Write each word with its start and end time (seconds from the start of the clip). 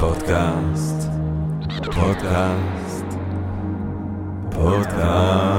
פודקאסט, 0.00 1.08
פודקאסט, 1.84 3.04
פודקאסט. 4.52 5.52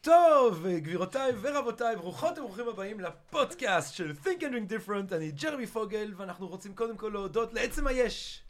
טוב, 0.00 0.66
גבירותיי 0.66 1.32
ורבותיי, 1.40 1.96
ברוכות 1.96 2.38
וברוכים 2.38 2.68
הבאים 2.68 3.00
לפודקאסט 3.00 3.94
של 3.94 4.12
Think 4.24 4.40
and 4.40 4.42
Drink 4.42 4.72
Different, 4.72 5.14
אני 5.14 5.30
ג'רמי 5.30 5.66
פוגל, 5.66 6.14
ואנחנו 6.16 6.48
רוצים 6.48 6.74
קודם 6.74 6.96
כל 6.96 7.10
להודות 7.12 7.54
לעצם 7.54 7.86
היש, 7.86 8.42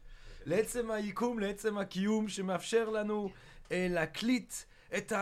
לעצם 0.46 0.90
היקום, 0.90 1.38
לעצם 1.38 1.78
הקיום 1.78 2.28
שמאפשר 2.28 2.88
לנו 2.88 3.30
אה, 3.72 3.86
להקליט 3.90 4.54
את 4.96 5.12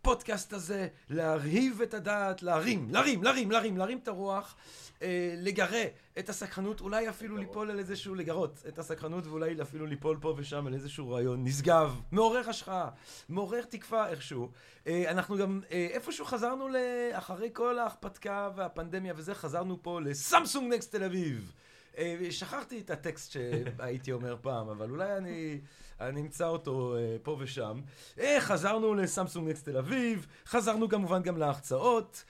הפודקאסט 0.00 0.52
הזה, 0.52 0.88
להרהיב 1.10 1.82
את 1.82 1.94
הדעת, 1.94 2.42
להרים, 2.42 2.88
להרים, 2.90 3.22
להרים, 3.22 3.50
להרים, 3.50 3.76
להרים 3.76 3.98
את 4.02 4.08
הרוח, 4.08 4.56
אה, 5.02 5.34
לגרה 5.36 5.82
את 6.18 6.28
הסקרנות, 6.28 6.80
אולי 6.80 7.08
אפילו 7.08 7.36
ליפול 7.36 7.70
על 7.70 7.78
איזשהו, 7.78 8.14
לגרות 8.14 8.62
את 8.68 8.78
הסקרנות 8.78 9.26
ואולי 9.26 9.62
אפילו 9.62 9.86
ליפול 9.86 10.18
פה 10.20 10.34
ושם 10.36 10.66
על 10.66 10.74
איזשהו 10.74 11.10
רעיון 11.10 11.44
נשגב, 11.44 12.00
מעורר 12.12 12.50
השחאה, 12.50 12.88
מעורר 13.28 13.62
תקווה 13.62 14.08
איכשהו. 14.08 14.48
אה, 14.86 15.10
אנחנו 15.10 15.36
גם 15.36 15.60
אה, 15.70 15.88
איפשהו 15.90 16.24
חזרנו. 16.24 16.68
אחרי 17.12 17.50
כל 17.52 17.78
ההכפתקה 17.78 18.50
והפנדמיה 18.56 19.14
וזה, 19.16 19.34
חזרנו 19.34 19.82
פה 19.82 20.00
לסמסונג 20.00 20.74
נקסט 20.74 20.94
תל 20.94 21.04
אביב. 21.04 21.52
אה, 21.98 22.16
שכחתי 22.30 22.80
את 22.80 22.90
הטקסט 22.90 23.32
שהייתי 23.32 24.12
אומר 24.12 24.36
פעם, 24.40 24.68
אבל 24.68 24.90
אולי 24.90 25.16
אני, 25.16 25.60
אני 26.00 26.20
אמצא 26.20 26.46
אותו 26.46 26.96
אה, 26.96 27.16
פה 27.22 27.36
ושם. 27.40 27.80
אה, 28.20 28.36
חזרנו 28.40 28.94
לסמסונג 28.94 29.48
נקסט 29.48 29.64
תל 29.68 29.76
אביב, 29.76 30.26
חזרנו 30.46 30.88
כמובן 30.88 31.22
גם 31.22 31.36
להרצאות. 31.36 32.24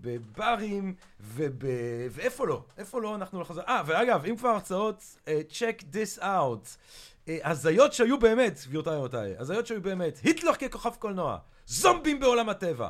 בברים, 0.00 0.94
וב... 1.20 1.64
ואיפה 2.10 2.46
לא? 2.46 2.64
איפה 2.78 3.00
לא 3.00 3.14
אנחנו 3.14 3.38
לא 3.38 3.44
חזרנו? 3.44 3.68
אה, 3.68 3.82
ואגב, 3.86 4.24
אם 4.24 4.36
כבר 4.36 4.48
הרצאות, 4.48 5.16
check 5.26 5.82
this 5.92 6.22
out. 6.22 6.68
הזיות 7.28 7.92
שהיו 7.92 8.18
באמת, 8.18 8.60
גבירותיי 8.66 8.96
ורבותיי, 8.96 9.36
הזיות 9.38 9.66
שהיו 9.66 9.82
באמת, 9.82 10.18
היטלר 10.22 10.54
ככוכב 10.54 10.94
קולנוע, 10.98 11.38
זומבים 11.66 12.20
בעולם 12.20 12.48
הטבע. 12.48 12.88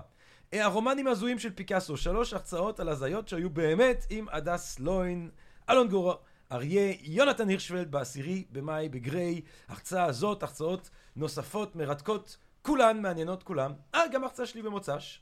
הרומנים 0.52 1.06
ההזויים 1.06 1.38
של 1.38 1.50
פיקאסו, 1.50 1.96
שלוש 1.96 2.32
הרצאות 2.32 2.80
על 2.80 2.88
הזיות 2.88 3.28
שהיו 3.28 3.50
באמת 3.50 4.06
עם 4.10 4.26
הדס 4.32 4.78
לוין, 4.78 5.30
אלון 5.70 5.88
גור, 5.88 6.14
אריה, 6.52 6.92
יונתן 7.02 7.48
הירשוולד 7.48 7.90
בעשירי 7.90 8.44
במאי 8.52 8.88
בגריי, 8.88 9.40
הרצאה 9.68 10.04
הזאת, 10.04 10.42
הרצאות 10.42 10.90
נוספות, 11.16 11.76
מרתקות, 11.76 12.36
כולן 12.62 13.02
מעניינות 13.02 13.42
כולם. 13.42 13.72
אה, 13.94 14.08
גם 14.12 14.24
הרצאה 14.24 14.46
שלי 14.46 14.62
במוצ"ש. 14.62 15.20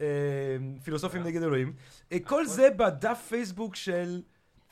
אה, 0.00 0.06
פילוסופים 0.84 1.22
נגד 1.22 1.42
אלוהים. 1.42 1.72
אה, 2.12 2.18
כל 2.24 2.46
זה 2.46 2.70
בדף 2.70 3.26
פייסבוק 3.28 3.76
של 3.76 4.22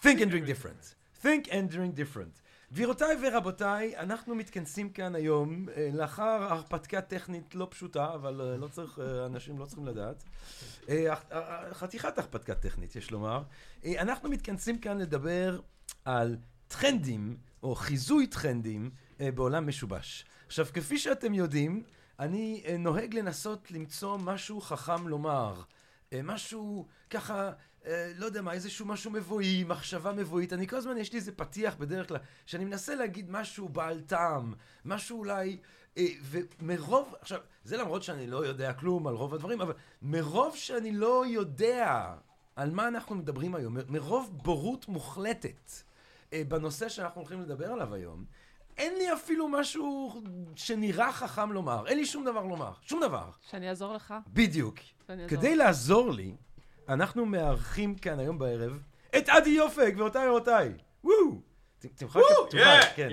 Think 0.03 0.19
and 0.19 0.31
Drink 0.31 0.47
Different. 0.47 0.95
Think 1.23 1.47
and 1.47 1.73
Drink 1.73 1.97
Different. 1.97 2.48
גבירותיי 2.73 3.17
ורבותיי, 3.23 3.97
אנחנו 3.97 4.35
מתכנסים 4.35 4.91
כאן 4.91 5.15
היום 5.15 5.69
אה, 5.77 5.91
לאחר 5.93 6.43
הרפתקה 6.43 7.01
טכנית 7.01 7.55
לא 7.55 7.67
פשוטה, 7.71 8.15
אבל 8.15 8.41
אה, 8.41 8.57
לא 8.57 8.69
צריך, 8.69 8.99
אה, 8.99 9.27
אנשים 9.27 9.59
לא 9.59 9.65
צריכים 9.65 9.87
לדעת. 9.87 10.25
חתיכת 11.73 12.19
הרפתקה 12.19 12.55
טכנית, 12.55 12.97
יש 12.97 13.11
לומר. 13.11 13.43
אנחנו 13.99 14.29
מתכנסים 14.29 14.79
כאן 14.79 14.99
לדבר 14.99 15.61
על 16.05 16.37
טרנדים, 16.69 17.37
או 17.63 17.75
חיזוי 17.75 18.27
טרנדים, 18.27 18.91
בעולם 19.21 19.67
משובש. 19.67 20.25
עכשיו, 20.47 20.67
כפי 20.75 20.99
שאתם 20.99 21.35
יודעים, 21.35 21.83
אני 22.19 22.65
נוהג 22.79 23.15
לנסות 23.15 23.71
למצוא 23.71 24.19
משהו 24.19 24.61
חכם 24.61 25.09
לומר. 25.09 25.63
משהו 26.25 26.87
ככה, 27.11 27.51
אה, 27.87 28.13
לא 28.17 28.27
יודע 28.27 28.43
מה, 28.43 28.53
איזשהו 28.53 28.87
משהו 28.87 29.11
מבואי, 29.11 29.65
מחשבה 29.65 30.13
מבואית. 30.13 30.53
אני 30.53 30.67
כל 30.67 30.77
הזמן, 30.77 30.99
יש 30.99 31.13
לי 31.13 31.19
איזה 31.19 31.33
פתיח 31.33 31.77
בדרך 31.77 32.09
כלל, 32.09 32.19
שאני 32.47 32.65
מנסה 32.65 32.95
להגיד 32.95 33.31
משהו 33.31 33.69
בעל 33.69 34.01
טעם, 34.01 34.55
משהו 34.85 35.19
אולי... 35.19 35.59
אה, 35.99 36.07
ומרוב, 36.23 37.15
עכשיו, 37.21 37.41
זה 37.65 37.77
למרות 37.77 38.03
שאני 38.03 38.27
לא 38.27 38.47
יודע 38.47 38.73
כלום 38.73 39.07
על 39.07 39.15
רוב 39.15 39.35
הדברים, 39.35 39.61
אבל 39.61 39.73
מרוב 40.03 40.57
שאני 40.57 40.93
לא 40.93 41.27
יודע 41.27 42.15
על 42.57 42.71
מה 42.71 42.89
אנחנו 42.89 43.15
מדברים 43.15 43.55
היום, 43.55 43.77
מרוב 43.89 44.31
בורות 44.43 44.89
מוחלטת 44.89 45.71
אה, 46.33 46.43
בנושא 46.49 46.89
שאנחנו 46.89 47.21
הולכים 47.21 47.41
לדבר 47.41 47.73
עליו 47.73 47.95
היום, 47.95 48.25
אין 48.77 48.95
לי 48.95 49.13
אפילו 49.13 49.49
משהו 49.49 50.23
שנראה 50.57 51.13
חכם 51.13 51.53
לומר. 51.53 51.87
אין 51.87 51.99
לי 51.99 52.07
שום 52.07 52.25
דבר 52.25 52.45
לומר. 52.45 52.73
שום 52.83 53.01
דבר. 53.01 53.31
שאני 53.51 53.69
אעזור 53.69 53.95
לך? 53.95 54.15
בדיוק. 54.29 54.79
שאני 55.07 55.23
אעזור 55.23 55.39
כדי 55.39 55.57
לעזור 55.57 56.13
לי, 56.13 56.37
אנחנו 56.89 57.27
מארחים 57.27 57.95
כאן 57.95 58.19
היום 58.19 58.39
בערב 58.39 58.83
את 59.19 59.29
עדי 59.29 59.51
יופי, 59.51 59.91
גבירותיי 59.91 60.29
ורבותיי. 60.29 60.73
וואו! 61.05 61.41
תמחק 61.97 62.21
את 62.21 62.51
תובל, 62.51 62.81
כן. 62.97 63.09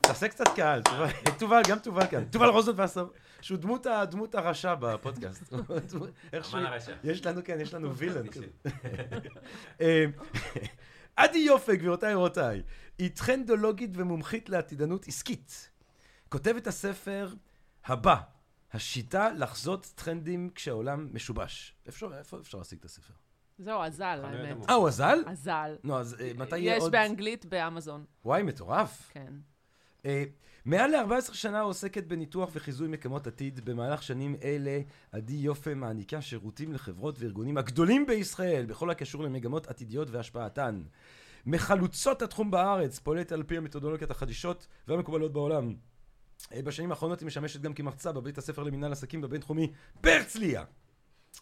תעשה 0.00 0.28
קצת 0.28 0.44
קהל, 0.56 0.82
תובל- 1.38 1.62
גם 1.68 1.78
תובל 1.78 2.06
כאן. 2.06 2.24
תובל 2.24 2.46
רוזנבסר, 2.48 3.06
שהוא 3.40 3.58
דמות 3.58 3.86
ה- 3.86 4.04
דמות 4.04 4.34
הרשע 4.34 4.74
בפודקאסט. 4.74 5.52
אמן 5.54 6.66
הרשע. 6.66 6.92
יש 7.04 7.26
לנו, 7.26 7.40
כן, 7.44 7.58
יש 7.60 7.74
לנו 7.74 7.92
וילן 7.96 8.26
כזה. 8.28 8.46
עדי 11.16 11.38
יופי, 11.38 11.76
גבירותיי 11.76 12.14
ורבותיי, 12.14 12.62
היא 12.98 13.10
טרנדולוגית 13.14 13.90
ומומחית 13.94 14.48
לעתידנות 14.48 15.08
עסקית. 15.08 15.70
כותבת 16.28 16.66
הספר 16.66 17.32
הבא, 17.86 18.16
השיטה 18.72 19.30
לחזות 19.30 19.92
טרנדים 19.94 20.50
כשהעולם 20.54 21.08
משובש. 21.12 21.74
אפשר, 21.88 22.18
איפה 22.18 22.38
אפשר 22.38 22.58
להשיג 22.58 22.78
את 22.78 22.84
הספר? 22.84 23.14
זהו, 23.58 23.82
אזל, 23.82 24.20
האמת. 24.24 24.70
אה, 24.70 24.74
הוא 24.74 24.88
אזל? 24.88 25.18
אזל. 25.26 25.76
נו, 25.84 25.98
אז 25.98 26.16
אה, 26.20 26.30
מתי 26.36 26.58
יהיה 26.58 26.76
יש 26.76 26.82
עוד... 26.82 26.92
באנגלית 26.92 27.46
באמזון, 27.46 28.04
וואי, 28.24 28.42
מטורף. 28.42 29.10
כן. 29.12 29.32
אה, 30.06 30.24
מעל 30.64 30.90
ל-14 30.90 31.34
שנה 31.34 31.60
עוסקת 31.60 32.04
בניתוח 32.04 32.50
וחיזוי 32.52 32.88
מקומות 32.88 33.26
עתיד. 33.26 33.60
במהלך 33.64 34.02
שנים 34.02 34.36
אלה, 34.42 34.80
עדי 35.12 35.34
יופה 35.34 35.74
מעניקה 35.74 36.22
שירותים 36.22 36.72
לחברות 36.72 37.18
וארגונים 37.18 37.58
הגדולים 37.58 38.06
בישראל, 38.06 38.66
בכל 38.66 38.90
הקשור 38.90 39.22
למגמות 39.22 39.66
עתידיות 39.66 40.08
והשפעתן. 40.10 40.82
מחלוצות 41.46 42.22
התחום 42.22 42.50
בארץ, 42.50 42.98
פועלת 42.98 43.32
על 43.32 43.42
פי 43.42 43.56
המתודולוגיות 43.56 44.10
החדישות 44.10 44.66
והמקובלות 44.88 45.32
בעולם. 45.32 45.74
אה, 46.52 46.62
בשנים 46.62 46.90
האחרונות 46.90 47.20
היא 47.20 47.26
משמשת 47.26 47.60
גם 47.60 47.74
כמרצה 47.74 48.12
בבית 48.12 48.38
הספר 48.38 48.62
למינהל 48.62 48.92
עסקים 48.92 49.20
בבינתחומי 49.20 49.72
בהרצליה. 50.00 50.64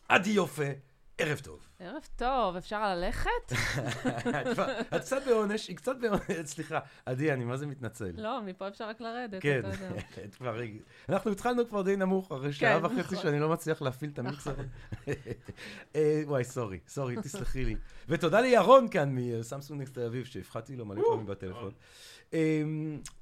עדי 0.08 0.30
יופה, 0.30 0.70
ערב 1.18 1.38
טוב. 1.38 1.68
ערב 1.78 2.02
טוב, 2.16 2.56
אפשר 2.56 2.94
ללכת? 2.94 3.30
את 4.96 5.00
קצת 5.00 5.22
בעונש, 5.26 5.68
היא 5.68 5.76
קצת 5.76 5.96
בעונש, 6.00 6.30
סליחה. 6.44 6.78
עדי, 7.06 7.32
אני 7.32 7.44
מה 7.44 7.56
זה 7.56 7.66
מתנצל. 7.66 8.12
לא, 8.16 8.42
מפה 8.42 8.68
אפשר 8.68 8.88
רק 8.88 9.00
לרדת, 9.00 9.42
כן. 9.42 9.60
את 10.24 10.34
כבר... 10.34 10.60
אנחנו 11.08 11.32
התחלנו 11.32 11.68
כבר 11.68 11.82
די 11.82 11.96
נמוך, 11.96 12.32
אחרי 12.32 12.52
שעה 12.52 12.80
כן, 12.80 12.84
וחצי 12.84 13.00
נכון. 13.00 13.16
שאני 13.16 13.40
לא 13.40 13.48
מצליח 13.48 13.82
להפעיל 13.82 14.10
את 14.10 14.18
המיקסר. 14.18 14.54
אה, 15.96 16.22
וואי, 16.26 16.44
סורי, 16.44 16.78
סורי, 16.88 17.16
תסלחי 17.16 17.64
לי. 17.64 17.76
ותודה 18.08 18.40
לירון 18.40 18.88
כאן 18.88 19.14
מסמסונג 19.14 19.88
תל 19.88 20.02
אביב, 20.02 20.24
שהפחדתי 20.24 20.76
לו 20.76 20.84
מלא 20.84 21.02
פעמים 21.10 21.26
בטלפון. 21.26 21.72
אה, 22.34 22.62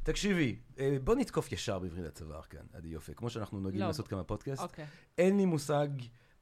תקשיבי, 0.03 0.57
אה, 0.79 0.97
בוא 1.05 1.15
נתקוף 1.15 1.53
ישר 1.53 1.79
בווריד 1.79 2.05
הצוואר 2.05 2.43
כאן, 2.43 2.67
עדי 2.73 2.89
יופי, 2.89 3.13
כמו 3.15 3.31
שאנחנו 3.31 3.61
נוהגים 3.61 3.81
לא. 3.81 3.87
לעשות 3.87 4.09
כמה 4.09 4.25
פודקאסט. 4.25 4.63
אוקיי. 4.63 4.87
אין 5.19 5.37
לי 5.37 5.45
מושג 5.45 5.89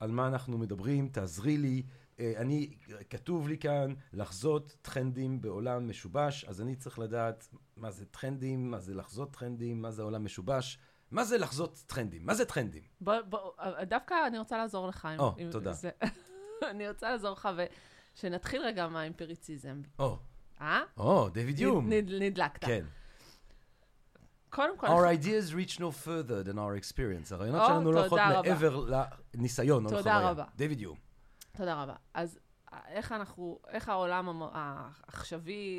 על 0.02 0.10
מה 0.10 0.26
אנחנו 0.28 0.58
מדברים, 0.58 1.08
תעזרי 1.08 1.56
לי. 1.58 1.82
אה, 2.20 2.32
אני, 2.36 2.70
כתוב 3.10 3.48
לי 3.48 3.58
כאן, 3.58 3.94
לחזות 4.12 4.76
טרנדים 4.82 5.40
בעולם 5.40 5.88
משובש, 5.88 6.44
אז 6.44 6.60
אני 6.60 6.76
צריך 6.76 6.98
לדעת 6.98 7.48
מה 7.76 7.90
זה 7.90 8.04
טרנדים, 8.06 8.70
מה 8.70 8.78
זה 8.80 8.94
לחזות 8.94 9.36
טרנדים, 9.36 9.82
מה 9.82 9.90
זה 9.90 10.02
עולם 10.02 10.24
משובש, 10.24 10.78
מה 11.10 11.24
זה 11.24 11.38
לחזות 11.38 11.82
טרנדים, 11.86 12.26
מה 12.26 12.34
זה 12.34 12.44
טרנדים? 12.44 12.82
בוא, 13.00 13.14
בוא, 13.28 13.50
דווקא 13.82 14.14
אני 14.26 14.38
רוצה 14.38 14.56
לעזור 14.58 14.88
לך. 14.88 15.08
או, 15.18 15.34
עם 15.38 15.50
תודה. 15.50 15.72
זה. 15.72 15.90
אני 16.70 16.88
רוצה 16.88 17.10
לעזור 17.10 17.32
לך, 17.32 17.49
ושנתחיל 18.16 18.62
רגע 18.62 18.88
מהאמפיריציזם. 18.88 19.81
או, 19.99 20.19
אה? 20.60 20.81
או, 20.96 21.28
דיוויד 21.28 21.58
יום. 21.60 21.88
נד- 21.93 22.10
נדלקת. 22.20 22.64
כן. 22.64 22.84
קודם 24.52 24.78
כל, 24.78 24.87
Our 24.87 25.06
ideas 25.06 25.54
reach 25.54 25.78
no 25.78 25.90
further 26.06 26.49
than 26.49 26.54
our 26.54 26.76
experience. 26.76 27.34
הרעיונות 27.34 27.62
שלנו 27.66 27.93
לא 27.93 28.00
הולכות 28.00 28.19
תודה 28.19 28.38
רבה. 28.38 28.49
מעבר 28.49 28.87
לניסיון 29.34 29.84
או 29.84 29.90
תודה 29.90 30.00
לחוויה. 30.00 30.31
רבה. 30.31 30.44
דיוויד 30.56 30.81
יום. 30.81 30.96
תודה 31.56 31.82
רבה. 31.82 31.94
אז 32.14 32.38
איך 32.87 33.12
אנחנו, 33.12 33.58
איך 33.69 33.88
העולם 33.88 34.43
העכשווי, 34.52 35.78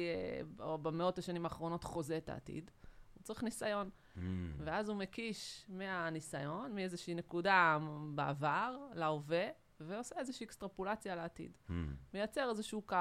אה, 0.59 0.65
או 0.65 0.77
במאות 0.77 1.17
השנים 1.17 1.45
האחרונות, 1.45 1.83
חוזה 1.83 2.17
את 2.17 2.29
העתיד? 2.29 2.71
הוא 3.13 3.23
צריך 3.23 3.43
ניסיון. 3.43 3.89
Mm. 3.89 4.19
ואז 4.57 4.89
הוא 4.89 4.97
מקיש 4.97 5.65
מהניסיון, 5.69 6.75
מאיזושהי 6.75 7.15
נקודה 7.15 7.77
בעבר 8.15 8.77
להווה, 8.93 9.45
ועושה 9.79 10.15
איזושהי 10.19 10.45
אקסטרפולציה 10.45 11.15
לעתיד. 11.15 11.57
Mm. 11.67 11.71
מייצר 12.13 12.49
איזשהו 12.49 12.81
קו. 12.81 12.95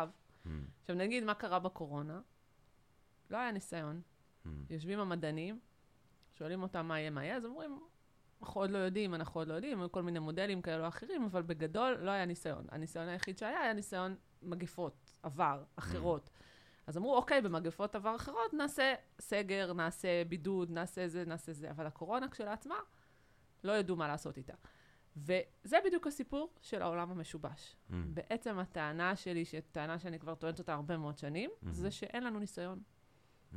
Mm. 0.44 0.48
עכשיו 0.80 0.96
נגיד 0.96 1.24
מה 1.24 1.34
קרה 1.34 1.58
בקורונה, 1.58 2.20
לא 3.30 3.36
היה 3.36 3.52
ניסיון. 3.52 4.00
Mm. 4.46 4.48
יושבים 4.70 4.98
המדענים, 4.98 5.58
שואלים 6.34 6.62
אותם 6.62 6.86
מה 6.86 7.00
יהיה, 7.00 7.10
מה 7.10 7.24
יהיה, 7.24 7.36
אז 7.36 7.44
אומרים, 7.44 7.78
אנחנו 8.42 8.60
עוד 8.60 8.70
לא 8.70 8.78
יודעים, 8.78 9.14
אנחנו 9.14 9.40
עוד 9.40 9.48
לא 9.48 9.54
יודעים, 9.54 9.80
היו 9.80 9.92
כל 9.92 10.02
מיני 10.02 10.18
מודלים 10.18 10.62
כאלו 10.62 10.82
או 10.82 10.88
אחרים, 10.88 11.24
אבל 11.24 11.42
בגדול 11.42 11.98
לא 12.00 12.10
היה 12.10 12.24
ניסיון. 12.24 12.66
הניסיון 12.70 13.08
היחיד 13.08 13.38
שהיה, 13.38 13.60
היה 13.60 13.72
ניסיון 13.72 14.16
מגפות 14.42 15.12
עבר, 15.22 15.64
אחרות. 15.76 16.30
אז 16.86 16.96
אמרו, 16.96 17.16
אוקיי, 17.16 17.40
במגפות 17.40 17.94
עבר 17.94 18.16
אחרות 18.16 18.54
נעשה 18.54 18.94
סגר, 19.20 19.72
נעשה 19.72 20.24
בידוד, 20.28 20.70
נעשה 20.70 21.08
זה, 21.08 21.24
נעשה 21.24 21.52
זה, 21.52 21.70
אבל 21.70 21.86
הקורונה 21.86 22.28
כשלעצמה, 22.28 22.76
לא 23.64 23.72
ידעו 23.72 23.96
מה 23.96 24.08
לעשות 24.08 24.36
איתה. 24.36 24.54
וזה 25.16 25.76
בדיוק 25.84 26.06
הסיפור 26.06 26.54
של 26.60 26.82
העולם 26.82 27.10
המשובש. 27.10 27.76
Mm. 27.90 27.92
בעצם 28.14 28.58
הטענה 28.58 29.16
שלי, 29.16 29.44
שטענה 29.44 29.98
שאני 29.98 30.18
כבר 30.18 30.34
טוענת 30.34 30.58
אותה 30.58 30.74
הרבה 30.74 30.96
מאוד 30.96 31.18
שנים, 31.18 31.50
זה 31.70 31.90
שאין 31.90 32.24
לנו 32.24 32.38
ניסיון. 32.38 32.82
Mm. 33.52 33.56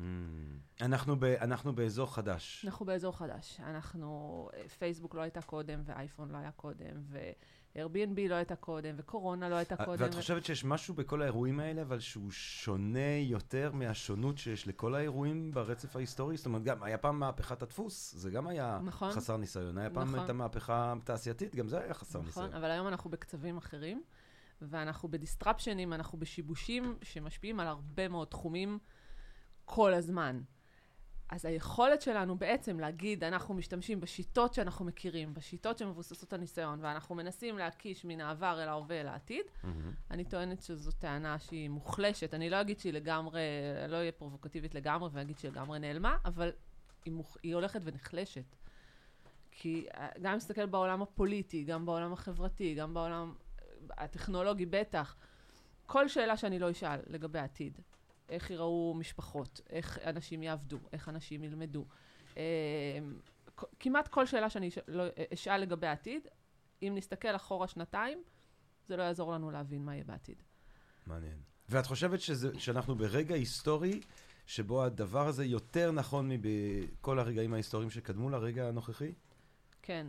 אנחנו, 0.81 1.19
ב, 1.19 1.23
אנחנו 1.23 1.75
באזור 1.75 2.15
חדש. 2.15 2.65
אנחנו 2.65 2.85
באזור 2.85 3.17
חדש. 3.17 3.59
אנחנו, 3.59 4.49
אה, 4.53 4.67
פייסבוק 4.67 5.15
לא 5.15 5.21
הייתה 5.21 5.41
קודם, 5.41 5.81
ואייפון 5.85 6.31
לא 6.31 6.37
היה 6.37 6.51
קודם, 6.51 7.01
ו-Airbnb 7.01 8.19
לא 8.29 8.35
הייתה 8.35 8.55
קודם, 8.55 8.95
וקורונה 8.97 9.49
לא 9.49 9.55
הייתה 9.55 9.75
קודם. 9.85 10.03
ואת 10.03 10.13
ו- 10.13 10.17
חושבת 10.17 10.45
שיש 10.45 10.65
משהו 10.65 10.93
בכל 10.93 11.21
האירועים 11.21 11.59
האלה, 11.59 11.81
אבל 11.81 11.99
שהוא 11.99 12.31
שונה 12.31 13.17
יותר 13.21 13.71
מהשונות 13.73 14.37
שיש 14.37 14.67
לכל 14.67 14.95
האירועים 14.95 15.51
ברצף 15.51 15.95
ההיסטורי? 15.95 16.37
זאת 16.37 16.45
אומרת, 16.45 16.63
גם 16.63 16.83
היה 16.83 16.97
פעם 16.97 17.19
מהפכת 17.19 17.61
הדפוס, 17.61 18.13
זה 18.17 18.31
גם 18.31 18.47
היה 18.47 18.79
נכון. 18.83 19.11
חסר 19.11 19.37
ניסיון. 19.37 19.77
היה 19.77 19.89
פעם 19.89 20.07
נכון. 20.07 20.25
את 20.25 20.29
המהפכה 20.29 20.93
התעשייתית, 21.01 21.55
גם 21.55 21.67
זה 21.67 21.79
היה 21.79 21.93
חסר 21.93 22.19
נכון, 22.19 22.25
ניסיון. 22.25 22.53
אבל 22.53 22.71
היום 22.71 22.87
אנחנו 22.87 23.09
בקצבים 23.09 23.57
אחרים, 23.57 24.03
ואנחנו 24.61 25.09
בדיסטרפשנים, 25.09 25.93
אנחנו 25.93 26.19
בשיבושים 26.19 26.97
שמשפיעים 27.01 27.59
על 27.59 27.67
הרבה 27.67 28.07
מאוד 28.07 28.27
תחומים 28.27 28.79
כל 29.65 29.93
הזמן. 29.93 30.41
אז 31.29 31.45
היכולת 31.45 32.01
שלנו 32.01 32.37
בעצם 32.37 32.79
להגיד, 32.79 33.23
אנחנו 33.23 33.53
משתמשים 33.53 33.99
בשיטות 33.99 34.53
שאנחנו 34.53 34.85
מכירים, 34.85 35.33
בשיטות 35.33 35.77
שמבוססות 35.77 36.33
על 36.33 36.39
ניסיון, 36.39 36.79
ואנחנו 36.81 37.15
מנסים 37.15 37.57
להקיש 37.57 38.05
מן 38.05 38.21
העבר 38.21 38.63
אל 38.63 38.67
ההווה 38.67 39.01
אל 39.01 39.07
העתיד, 39.07 39.45
מהמם. 39.63 39.91
אני 40.11 40.25
טוענת 40.25 40.61
שזו 40.61 40.91
טענה 40.91 41.39
שהיא 41.39 41.69
מוחלשת. 41.69 42.33
אני 42.33 42.49
לא 42.49 42.61
אגיד 42.61 42.79
שהיא 42.79 42.93
לגמרי, 42.93 43.41
לא 43.87 43.95
אהיה 43.95 44.11
פרובוקטיבית 44.11 44.75
לגמרי 44.75 45.09
ואגיד 45.13 45.37
שהיא 45.37 45.51
לגמרי 45.51 45.79
נעלמה, 45.79 46.17
אבל 46.25 46.51
היא, 47.05 47.13
מוח, 47.13 47.37
היא 47.43 47.55
הולכת 47.55 47.79
ונחלשת. 47.83 48.55
כי 49.51 49.85
אה, 49.95 50.07
גם 50.21 50.31
אם 50.31 50.37
נסתכל 50.37 50.65
בעולם 50.65 51.01
הפוליטי, 51.01 51.63
גם 51.63 51.85
בעולם 51.85 52.13
החברתי, 52.13 52.75
גם 52.75 52.93
בעולם 52.93 53.33
הטכנולוגי 53.89 54.65
בטח, 54.65 55.15
כל 55.85 56.07
שאלה 56.07 56.37
שאני 56.37 56.59
לא 56.59 56.71
אשאל 56.71 56.99
לגבי 57.07 57.39
העתיד, 57.39 57.79
איך 58.29 58.49
ייראו 58.51 58.93
משפחות, 58.97 59.61
איך 59.69 59.99
אנשים 60.05 60.43
יעבדו, 60.43 60.77
איך 60.93 61.09
אנשים 61.09 61.43
ילמדו, 61.43 61.85
כ- 63.57 63.63
כמעט 63.79 64.07
כל 64.07 64.25
שאלה 64.25 64.49
שאני 64.49 64.69
לא, 64.87 65.03
אשאל 65.33 65.57
לגבי 65.57 65.87
העתיד, 65.87 66.27
אם 66.83 66.93
נסתכל 66.97 67.35
אחורה 67.35 67.67
שנתיים, 67.67 68.23
זה 68.87 68.97
לא 68.97 69.03
יעזור 69.03 69.33
לנו 69.33 69.51
להבין 69.51 69.85
מה 69.85 69.93
יהיה 69.95 70.03
בעתיד. 70.03 70.43
מעניין. 71.07 71.37
ואת 71.69 71.85
חושבת 71.85 72.21
שזה, 72.21 72.59
שאנחנו 72.59 72.95
ברגע 72.95 73.35
היסטורי 73.35 74.01
שבו 74.45 74.83
הדבר 74.83 75.27
הזה 75.27 75.45
יותר 75.45 75.91
נכון 75.91 76.29
מבכל 76.29 77.19
הרגעים 77.19 77.53
ההיסטוריים 77.53 77.89
שקדמו 77.89 78.29
לרגע 78.29 78.67
הנוכחי? 78.67 79.11
כן, 79.81 80.07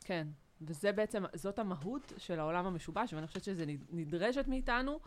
כן. 0.00 0.28
וזה 0.62 0.92
בעצם, 0.92 1.24
זאת 1.34 1.58
המהות 1.58 2.12
של 2.18 2.38
העולם 2.40 2.66
המשובש, 2.66 3.12
ואני 3.12 3.26
חושבת 3.26 3.44
שזה 3.44 3.66
נד- 3.66 3.84
נדרשת 3.90 4.44
מאיתנו, 4.48 5.00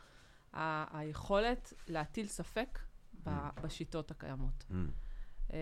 ה- 0.53 0.97
היכולת 1.00 1.73
להטיל 1.88 2.27
ספק 2.27 2.79
ב- 3.23 3.29
בשיטות 3.61 4.11
הקיימות. 4.11 4.65
Mm. 4.69 4.73
אה, 5.53 5.57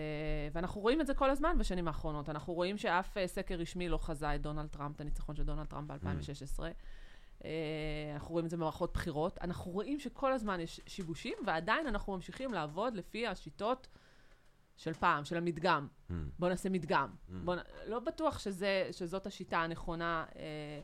ואנחנו 0.52 0.80
רואים 0.80 1.00
את 1.00 1.06
זה 1.06 1.14
כל 1.14 1.30
הזמן 1.30 1.58
בשנים 1.58 1.88
האחרונות. 1.88 2.28
אנחנו 2.28 2.52
רואים 2.52 2.78
שאף 2.78 3.16
אה, 3.18 3.26
סקר 3.26 3.54
רשמי 3.54 3.88
לא 3.88 3.98
חזה 3.98 4.34
את 4.34 4.42
דונלד 4.42 4.66
טראמפ, 4.68 4.96
את 4.96 5.00
הניצחון 5.00 5.36
של 5.36 5.42
דונלד 5.44 5.66
טראמפ 5.66 5.90
ב-2016. 5.90 6.60
אנחנו 8.14 8.30
רואים 8.32 8.44
את 8.46 8.50
זה 8.50 8.56
במערכות 8.56 8.92
בחירות. 8.94 9.38
אנחנו 9.42 9.72
רואים 9.72 10.00
שכל 10.00 10.32
הזמן 10.32 10.60
יש 10.60 10.80
שיבושים, 10.86 11.34
ועדיין 11.46 11.86
אנחנו 11.86 12.14
ממשיכים 12.14 12.52
לעבוד 12.54 12.94
לפי 12.96 13.26
השיטות 13.26 13.88
של 14.76 14.92
פעם, 14.94 15.24
של 15.24 15.36
המדגם. 15.36 15.88
Mm. 16.10 16.12
בוא 16.38 16.48
נעשה 16.48 16.68
מדגם. 16.68 17.08
Mm. 17.10 17.32
בוא, 17.44 17.54
נ- 17.56 17.60
לא 17.90 18.00
בטוח 18.00 18.38
שזה, 18.38 18.88
שזאת 18.92 19.26
השיטה 19.26 19.58
הנכונה 19.58 20.24
אה, 20.36 20.40
אה, 20.40 20.80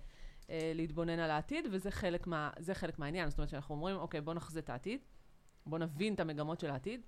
להתבונן 0.74 1.18
על 1.18 1.30
העתיד, 1.30 1.64
וזה 1.72 1.90
חלק, 1.90 2.26
מה, 2.26 2.50
חלק 2.74 2.98
מהעניין. 2.98 3.30
זאת 3.30 3.38
אומרת 3.38 3.48
שאנחנו 3.50 3.74
אומרים, 3.74 3.96
אוקיי, 3.96 4.20
בוא 4.20 4.34
נחזה 4.34 4.58
את 4.60 4.70
העתיד, 4.70 5.00
בוא 5.66 5.78
נבין 5.78 6.14
את 6.14 6.20
המגמות 6.20 6.60
של 6.60 6.70
העתיד, 6.70 7.00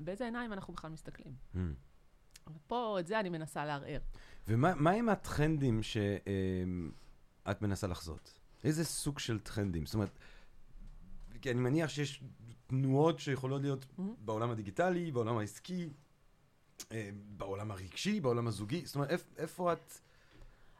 באיזה 0.00 0.24
עיניים 0.24 0.52
אנחנו 0.52 0.72
בכלל 0.74 0.90
מסתכלים. 0.90 1.34
Mm. 1.54 1.58
ופה, 2.56 2.96
את 3.00 3.06
זה 3.06 3.20
אני 3.20 3.28
מנסה 3.28 3.64
לערער. 3.64 4.00
ומה 4.48 4.74
מה 4.74 4.90
עם 4.90 5.08
הטרנדים 5.08 5.80
שאת 5.82 7.62
מנסה 7.62 7.86
לחזות? 7.86 8.40
איזה 8.64 8.84
סוג 8.84 9.18
של 9.18 9.38
טרנדים? 9.40 9.86
זאת 9.86 9.94
אומרת, 9.94 10.18
כי 11.42 11.50
אני 11.50 11.60
מניח 11.60 11.90
שיש 11.90 12.24
תנועות 12.66 13.18
שיכולות 13.18 13.62
להיות 13.62 13.84
Mhm. 13.98 14.02
בעולם 14.18 14.50
הדיגיטלי, 14.50 15.12
בעולם 15.12 15.38
העסקי, 15.38 15.88
אה, 16.92 17.10
בעולם 17.36 17.70
הרגשי, 17.70 18.20
בעולם 18.20 18.46
הזוגי. 18.46 18.86
זאת 18.86 18.94
אומרת, 18.94 19.10
איפ- 19.10 19.34
איפה 19.38 19.72
את... 19.72 19.92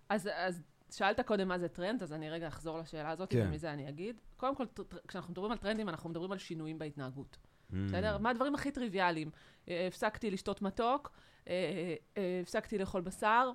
אז, 0.09 0.29
אז 0.35 0.63
שאלת 0.91 1.21
קודם 1.21 1.49
מה 1.49 1.59
זה 1.59 1.69
טרנד, 1.69 2.03
אז 2.03 2.13
אני 2.13 2.31
רגע 2.31 2.49
אחזור 2.49 2.79
לשאלה 2.79 3.11
הזאת, 3.11 3.31
כן. 3.31 3.47
ומזה 3.49 3.73
אני 3.73 3.89
אגיד. 3.89 4.21
קודם 4.37 4.57
כל, 4.57 4.65
כשאנחנו 5.09 5.31
מדברים 5.31 5.53
על 5.53 5.59
טרנדים, 5.59 5.89
אנחנו 5.89 6.11
מדברים 6.11 6.33
על 6.33 6.39
שינויים 6.39 6.79
בהתנהגות. 6.79 7.37
Mm. 7.37 7.75
בסדר? 7.87 8.19
מה 8.19 8.31
הדברים 8.31 8.55
הכי 8.55 8.71
טריוויאליים? 8.71 9.31
אה, 9.69 9.87
הפסקתי 9.87 10.31
לשתות 10.31 10.63
מתוק, 10.63 11.13
אה, 11.49 11.95
אה, 12.17 12.41
הפסקתי 12.43 12.79
לאכול 12.79 13.01
בשר, 13.01 13.51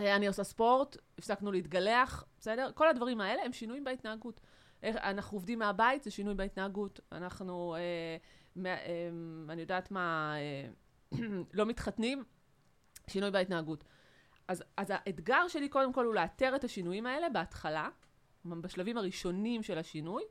אה, 0.00 0.16
אני 0.16 0.26
עושה 0.26 0.44
ספורט, 0.44 0.96
הפסקנו 1.18 1.52
להתגלח, 1.52 2.24
בסדר? 2.38 2.70
כל 2.74 2.88
הדברים 2.88 3.20
האלה 3.20 3.42
הם 3.42 3.52
שינויים 3.52 3.84
בהתנהגות. 3.84 4.40
אנחנו 4.82 5.36
עובדים 5.36 5.58
מהבית, 5.58 6.04
זה 6.04 6.10
שינוי 6.10 6.34
בהתנהגות. 6.34 7.00
אנחנו, 7.12 7.74
אה, 7.74 8.16
אה, 8.66 9.08
אני 9.48 9.60
יודעת 9.60 9.90
מה, 9.90 10.34
אה, 10.36 11.18
לא 11.58 11.66
מתחתנים, 11.66 12.24
שינוי 13.06 13.30
בהתנהגות. 13.30 13.84
אז, 14.48 14.64
אז 14.76 14.86
האתגר 14.90 15.48
שלי 15.48 15.68
קודם 15.68 15.92
כל 15.92 16.04
הוא 16.04 16.14
לאתר 16.14 16.56
את 16.56 16.64
השינויים 16.64 17.06
האלה 17.06 17.28
בהתחלה, 17.28 17.88
בשלבים 18.44 18.98
הראשונים 18.98 19.62
של 19.62 19.78
השינוי, 19.78 20.22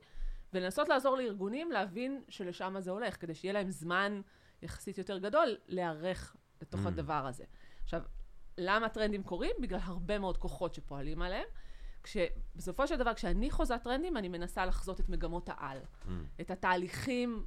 ולנסות 0.52 0.88
לעזור 0.88 1.16
לארגונים 1.16 1.72
להבין 1.72 2.22
שלשם 2.28 2.76
זה 2.78 2.90
הולך, 2.90 3.20
כדי 3.20 3.34
שיהיה 3.34 3.52
להם 3.54 3.70
זמן 3.70 4.20
יחסית 4.62 4.98
יותר 4.98 5.18
גדול 5.18 5.56
להיערך 5.68 6.36
לתוך 6.62 6.84
Mm. 6.84 6.88
הדבר 6.88 7.26
הזה. 7.26 7.44
עכשיו, 7.82 8.02
למה 8.58 8.88
טרנדים 8.88 9.22
קורים? 9.22 9.50
בגלל 9.60 9.80
הרבה 9.82 10.18
מאוד 10.18 10.38
כוחות 10.38 10.74
שפועלים 10.74 11.22
עליהם. 11.22 11.46
כשבסופו 12.02 12.86
של 12.86 12.96
דבר, 12.96 13.14
כשאני 13.14 13.50
חוזה 13.50 13.78
טרנדים, 13.78 14.16
אני 14.16 14.28
מנסה 14.28 14.66
לחזות 14.66 15.00
את 15.00 15.08
מגמות 15.08 15.48
העל. 15.48 15.78
Mm. 15.78 16.08
את 16.40 16.50
התהליכים 16.50 17.46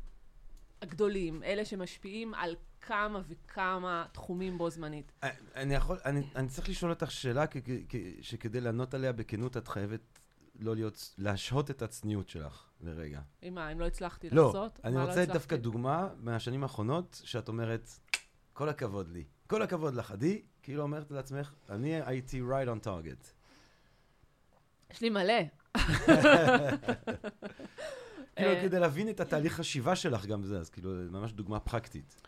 הגדולים, 0.81 1.43
אלה 1.43 1.65
שמשפיעים 1.65 2.34
על 2.34 2.55
כמה 2.81 3.22
וכמה 3.27 4.05
תחומים 4.12 4.57
בו 4.57 4.69
זמנית. 4.69 5.12
אה, 5.24 5.29
אני 5.55 5.74
יכול, 5.75 5.98
אני, 6.05 6.22
אני 6.36 6.48
צריך 6.48 6.69
לשאול 6.69 6.91
אותך 6.91 7.12
שאלה, 7.12 7.48
כ- 7.48 7.57
כ- 7.89 7.96
שכדי 8.22 8.62
לענות 8.62 8.93
עליה 8.93 9.12
בכנות, 9.13 9.57
את 9.57 9.67
חייבת 9.67 10.19
לא 10.60 10.75
להיות, 10.75 11.13
להשהות 11.17 11.72
את 11.72 11.81
הצניעות 11.81 12.29
שלך 12.29 12.63
לרגע. 12.81 13.22
אם 13.43 13.55
מה, 13.55 13.72
אם 13.72 13.79
לא 13.79 13.86
הצלחתי 13.86 14.29
לא, 14.29 14.46
לחזות? 14.48 14.79
אני 14.84 14.96
מה 14.96 15.05
רוצה? 15.05 15.25
דווקא 15.25 15.55
דוגמה 15.55 16.10
מהשנים 16.17 16.63
האחרונות, 16.63 17.22
שאת 17.24 17.48
אומרת, 17.48 17.89
כל 18.53 18.69
הכבוד 18.69 19.10
לי. 19.10 19.24
כל 19.48 19.62
הכבוד 19.62 19.93
לך, 19.93 20.12
עדי, 20.12 20.41
כאילו 20.63 20.84
אומרת 20.84 21.12
לעצמך, 21.12 21.53
אני 21.69 22.01
הייתי 22.01 22.41
right 22.41 22.67
on 22.81 22.86
target. 22.88 23.27
יש 24.91 25.01
לי 25.01 25.10
מלא. 25.10 25.34
כאילו, 28.38 28.50
אה, 28.51 28.62
כדי 28.62 28.79
להבין 28.79 29.10
את 29.10 29.20
התהליך 29.20 29.53
חשיבה 29.53 29.96
שלך 29.96 30.25
גם 30.25 30.44
זה, 30.44 30.60
אז 30.60 30.70
כאילו, 30.70 30.91
ממש 31.12 31.32
דוגמה 31.34 31.60
פרקטית. 31.60 32.22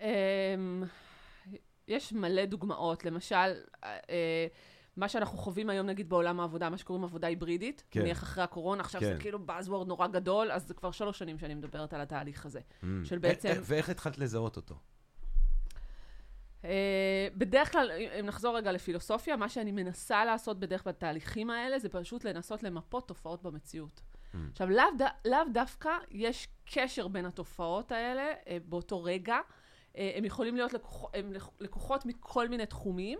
אמ, 0.00 0.82
יש 1.88 2.12
מלא 2.12 2.44
דוגמאות, 2.44 3.04
למשל, 3.04 3.36
אה, 3.84 4.46
מה 4.96 5.08
שאנחנו 5.08 5.38
חווים 5.38 5.70
היום 5.70 5.86
נגיד 5.86 6.08
בעולם 6.08 6.40
העבודה, 6.40 6.70
מה 6.70 6.78
שקוראים 6.78 7.04
עבודה 7.04 7.26
היברידית, 7.28 7.84
כן. 7.90 8.00
נניח 8.00 8.22
אחרי 8.22 8.44
הקורונה, 8.44 8.80
עכשיו 8.82 9.00
כן. 9.00 9.06
זה 9.14 9.20
כאילו 9.20 9.38
buzzword 9.48 9.84
נורא 9.86 10.06
גדול, 10.06 10.52
אז 10.52 10.66
זה 10.68 10.74
כבר 10.74 10.90
שלוש 10.90 11.18
שנים 11.18 11.38
שאני 11.38 11.54
מדברת 11.54 11.92
על 11.94 12.00
התהליך 12.00 12.46
הזה. 12.46 12.60
Mm. 12.60 12.86
של 13.04 13.18
בעצם- 13.18 13.60
ואיך 13.62 13.88
התחלת 13.88 14.18
לזהות 14.18 14.56
אותו? 14.56 14.74
אה, 16.64 17.28
בדרך 17.36 17.72
כלל, 17.72 17.90
אם 18.20 18.26
נחזור 18.26 18.56
רגע 18.56 18.72
לפילוסופיה, 18.72 19.36
מה 19.36 19.48
שאני 19.48 19.72
מנסה 19.72 20.24
לעשות 20.24 20.60
בדרך 20.60 20.82
כלל 20.84 20.92
בתהליכים 20.92 21.50
האלה, 21.50 21.78
זה 21.78 21.88
פשוט 21.88 22.24
לנסות 22.24 22.62
למפות 22.62 23.08
תופעות 23.08 23.42
במציאות. 23.42 24.00
Mm. 24.34 24.36
עכשיו, 24.52 24.70
לאו, 24.70 24.84
ד- 24.98 25.28
לאו 25.30 25.38
דווקא 25.52 25.90
יש 26.10 26.48
קשר 26.74 27.08
בין 27.08 27.24
התופעות 27.26 27.92
האלה 27.92 28.32
אה, 28.48 28.58
באותו 28.64 29.02
רגע. 29.02 29.38
אה, 29.96 30.12
הם 30.16 30.24
יכולים 30.24 30.56
להיות 30.56 30.72
לקוח, 30.72 31.10
הם 31.14 31.32
לקוח- 31.32 31.54
לקוחות 31.60 32.06
מכל 32.06 32.48
מיני 32.48 32.66
תחומים. 32.66 33.18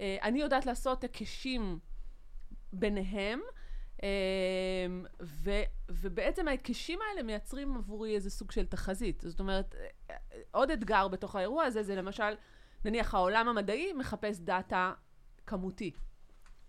אה, 0.00 0.16
אני 0.22 0.40
יודעת 0.40 0.66
לעשות 0.66 1.02
היקשים 1.02 1.78
ביניהם, 2.72 3.40
אה, 4.02 4.08
ו, 5.22 5.50
ובעצם 5.90 6.48
ההיקשים 6.48 6.98
האלה 7.02 7.22
מייצרים 7.22 7.76
עבורי 7.76 8.14
איזה 8.14 8.30
סוג 8.30 8.50
של 8.50 8.66
תחזית. 8.66 9.22
זאת 9.26 9.40
אומרת, 9.40 9.74
אה, 10.10 10.16
עוד 10.50 10.70
אתגר 10.70 11.08
בתוך 11.08 11.36
האירוע 11.36 11.64
הזה 11.64 11.82
זה 11.82 11.94
למשל, 11.94 12.34
נניח 12.84 13.14
העולם 13.14 13.48
המדעי 13.48 13.92
מחפש 13.92 14.38
דאטה 14.38 14.92
כמותי, 15.46 15.90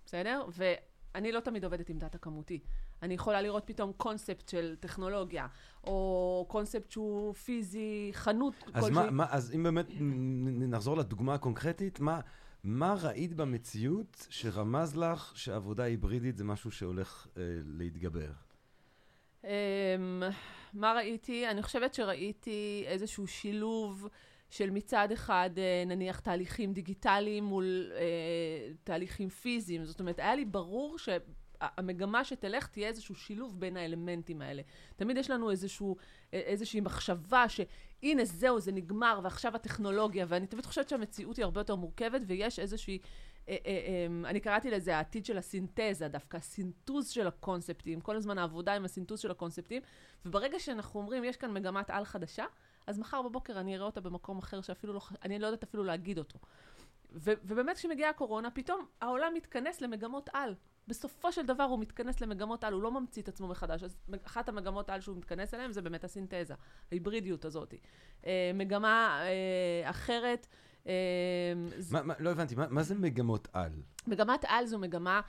בסדר? 0.06 0.46
ואני 0.52 1.32
לא 1.32 1.40
תמיד 1.40 1.64
עובדת 1.64 1.90
עם 1.90 1.98
דאטה 2.00 2.18
כמותי. 2.18 2.60
אני 3.02 3.14
יכולה 3.14 3.42
לראות 3.42 3.64
פתאום 3.66 3.92
קונספט 3.98 4.50
של 4.50 4.76
טכנולוגיה, 4.80 5.48
או 5.84 6.46
קונספט 6.48 6.92
שהוא 6.92 7.34
פיזי, 7.34 8.10
חנות 8.14 8.54
אז, 8.74 8.84
כלשהי. 8.84 8.92
מה, 8.92 9.12
מה, 9.12 9.26
אז 9.30 9.52
אם 9.56 9.64
באמת 9.64 9.86
נחזור 10.70 10.98
לדוגמה 10.98 11.34
הקונקרטית, 11.34 12.00
מה, 12.00 12.20
מה 12.64 12.96
ראית 13.02 13.34
במציאות 13.34 14.28
שרמז 14.30 14.98
לך 14.98 15.32
שעבודה 15.36 15.84
היברידית 15.84 16.38
זה 16.38 16.44
משהו 16.44 16.72
שהולך 16.72 17.28
אה, 17.38 17.42
להתגבר? 17.66 18.32
אמ, 19.44 19.50
מה 20.74 20.94
ראיתי? 20.94 21.48
אני 21.48 21.64
חושבת 21.64 21.94
שראיתי 21.94 22.84
איזשהו 22.88 23.28
שילוב 23.28 24.08
של 24.50 24.70
מצד 24.70 25.12
אחד, 25.14 25.50
אה, 25.58 25.84
נניח, 25.86 26.20
תהליכים 26.20 26.74
דיגיטליים 26.74 27.44
מול 27.44 27.92
אה, 27.94 28.72
תהליכים 28.84 29.30
פיזיים. 29.30 29.86
זאת 29.86 30.00
אומרת, 30.00 30.20
היה 30.20 30.36
לי 30.36 30.46
ברור 30.46 30.98
שהמגמה 31.60 32.26
שתלך 32.26 32.68
תהיה 32.68 32.88
איזשהו 32.88 33.16
שילוב 33.16 33.60
בין 33.60 33.78
האלמנטים 33.78 34.42
האלה. 34.42 34.62
תמיד 34.96 35.18
יש 35.18 35.30
לנו 35.30 35.52
איזשהו, 35.52 35.96
אה, 36.34 36.40
איזושהי 36.40 36.80
מחשבה 36.80 37.46
שהנה 37.50 38.26
זהו, 38.26 38.60
זה 38.60 38.72
נגמר, 38.72 39.20
ועכשיו 39.24 39.56
הטכנולוגיה, 39.56 40.26
ואני 40.30 40.48
תמיד 40.48 40.66
חושבת 40.66 40.90
שהמציאות 40.90 41.38
היא 41.38 41.44
הרבה 41.44 41.62
יותר 41.62 41.76
מורכבת, 41.76 42.22
ויש 42.28 42.60
איזושהי... 42.60 43.00
אה, 43.50 43.58
אה, 43.66 43.72
אה, 43.72 44.30
אני 44.30 44.40
קראתי 44.40 44.72
לזה 44.72 44.98
העתיד 44.98 45.26
של 45.26 45.38
הסינתזה, 45.38 46.08
דווקא 46.08 46.38
הסינתוז 46.38 47.10
של 47.10 47.28
הקונספטים, 47.28 48.02
כל 48.02 48.16
הזמן 48.16 48.38
העבודה 48.38 48.74
עם 48.74 48.86
הסינתוז 48.86 49.20
של 49.20 49.32
הקונספטים, 49.32 49.82
וברגע 50.26 50.60
שאנחנו 50.60 51.00
אומרים, 51.00 51.24
יש 51.24 51.38
כאן 51.38 51.54
מגמת 51.54 51.90
על 51.90 52.06
חדשה, 52.06 52.46
אז 52.88 53.00
מחר 53.00 53.22
בבוקר 53.22 53.60
אני 53.60 53.76
אראה 53.76 53.86
אותה 53.86 54.02
במקום 54.02 54.38
אחר 54.38 54.62
שאפילו 54.62 54.94
לא, 54.94 55.02
אני 55.24 55.40
לא 55.40 55.48
יודעת 55.48 55.64
אפילו 55.64 55.84
להגיד 55.84 56.18
אותו. 56.18 56.40
ו- 57.18 57.32
ובאמת 57.44 57.76
כשמגיעה 57.76 58.10
הקורונה, 58.10 58.52
פתאום 58.52 58.86
העולם 59.02 59.34
מתכנס 59.36 59.82
למגמות 59.82 60.30
על. 60.34 60.56
בסופו 60.88 61.32
של 61.32 61.46
דבר 61.46 61.64
הוא 61.64 61.80
מתכנס 61.80 62.22
למגמות 62.22 62.64
על, 62.64 62.74
הוא 62.74 62.82
לא 62.82 62.92
ממציא 62.92 63.22
את 63.22 63.28
עצמו 63.28 63.48
מחדש. 63.48 63.84
אז 63.84 63.98
אחת 64.26 64.50
המגמות 64.50 64.90
על 64.90 65.02
שהוא 65.02 65.18
מתכנס 65.18 65.54
אליהן 65.54 65.72
זה 65.72 65.82
באמת 65.82 66.04
הסינתזה, 66.04 66.54
ההיברידיות 66.92 67.46
הזאת. 67.46 67.74
אה, 68.26 68.52
מגמה 68.54 69.22
אה, 69.24 69.90
אחרת, 69.90 70.48
אה, 70.88 70.94
ז- 71.78 71.92
מה, 71.94 72.02
מה, 72.04 72.14
לא 72.20 72.30
הבנתי, 72.30 72.56
מה, 72.56 72.68
מה 72.70 72.84
זה 72.84 72.96
מגמות 72.96 73.48
על? 73.54 73.72
מגמת 74.08 74.46
על 74.48 74.66
זו 74.66 74.80
מגמה 74.80 75.22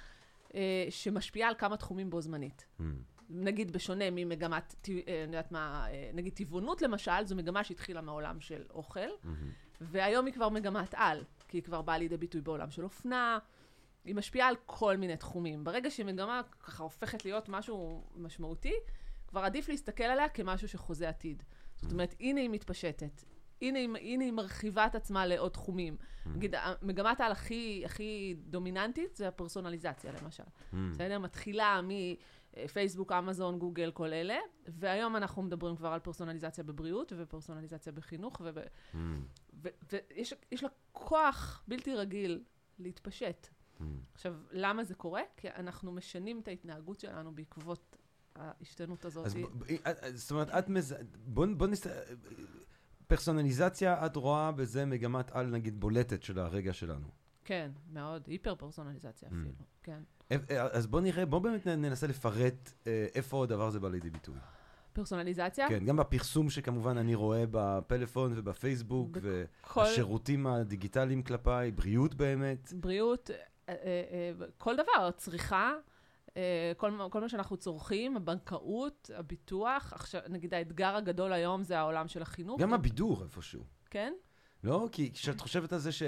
אה, 0.54 0.86
שמשפיעה 0.90 1.48
על 1.48 1.54
כמה 1.58 1.76
תחומים 1.76 2.10
בו 2.10 2.20
זמנית. 2.20 2.66
Hmm. 2.80 2.82
נגיד 3.30 3.70
בשונה 3.72 4.04
ממגמת, 4.12 4.74
אה, 4.88 4.94
אני 5.08 5.36
יודעת 5.36 5.52
מה, 5.52 5.86
אה, 5.90 6.10
נגיד 6.14 6.32
טבעונות 6.32 6.82
למשל, 6.82 7.24
זו 7.24 7.36
מגמה 7.36 7.64
שהתחילה 7.64 8.00
מעולם 8.00 8.40
של 8.40 8.62
אוכל, 8.70 9.00
והיום 9.80 10.26
היא 10.26 10.34
כבר 10.34 10.48
מגמת 10.48 10.94
על, 10.96 11.24
כי 11.48 11.56
היא 11.56 11.62
כבר 11.62 11.82
באה 11.82 11.98
לידי 11.98 12.16
ביטוי 12.16 12.40
בעולם 12.40 12.70
של 12.70 12.84
אופנה, 12.84 13.38
היא 14.04 14.14
משפיעה 14.14 14.48
על 14.48 14.56
כל 14.66 14.96
מיני 14.96 15.16
תחומים. 15.16 15.64
ברגע 15.64 15.90
שמגמה 15.90 16.40
ככה 16.60 16.82
הופכת 16.82 17.24
להיות 17.24 17.48
משהו 17.48 18.04
משמעותי, 18.16 18.74
כבר 19.26 19.40
עדיף 19.40 19.68
להסתכל 19.68 20.04
עליה 20.04 20.28
כמשהו 20.28 20.68
שחוזה 20.68 21.08
עתיד. 21.08 21.42
זאת 21.76 21.92
אומרת, 21.92 22.14
הנה 22.20 22.40
היא 22.40 22.50
מתפשטת. 22.50 23.24
הנה, 23.62 23.78
הנה 24.00 24.24
היא 24.24 24.32
מרחיבה 24.32 24.86
את 24.86 24.94
עצמה 24.94 25.26
לעוד 25.26 25.52
תחומים. 25.52 25.96
נגיד, 26.26 26.54
מגמת 26.82 27.20
העל 27.20 27.32
הכי, 27.32 27.82
הכי 27.84 28.36
דומיננטית 28.38 29.16
זה 29.16 29.28
הפרסונליזציה, 29.28 30.12
למשל. 30.22 30.42
בסדר? 30.92 31.18
מתחילה 31.18 31.80
מפייסבוק, 32.56 33.12
אמזון, 33.12 33.58
גוגל, 33.58 33.90
כל 33.90 34.12
אלה, 34.12 34.36
והיום 34.66 35.16
אנחנו 35.16 35.42
מדברים 35.42 35.76
כבר 35.76 35.88
על 35.88 36.00
פרסונליזציה 36.00 36.64
בבריאות 36.64 37.12
ופרסונליזציה 37.16 37.92
בחינוך, 37.92 38.40
וב- 38.44 38.58
ו- 39.62 39.68
ויש 39.92 40.34
יש 40.52 40.62
לה 40.62 40.68
כוח 40.92 41.64
בלתי 41.68 41.94
רגיל 41.94 42.44
להתפשט. 42.78 43.48
עכשיו, 44.14 44.34
למה 44.50 44.84
זה 44.84 44.94
קורה? 44.94 45.22
כי 45.36 45.48
אנחנו 45.50 45.92
משנים 45.92 46.40
את 46.40 46.48
ההתנהגות 46.48 47.00
שלנו 47.00 47.34
בעקבות 47.34 47.96
ההשתנות 48.36 49.04
הזאת. 49.04 49.26
אז 49.26 49.34
ב- 49.34 49.38
ב- 49.58 49.62
אה, 49.70 49.92
אה, 50.02 50.12
זאת 50.16 50.30
אומרת, 50.30 50.48
את 50.50 50.68
מז... 50.68 50.94
בוא, 51.24 51.46
בוא 51.56 51.66
נס... 51.66 51.86
פרסונליזציה, 53.06 54.06
את 54.06 54.16
רואה 54.16 54.52
בזה 54.52 54.84
מגמת 54.86 55.30
על, 55.30 55.46
נגיד, 55.46 55.80
בולטת 55.80 56.22
של 56.22 56.38
הרגע 56.38 56.72
שלנו. 56.72 57.08
כן, 57.44 57.70
מאוד, 57.92 58.26
היפר 58.26 58.54
פרסונליזציה 58.54 59.28
אפילו, 59.28 59.50
כן. 59.88 60.00
אה, 60.32 60.36
אה, 60.50 60.66
אז 60.66 60.86
בוא 60.86 61.00
נראה, 61.00 61.26
בוא 61.26 61.38
באמת 61.38 61.66
ננסה 61.66 62.06
לפרט 62.06 62.72
אה, 62.86 63.06
איפה 63.14 63.44
הדבר 63.44 63.66
הזה 63.66 63.80
בא 63.80 63.88
לידי 63.88 64.10
ביטוי. 64.10 64.34
פרסונליזציה? 64.92 65.68
כן, 65.68 65.84
גם 65.84 65.96
בפרסום 65.96 66.50
שכמובן 66.50 66.98
אני 66.98 67.14
רואה 67.14 67.44
בפלאפון 67.50 68.32
ובפייסבוק, 68.36 69.18
כל- 69.60 69.80
והשירותים 69.80 70.46
הדיגיטליים 70.46 71.22
כלפיי, 71.22 71.70
בריאות 71.70 72.14
באמת. 72.14 72.72
בריאות, 72.72 73.30
כל 74.58 74.76
דבר, 74.76 75.10
צריכה, 75.16 75.72
כל, 76.76 76.92
כל 77.10 77.20
מה 77.20 77.28
שאנחנו 77.28 77.56
צורכים, 77.56 78.16
הבנקאות, 78.16 79.10
הביטוח, 79.14 79.92
עכשיו, 79.92 80.20
נגיד 80.28 80.54
האתגר 80.54 80.96
הגדול 80.96 81.32
היום 81.32 81.62
זה 81.62 81.78
העולם 81.78 82.08
של 82.08 82.22
החינוך. 82.22 82.60
גם 82.60 82.72
הבידור 82.72 83.22
איפשהו. 83.22 83.62
כן? 83.90 84.12
לא? 84.64 84.88
כי 84.92 85.12
כשאת 85.12 85.40
חושבת 85.40 85.72
על 85.72 85.78
זה 85.78 85.92
ש... 85.92 86.02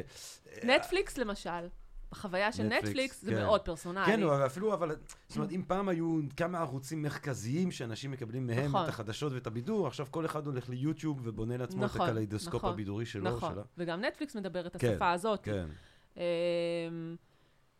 נטפליקס 0.64 1.18
למשל, 1.18 1.68
בחוויה 2.10 2.52
של 2.52 2.62
נטפליקס, 2.62 2.88
נטפליקס 2.88 3.22
זה 3.22 3.30
כן. 3.30 3.42
מאוד 3.42 3.60
פרסונלי. 3.60 4.06
כן, 4.06 4.22
אבל 4.22 4.46
אפילו, 4.46 4.74
אבל, 4.74 4.96
זאת 5.28 5.36
אומרת, 5.36 5.52
אם 5.52 5.62
פעם 5.66 5.88
היו 5.88 6.20
כמה 6.36 6.58
ערוצים 6.58 7.02
מרכזיים 7.02 7.70
שאנשים 7.70 8.10
מקבלים 8.10 8.46
מהם 8.46 8.64
נכון. 8.64 8.84
את 8.84 8.88
החדשות 8.88 9.32
ואת 9.32 9.46
הבידור, 9.46 9.86
עכשיו 9.86 10.06
כל 10.10 10.26
אחד 10.26 10.46
הולך 10.46 10.68
ליוטיוב 10.68 11.20
ובונה 11.22 11.56
לעצמו 11.56 11.84
את 11.84 11.90
נכון, 11.90 12.08
הקליידוסקופ 12.08 12.54
נכון, 12.54 12.72
הבידורי 12.72 13.06
שלו, 13.06 13.36
נכון, 13.36 13.52
שלה. 13.52 13.62
וגם 13.78 14.04
נטפליקס 14.04 14.36
מדבר 14.36 14.66
את 14.66 14.76
כן, 14.76 14.88
השפה 14.88 15.12
הזאת. 15.12 15.40
כן. 15.42 15.66
אמ, 16.16 16.22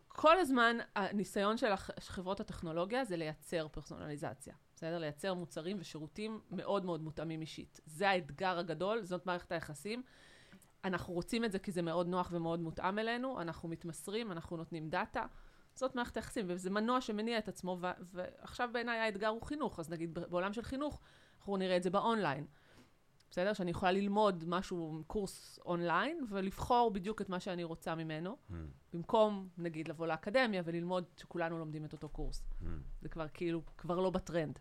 כל 0.07 0.39
הזמן 0.39 0.77
הניסיון 0.95 1.57
של 1.57 1.75
חברות 1.99 2.39
הטכנולוגיה 2.39 3.05
זה 3.05 3.17
לייצר 3.17 3.67
פרסונליזציה, 3.67 4.53
בסדר? 4.75 4.99
לייצר 4.99 5.33
מוצרים 5.33 5.77
ושירותים 5.79 6.39
מאוד 6.51 6.85
מאוד 6.85 7.01
מותאמים 7.01 7.41
אישית. 7.41 7.79
זה 7.85 8.09
האתגר 8.09 8.57
הגדול, 8.57 9.03
זאת 9.03 9.25
מערכת 9.25 9.51
היחסים. 9.51 10.03
אנחנו 10.85 11.13
רוצים 11.13 11.45
את 11.45 11.51
זה 11.51 11.59
כי 11.59 11.71
זה 11.71 11.81
מאוד 11.81 12.07
נוח 12.07 12.29
ומאוד 12.31 12.59
מותאם 12.59 12.99
אלינו, 12.99 13.41
אנחנו 13.41 13.69
מתמסרים, 13.69 14.31
אנחנו 14.31 14.57
נותנים 14.57 14.89
דאטה. 14.89 15.25
זאת 15.75 15.95
מערכת 15.95 16.17
היחסים, 16.17 16.45
וזה 16.47 16.69
מנוע 16.69 17.01
שמניע 17.01 17.37
את 17.37 17.47
עצמו, 17.47 17.77
ו- 17.81 17.87
ועכשיו 18.13 18.69
בעיניי 18.73 18.99
האתגר 18.99 19.27
הוא 19.27 19.41
חינוך, 19.41 19.79
אז 19.79 19.89
נגיד 19.89 20.13
בעולם 20.13 20.53
של 20.53 20.61
חינוך, 20.61 20.99
אנחנו 21.39 21.57
נראה 21.57 21.77
את 21.77 21.83
זה 21.83 21.89
באונליין. 21.89 22.45
בסדר? 23.31 23.53
שאני 23.53 23.71
יכולה 23.71 23.91
ללמוד 23.91 24.43
משהו, 24.47 25.03
קורס 25.07 25.59
אונליין, 25.65 26.25
ולבחור 26.29 26.91
בדיוק 26.91 27.21
את 27.21 27.29
מה 27.29 27.39
שאני 27.39 27.63
רוצה 27.63 27.95
ממנו, 27.95 28.37
Hmm, 28.49 28.53
במקום, 28.93 29.49
נגיד, 29.57 29.87
לבוא 29.87 30.07
לאקדמיה 30.07 30.61
וללמוד 30.65 31.03
שכולנו 31.17 31.59
לומדים 31.59 31.85
את 31.85 31.93
אותו 31.93 32.09
קורס. 32.09 32.43
hmm. 32.61 32.65
זה 33.01 33.09
כבר 33.09 33.27
כאילו, 33.33 33.61
כבר 33.77 33.99
לא 33.99 34.09
בטרנד. 34.09 34.59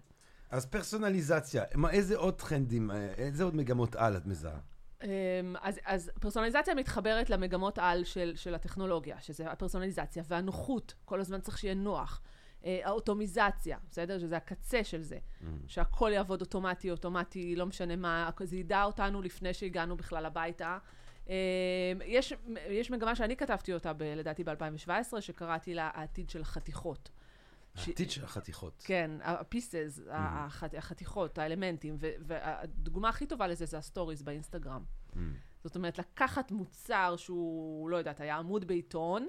אז 0.50 0.66
פרסונליזציה, 0.66 1.64
מה, 1.74 1.90
איזה 1.90 2.16
עוד 2.16 2.34
טרנדים, 2.34 2.90
אה, 2.90 3.12
איזה 3.12 3.44
עוד 3.44 3.56
מגמות 3.56 3.96
על 3.96 4.16
את 4.16 4.26
מזהה? 4.26 4.60
אמ, 5.04 5.56
אז, 5.60 5.80
אז 5.84 6.10
פרסונליזציה 6.20 6.74
מתחברת 6.74 7.30
למגמות 7.30 7.78
על 7.78 8.04
של, 8.04 8.32
של 8.36 8.54
הטכנולוגיה, 8.54 9.20
שזה 9.20 9.50
הפרסונליזציה 9.50 10.22
והנוחות, 10.28 10.94
כל 11.04 11.20
הזמן 11.20 11.40
צריך 11.40 11.58
שיהיה 11.58 11.74
נוח. 11.74 12.20
אה, 12.64 12.80
האוטומיזציה, 12.84 13.78
בסדר? 13.90 14.18
שזה 14.18 14.36
הקצה 14.36 14.84
של 14.84 15.02
זה. 15.02 15.18
שהכל 15.66 16.10
יעבוד 16.14 16.40
אוטומטי, 16.40 16.90
אוטומטי, 16.90 17.56
לא 17.56 17.66
משנה 17.66 17.96
מה, 17.96 18.30
זה 18.40 18.56
ידע 18.56 18.84
אותנו 18.84 19.22
לפני 19.22 19.54
שהגענו 19.54 19.96
בכלל 19.96 20.26
הביתה. 20.26 20.78
אמ, 21.26 21.32
יש, 22.04 22.32
יש 22.68 22.90
מגמה 22.90 23.16
שאני 23.16 23.36
כתבתי 23.36 23.74
אותה, 23.74 23.92
ב, 23.92 24.02
לדעתי 24.02 24.44
ב-2017, 24.44 25.20
שקראתי 25.20 25.74
לה 25.74 25.90
העתיד 25.94 26.30
של 26.30 26.40
החתיכות. 26.40 27.10
העתיד 27.74 28.10
של 28.10 28.24
החתיכות. 28.24 28.82
כן, 28.86 29.10
ה-pieces, 29.22 30.00
החת- 30.10 30.74
החתיכות, 30.74 31.38
האלמנטים, 31.38 31.96
ו- 32.00 32.10
והדוגמה 32.26 33.08
הכי 33.08 33.26
טובה 33.26 33.46
לזה 33.46 33.66
זה 33.66 33.78
ה-stories 33.78 34.22
באינסטגרם. 34.22 34.84
Hmm. 35.12 35.16
זאת 35.64 35.76
אומרת, 35.76 35.98
לקחת 35.98 36.50
מוצר 36.52 37.14
שהוא, 37.16 37.90
לא 37.90 37.96
יודעת, 37.96 38.20
היה 38.20 38.36
עמוד 38.36 38.64
בעיתון, 38.66 39.28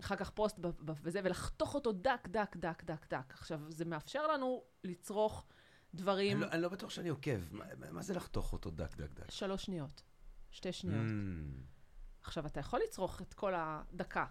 אחר 0.00 0.16
כך 0.16 0.30
פוסט 0.30 0.58
וזה, 1.02 1.20
ולחתוך 1.24 1.74
אותו 1.74 1.92
דק, 1.92 2.28
דק, 2.30 2.56
דק, 2.56 2.84
דק, 2.84 3.06
דק. 3.10 3.32
עכשיו, 3.34 3.60
זה 3.68 3.84
מאפשר 3.84 4.26
לנו 4.26 4.62
לצרוך 4.84 5.46
דברים 5.94 6.36
אני 6.36 6.46
לא- 6.46 6.52
אני 6.52 6.62
לא 6.62 6.68
בטוח 6.68 6.90
שאני 6.90 7.08
עוקב, 7.08 7.40
מה- 7.50 7.64
מה 7.90 8.02
זה 8.02 8.14
לחתוך 8.14 8.52
אותו 8.52 8.70
דק 8.70 8.96
דק 8.96 9.12
דק? 9.12 9.30
שלוש 9.30 9.64
שניות, 9.64 10.02
שתי 10.50 10.72
שניות. 10.72 11.06
Hmm. 11.06 12.22
עכשיו, 12.22 12.46
אתה 12.46 12.60
יכול 12.60 12.80
לצרוך 12.88 13.22
את 13.22 13.34
כל 13.34 13.52
הדקה, 13.56 14.26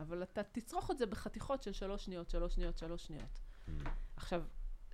אבל 0.00 0.22
אתה 0.22 0.42
תצרוך 0.42 0.90
את 0.90 0.98
זה 0.98 1.06
בחתיכות 1.06 1.62
של 1.62 1.72
שלוש 1.72 2.04
שניות, 2.04 2.30
שלוש 2.30 2.54
שניות, 2.54 2.78
שלוש 2.78 3.06
שניות. 3.06 3.40
Hmm. 3.68 3.70
עכשיו, 4.16 4.42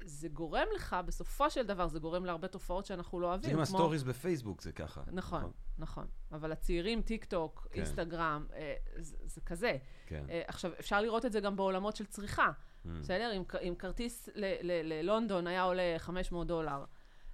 זה 0.04 0.28
גורם 0.28 0.66
לך, 0.74 0.96
בסופו 1.06 1.50
של 1.50 1.66
דבר, 1.66 1.88
זה 1.88 1.98
גורם 1.98 2.24
להרבה 2.24 2.48
תופעות 2.48 2.86
שאנחנו 2.86 3.20
לא 3.20 3.26
זה 3.26 3.30
אוהבים. 3.30 3.50
גם 3.50 3.54
כמו- 3.56 3.62
ה-stories 3.62 4.02
בפייסבוק 4.02 4.62
זה 4.62 4.72
ככה. 4.72 5.02
נכון, 5.12 5.50
נכון. 5.78 6.06
אבל 6.32 6.52
הצעירים, 6.52 7.02
טיק 7.02 7.24
טוק, 7.24 7.66
כן. 7.70 7.78
אינסטגרם, 7.80 8.46
אה, 8.54 8.74
זה, 8.96 9.16
זה 9.24 9.40
כזה. 9.40 9.76
כן. 10.06 10.24
אה, 10.30 10.42
עכשיו, 10.46 10.70
אפשר 10.80 11.00
לראות 11.00 11.24
את 11.26 11.32
זה 11.32 11.40
גם 11.40 11.56
בעולמות 11.56 11.96
של 11.96 12.06
צריכה. 12.06 12.46
Hmm. 12.46 12.88
בסדר? 13.00 13.32
אם, 13.62 13.74
כרטיס 13.74 14.28
ללונדון 14.62 15.46
היה 15.46 15.62
עולה 15.62 15.94
500 15.98 16.46
דולר, 16.46 16.84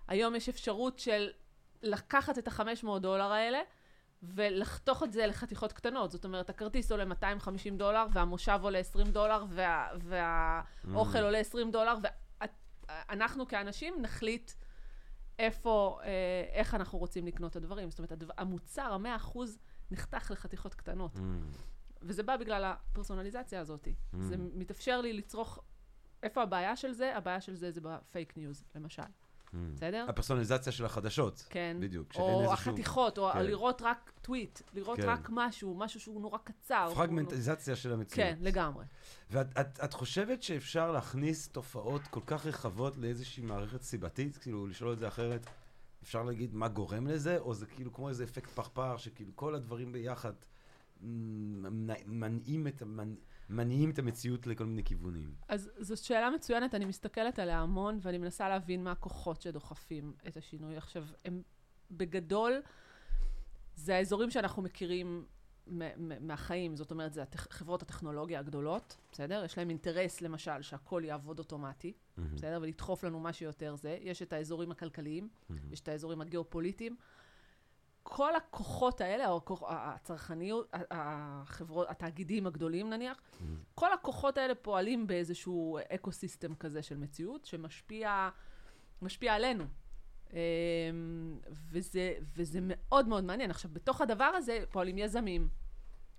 היום 0.09 0.35
יש 0.37 0.49
אפשרות 0.49 0.99
של 0.99 1.31
לקחת 1.83 2.39
את 2.39 2.49
ה-500 2.49 2.99
דולר 2.99 3.33
האלה 3.33 3.59
ולחתוך 4.23 5.03
את 5.03 5.13
זה 5.13 5.27
לחתיכות 5.27 5.73
קטנות. 5.73 6.11
זאת 6.11 6.25
אומרת, 6.25 6.51
הכרטיס 6.51 6.91
עולה 6.91 7.05
250 7.05 7.79
דולר, 7.79 8.07
והמושב 8.13 8.59
עולה 8.63 8.79
20 8.79 9.07
דולר, 9.07 9.45
וה, 9.49 9.89
והאוכל 9.99 11.19
Mm. 11.19 11.23
עולה 11.23 11.39
20 11.39 11.71
דולר, 11.71 11.95
ואנחנו 13.09 13.49
כאנשים 13.49 13.95
נחליט 14.03 14.53
איפה, 15.39 16.01
אה, 16.05 16.09
איך 16.53 16.75
אנחנו 16.75 16.99
רוצים 16.99 17.27
לקנות 17.27 17.51
את 17.51 17.57
הדברים. 17.57 17.91
זאת 17.91 17.99
אומרת, 17.99 18.13
המוצר, 18.39 18.93
המאה 18.93 19.17
אחוז, 19.17 19.59
נחתך 19.91 20.31
לחתיכות 20.31 20.75
קטנות. 20.75 21.17
Mm. 21.17 21.21
וזה 22.03 22.23
בא 22.23 22.37
בגלל 22.37 22.65
הפרסונליזציה 22.65 23.61
הזאת. 23.61 23.87
Mm. 23.89 24.17
זה 24.21 24.37
מתאפשר 24.39 25.01
לי 25.01 25.13
לצרוך... 25.13 25.59
איפה 26.23 26.43
הבעיה 26.43 26.77
של 26.77 26.93
זה? 26.93 27.17
הבעיה 27.17 27.41
של 27.41 27.55
זה 27.55 27.71
זה 27.71 27.81
ב-fake 27.81 28.37
news, 28.37 28.65
למשל. 28.75 29.03
Mm. 29.53 29.57
בסדר? 29.75 30.07
הפרסונליזציה 30.09 30.73
של 30.73 30.85
החדשות. 30.85 31.47
כן. 31.51 31.77
בדיוק. 31.81 32.13
או 32.17 32.53
החתיכות, 32.53 33.19
או 33.19 33.31
כן. 33.33 33.45
לראות 33.45 33.83
רק 33.83 34.13
טוויט, 34.23 34.61
לראות 34.75 34.97
כן. 34.97 35.09
רק 35.09 35.29
משהו, 35.33 35.75
משהו 35.75 36.01
שהוא 36.01 36.21
נורא 36.21 36.39
קצר. 36.45 36.93
פרגמנטיזציה 36.95 37.77
של 37.77 37.93
המציאות. 37.93 38.29
כן, 38.29 38.39
לגמרי. 38.41 38.85
ואת 39.31 39.59
את, 39.61 39.81
את 39.85 39.93
חושבת 39.93 40.43
שאפשר 40.43 40.93
להכניס 40.93 41.49
תופעות 41.49 42.03
כל 42.03 42.21
כך 42.27 42.47
רחבות 42.47 42.97
לאיזושהי 42.97 43.43
מערכת 43.43 43.83
סיבתית? 43.83 44.37
כאילו, 44.37 44.67
לשאול 44.67 44.93
את 44.93 44.99
זה 44.99 45.09
אחרת, 45.09 45.47
אפשר 46.03 46.23
להגיד 46.23 46.55
מה 46.55 46.69
גורם 46.69 47.07
לזה? 47.07 47.39
או 47.39 47.55
זה 47.55 47.67
כאילו 47.67 47.93
כמו 47.93 48.09
איזה 48.09 48.25
אפקט 48.25 48.51
פרפר, 48.51 48.97
שכאילו 48.97 49.33
כל 49.35 49.55
הדברים 49.55 49.93
ביחד 49.93 50.33
מנעים 52.07 52.67
את, 52.67 52.83
מניעים 53.51 53.91
את 53.91 53.99
המציאות 53.99 54.47
לכל 54.47 54.67
מיני 54.67 54.85
כיוונים. 54.85 55.35
אז 55.49 55.71
זו 55.79 56.05
שאלה 56.05 56.31
מצוינת, 56.31 56.75
אני 56.75 56.85
מסתכלת 56.85 57.39
עליה 57.39 57.61
המון, 57.61 57.99
ואני 58.03 58.19
מנסה 58.19 58.49
להבין 58.49 58.85
מה 58.85 58.93
הכוחות 58.93 59.43
שדוחפים 59.43 60.13
את 60.29 60.37
השינוי. 60.37 60.77
עכשיו, 60.77 61.05
הם 61.25 61.43
בגדול, 61.91 62.61
זה 63.75 63.97
האזורים 63.97 64.31
שאנחנו 64.31 64.63
מכירים 64.63 65.25
מהחיים, 66.21 66.77
זאת 66.77 66.91
אומרת, 66.91 67.13
זה 67.13 67.23
הטכ- 67.23 67.51
חברות 67.53 67.83
הטכנולוגיה 67.83 68.39
הגדולות, 68.39 68.97
בסדר? 69.13 69.45
יש 69.45 69.59
להם 69.59 69.69
אינטרס, 69.71 70.21
למשל, 70.21 70.63
שהכל 70.63 71.03
יעבוד 71.05 71.39
אוטומטי, 71.39 71.93
בסדר? 72.35 72.59
ולדחוף 72.63 73.05
לנו 73.05 73.21
מה 73.21 73.33
שיותר 73.33 73.77
זה. 73.77 73.99
יש 74.01 74.23
את 74.23 74.33
האזורים 74.33 74.71
הכלכליים, 74.71 75.29
יש 75.71 75.81
את 75.81 75.89
האזורים 75.89 76.21
הגיאופוליטיים. 76.21 76.97
כל 78.03 78.37
הכוחות 78.37 79.01
האלה, 79.01 79.31
או 79.31 79.41
הצרכניות, 79.69 80.69
החברות, 80.91 81.87
התאגידים 81.91 82.47
הגדולים 82.47 82.91
נניח, 82.91 83.21
כל 83.75 83.93
הכוחות 83.93 84.39
האלה 84.39 84.55
פועלים 84.55 85.07
באיזשהו 85.07 85.79
אקו-סיסטם 85.95 86.55
כזה 86.55 86.83
של 86.83 86.97
מציאות, 86.97 87.45
שמשפיע 87.45 88.29
משפיע 89.03 89.35
עלינו. 89.35 89.65
אמ, 90.33 90.37
וזה, 91.71 92.15
וזה 92.37 92.59
מאוד 92.63 93.09
מאוד 93.09 93.25
מעניין. 93.25 93.51
עכשיו, 93.51 93.71
בתוך 93.75 94.01
הדבר 94.01 94.25
הזה 94.25 94.59
פועלים 94.71 94.99
יזמים, 94.99 95.49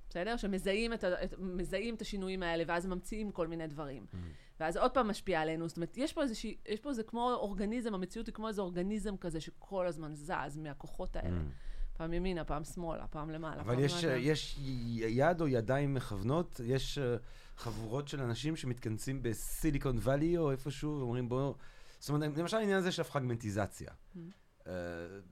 בסדר? 0.09 0.37
שמזהים 0.37 0.93
את, 0.93 1.03
את, 1.03 1.33
את 1.93 2.01
השינויים 2.01 2.43
האלה, 2.43 2.63
ואז 2.67 2.85
ממציאים 2.85 3.31
כל 3.31 3.47
מיני 3.47 3.67
דברים. 3.67 4.05
ואז 4.59 4.77
עוד 4.77 4.91
פעם 4.91 5.07
משפיע 5.07 5.41
עלינו. 5.41 5.67
זאת 5.67 5.77
אומרת, 5.77 5.97
יש 5.97 6.13
פה 6.13 6.21
איזושהי, 6.21 6.57
יש 6.67 6.79
פה 6.79 6.89
איזה 6.89 7.03
כמו 7.03 7.33
אורגניזם, 7.33 7.93
המציאות 7.93 8.27
היא 8.27 8.35
כמו 8.35 8.47
איזה 8.47 8.61
אורגניזם 8.61 9.17
כזה 9.17 9.41
שכל 9.41 9.87
הזמן 9.87 10.15
זז 10.15 10.57
מהכוחות 10.57 11.15
האלה. 11.15 11.37
פעם 11.97 12.13
ימינה, 12.13 12.43
פעם 12.43 12.63
שמאלה, 12.63 13.07
פעם 13.07 13.29
למעלה. 13.29 13.61
אבל 13.61 13.75
פעם 13.75 13.83
יש, 13.83 13.93
למטה. 14.03 14.17
יש 14.17 14.59
יד 14.97 15.41
או 15.41 15.47
ידיים 15.47 15.93
מכוונות, 15.93 16.61
יש 16.63 16.97
אה, 16.97 17.15
חבורות 17.57 18.07
של 18.07 18.21
אנשים 18.21 18.55
שמתכנסים 18.55 19.23
בסיליקון 19.23 19.97
וואלי 19.97 20.37
או 20.37 20.51
איפשהו, 20.51 20.97
ואומרים 20.99 21.29
בואו... 21.29 21.55
זאת 21.99 22.09
אומרת, 22.09 22.37
למשל 22.37 22.57
העניין 22.57 22.77
הזה 22.77 22.91
של 22.91 23.01
הפרגמנטיזציה. 23.01 23.91
אה, 24.67 24.73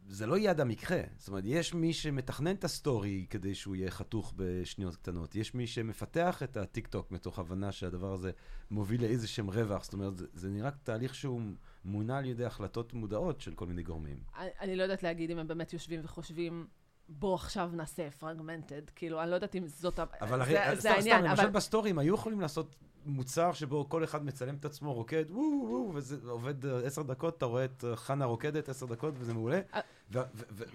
זה 0.08 0.25
לא 0.25 0.38
יד 0.38 0.60
המקרה. 0.60 1.01
זאת 1.18 1.27
אומרת, 1.27 1.44
יש 1.46 1.74
מי 1.74 1.94
שמתכנן 1.94 2.56
את 2.56 2.63
ה-story 2.63 3.25
כדי 3.30 3.56
שהוא 3.56 3.75
יהיה 3.75 3.91
חתוך 3.91 4.34
בשניות 4.36 4.96
קטנות. 4.96 5.36
יש 5.36 5.53
מי 5.53 5.68
שמפתח 5.68 6.44
את 6.44 6.58
הטיק 6.58 6.88
טוק 6.88 7.12
מתוך 7.12 7.39
הבנה 7.39 7.72
שהדבר 7.72 8.13
הזה 8.13 8.32
מוביל 8.72 9.01
לאיזה 9.01 9.27
שהם 9.27 9.50
רווח. 9.50 9.84
זאת 9.84 9.94
אומרת, 9.94 10.18
זה, 10.18 10.25
זה 10.34 10.50
נראה 10.50 10.72
תהליך 10.72 11.15
שהוא 11.15 11.41
מונע 11.86 12.17
על 12.17 12.26
ידי 12.26 12.46
החלטות 12.46 12.94
מודעות 12.94 13.41
של 13.41 13.54
כל 13.54 13.65
מיני 13.65 13.84
גורמים. 13.84 14.17
אני, 14.38 14.50
אני 14.60 14.76
לא 14.76 14.84
יודעת 14.84 15.04
להגיד 15.04 15.32
אם 15.32 15.38
הם 15.38 15.48
באמת 15.48 15.74
יושבים 15.74 16.00
וחושבים, 16.04 16.67
בוא 17.10 17.36
עכשיו 17.36 17.70
נעשה 17.74 18.12
fragmented. 18.12 18.89
כאילו, 18.96 19.22
אני 19.22 19.30
לא 19.30 19.36
יודעת 19.36 19.56
אם 19.56 19.67
זאת 19.67 20.00
ה... 20.00 20.04
אבל 20.22 20.41
הרי, 20.41 20.54
זה, 20.54 20.60
סתם, 20.62 20.76
זה 20.76 20.82
סתם, 20.82 20.89
העניין, 20.89 21.24
למשל 21.24 21.41
אבל... 21.41 21.52
בסטורי 21.52 21.89
הם 21.89 22.00
היו 22.00 22.15
יכולים 22.15 22.41
לעשות 22.41 22.76
מוצר 23.06 23.54
שבו 23.54 23.89
כל 23.89 24.04
אחד 24.04 24.26
מצלם 24.26 24.56
את 24.56 24.65
עצמו 24.65 24.94
רוקד, 24.94 25.26
וואו 25.30 25.67
וואו, 25.70 25.91
וזה 25.94 26.30
עובד 26.30 26.65
אה, 26.65 26.80
עשר 26.86 27.02
דקות, 27.02 27.38
אתה 27.38 27.46
רואה 27.46 27.65
את 27.65 27.84
אה, 27.84 27.96
חנה 27.96 28.26
רוקדת 28.26 28.70
עשר 28.70 28.86
דקות 28.86 29.13
וזה 29.17 29.34
מעולה, 29.34 29.60
אה. 29.74 29.82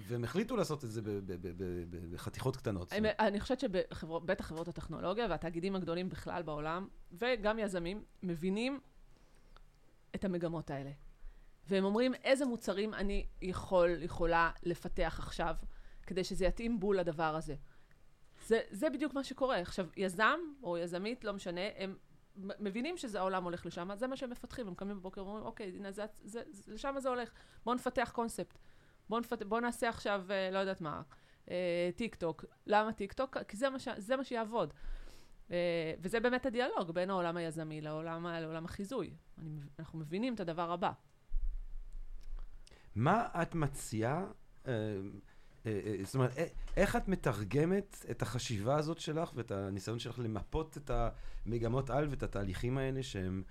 והם 0.08 0.24
החליטו 0.24 0.56
לעשות 0.56 0.84
את 0.84 0.90
זה 0.90 1.00
בחתיכות 2.12 2.56
קטנות. 2.56 2.92
אני 2.92 3.40
חושבת 3.40 3.60
שבטח 3.60 4.46
חברות 4.46 4.68
הטכנולוגיה 4.68 5.26
והתאגידים 5.30 5.76
הגדולים 5.76 6.08
בכלל 6.08 6.42
בעולם, 6.42 6.88
וגם 7.12 7.58
יזמים, 7.58 8.02
מבינים 8.22 8.80
את 10.16 10.24
המגמות 10.24 10.70
האלה. 10.70 10.90
והם 11.68 11.84
אומרים, 11.84 12.14
איזה 12.14 12.46
מוצרים 12.46 12.94
אני 12.94 13.26
יכול, 13.42 14.02
יכולה 14.02 14.50
לפתח 14.62 15.16
עכשיו, 15.22 15.54
כדי 16.06 16.24
שזה 16.24 16.46
יתאים 16.46 16.80
בול 16.80 16.98
לדבר 16.98 17.36
הזה. 17.36 17.54
זה, 18.46 18.60
זה 18.70 18.90
בדיוק 18.90 19.14
מה 19.14 19.24
שקורה. 19.24 19.58
עכשיו, 19.58 19.86
יזם 19.96 20.38
או 20.62 20.78
יזמית, 20.78 21.24
לא 21.24 21.32
משנה, 21.32 21.60
הם 21.76 21.96
מבינים 22.36 22.96
שזה 22.96 23.18
העולם 23.18 23.44
הולך 23.44 23.66
לשם, 23.66 23.90
זה 23.94 24.06
מה 24.06 24.16
שהם 24.16 24.30
מפתחים, 24.30 24.68
הם 24.68 24.74
קמים 24.74 24.96
בבוקר 24.98 25.24
ואומרים, 25.24 25.44
אוקיי, 25.44 25.72
הנה, 25.76 25.92
זה, 25.92 26.04
זה, 26.24 26.42
זה, 26.50 26.74
לשם 26.74 26.94
זה 26.98 27.08
הולך. 27.08 27.30
בואו 27.64 27.74
נפתח 27.76 28.10
קונספט. 28.14 28.58
בואו 29.08 29.20
נפת... 29.20 29.42
בוא 29.42 29.60
נעשה 29.60 29.88
עכשיו, 29.88 30.24
אה, 30.30 30.50
לא 30.50 30.58
יודעת 30.58 30.80
מה, 30.80 31.02
אה, 31.50 31.90
טיק 31.96 32.14
טוק. 32.14 32.44
למה 32.66 32.92
טיק 32.92 33.12
טוק? 33.12 33.36
כי 33.48 33.56
זה 33.56 33.70
מה, 33.70 33.78
ש... 33.78 33.88
זה 33.96 34.16
מה 34.16 34.24
שיעבוד. 34.24 34.74
וזה 36.00 36.20
באמת 36.20 36.46
הדיאלוג 36.46 36.90
בין 36.90 37.10
העולם 37.10 37.36
היזמי 37.36 37.80
לעולם, 37.80 38.26
לעולם 38.26 38.64
החיזוי. 38.64 39.10
אני, 39.38 39.60
אנחנו 39.78 39.98
מבינים 39.98 40.34
את 40.34 40.40
הדבר 40.40 40.72
הבא. 40.72 40.92
מה 42.94 43.28
את 43.42 43.54
מציעה, 43.54 44.26
אה, 44.66 44.72
אה, 45.66 45.80
אה, 45.86 45.96
זאת 46.04 46.14
אומרת, 46.14 46.30
איך 46.76 46.96
את 46.96 47.08
מתרגמת 47.08 48.04
את 48.10 48.22
החשיבה 48.22 48.76
הזאת 48.76 48.98
שלך 48.98 49.32
ואת 49.34 49.50
הניסיון 49.50 49.98
שלך 49.98 50.18
למפות 50.18 50.76
את 50.76 50.90
המגמות 51.46 51.90
על 51.90 52.08
ואת 52.08 52.22
התהליכים 52.22 52.78
האלה 52.78 53.02
שהם, 53.02 53.42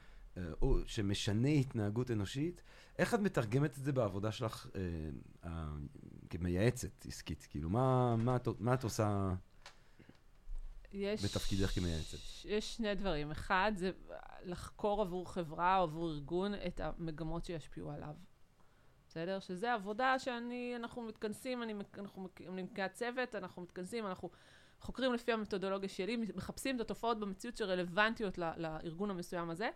או, 0.61 0.77
שמשנה 0.85 1.47
התנהגות 1.47 2.11
אנושית? 2.11 2.61
איך 2.99 3.13
את 3.13 3.19
מתרגמת 3.19 3.77
את 3.77 3.83
זה 3.83 3.91
בעבודה 3.91 4.31
שלך 4.31 4.67
אה, 4.75 4.81
אה, 5.45 5.67
כמייעצת 6.29 7.05
עסקית? 7.07 7.47
כאילו, 7.49 7.69
מה, 7.69 8.15
מה, 8.15 8.35
את, 8.35 8.47
מה 8.59 8.73
את 8.73 8.83
עושה 8.83 9.33
יש... 10.95 11.25
בתפקידך 11.25 11.69
כמייעצת? 11.69 12.17
יש 12.45 12.75
שני 12.75 12.95
דברים. 12.95 13.31
אחד, 13.31 13.71
זה 13.75 13.91
לחקור 14.43 15.01
עבור 15.01 15.33
חברה 15.33 15.77
או 15.77 15.83
עבור 15.83 16.09
ארגון 16.09 16.53
את 16.67 16.79
המגמות 16.83 17.45
שישפיעו 17.45 17.91
עליו. 17.91 18.15
בסדר? 19.07 19.39
שזה 19.39 19.73
עבודה 19.73 20.19
שאני, 20.19 20.73
אנחנו 20.75 21.01
מתכנסים, 21.01 21.63
אני, 21.63 21.73
אנחנו, 21.97 22.29
אני 22.49 22.65
צוות, 22.93 23.35
אנחנו 23.35 23.61
מתכנסים, 23.61 24.05
אנחנו 24.07 24.29
חוקרים 24.81 25.13
לפי 25.13 25.31
המתודולוגיה 25.33 25.89
שלי, 25.89 26.17
מחפשים 26.35 26.75
את 26.75 26.81
התופעות 26.81 27.19
במציאות 27.19 27.57
שרלוונטיות 27.57 28.37
ל- 28.37 28.51
לארגון 28.57 29.09
המסוים 29.09 29.49
הזה, 29.49 29.69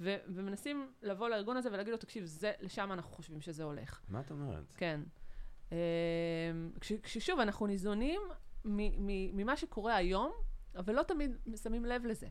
ו, 0.00 0.16
ומנסים 0.26 0.92
לבוא 1.02 1.28
לארגון 1.28 1.56
הזה 1.56 1.68
ולהגיד 1.72 1.92
לו, 1.92 1.98
תקשיב, 1.98 2.24
זה, 2.24 2.52
לשם 2.60 2.92
אנחנו 2.92 3.10
חושבים 3.12 3.40
שזה 3.40 3.64
הולך. 3.64 4.00
מה 4.08 4.20
את 4.20 4.30
אומרת? 4.30 4.74
כן. 4.76 5.00
כש- 6.80 6.92
כששוב, 7.02 7.40
אנחנו 7.40 7.66
ניזונים 7.66 8.20
ממה 8.64 9.56
שקורה 9.56 9.96
היום, 9.96 10.32
אבל 10.76 10.94
לא 10.94 11.02
תמיד 11.02 11.36
שמים 11.62 11.84
לב 11.84 12.06
לזה. 12.06 12.26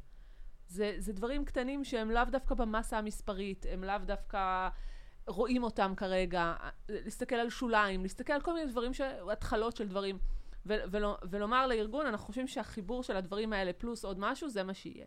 זה, 0.67 0.95
זה 0.97 1.13
דברים 1.13 1.45
קטנים 1.45 1.83
שהם 1.83 2.11
לאו 2.11 2.23
דווקא 2.31 2.55
במסה 2.55 2.97
המספרית, 2.97 3.65
הם 3.69 3.83
לאו 3.83 3.97
דווקא 4.05 4.69
רואים 5.27 5.63
אותם 5.63 5.93
כרגע, 5.97 6.55
להסתכל 6.89 7.35
על 7.35 7.49
שוליים, 7.49 8.03
להסתכל 8.03 8.33
על 8.33 8.41
כל 8.41 8.53
מיני 8.53 8.71
דברים, 8.71 8.93
ש... 8.93 9.01
התחלות 9.31 9.75
של 9.75 9.87
דברים, 9.87 10.17
ו- 10.65 10.83
ולא, 10.91 11.17
ולומר 11.29 11.67
לארגון, 11.67 12.05
אנחנו 12.05 12.25
חושבים 12.25 12.47
שהחיבור 12.47 13.03
של 13.03 13.15
הדברים 13.15 13.53
האלה 13.53 13.73
פלוס 13.73 14.05
עוד 14.05 14.19
משהו, 14.19 14.49
זה 14.49 14.63
מה 14.63 14.73
שיהיה. 14.73 15.05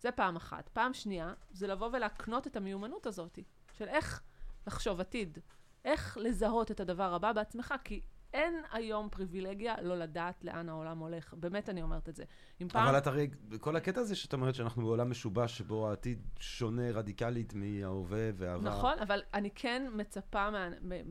זה 0.00 0.12
פעם 0.12 0.36
אחת. 0.36 0.68
פעם 0.68 0.94
שנייה, 0.94 1.34
זה 1.50 1.66
לבוא 1.66 1.88
ולהקנות 1.92 2.46
את 2.46 2.56
המיומנות 2.56 3.06
הזאת, 3.06 3.38
של 3.72 3.88
איך 3.88 4.22
לחשוב 4.66 5.00
עתיד, 5.00 5.38
איך 5.84 6.18
לזהות 6.20 6.70
את 6.70 6.80
הדבר 6.80 7.14
הבא 7.14 7.32
בעצמך, 7.32 7.74
כי 7.84 8.00
אין 8.34 8.62
היום 8.72 9.08
פריבילגיה 9.08 9.74
לא 9.82 9.98
לדעת 9.98 10.44
לאן 10.44 10.68
העולם 10.68 10.98
הולך. 10.98 11.34
באמת 11.34 11.68
אני 11.68 11.82
אומרת 11.82 12.08
את 12.08 12.16
זה. 12.16 12.24
אם 12.62 12.68
פעם... 12.68 12.88
אבל 12.88 12.98
את 12.98 13.06
הרי, 13.06 13.28
כל 13.60 13.76
הקטע 13.76 14.00
הזה 14.00 14.16
שאת 14.16 14.32
אומרת 14.32 14.54
שאנחנו 14.54 14.82
בעולם 14.82 15.10
משובש, 15.10 15.58
שבו 15.58 15.88
העתיד 15.88 16.22
שונה 16.38 16.90
רדיקלית 16.90 17.54
מההווה 17.54 18.30
והעבר. 18.34 18.70
נכון, 18.70 18.98
אבל 18.98 19.22
אני 19.34 19.50
כן 19.54 19.86
מצפה, 19.94 20.50
מה, 20.50 20.68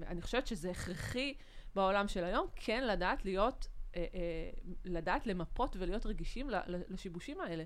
אני 0.07 0.21
חושבת 0.21 0.47
שזה 0.47 0.71
הכרחי 0.71 1.33
בעולם 1.75 2.07
של 2.07 2.23
היום, 2.23 2.47
כן 2.55 2.87
לדעת 2.87 3.25
להיות, 3.25 3.67
אה, 3.95 4.05
אה, 4.13 4.49
לדעת 4.85 5.27
למפות 5.27 5.75
ולהיות 5.79 6.05
רגישים 6.05 6.49
לשיבושים 6.67 7.41
האלה. 7.41 7.63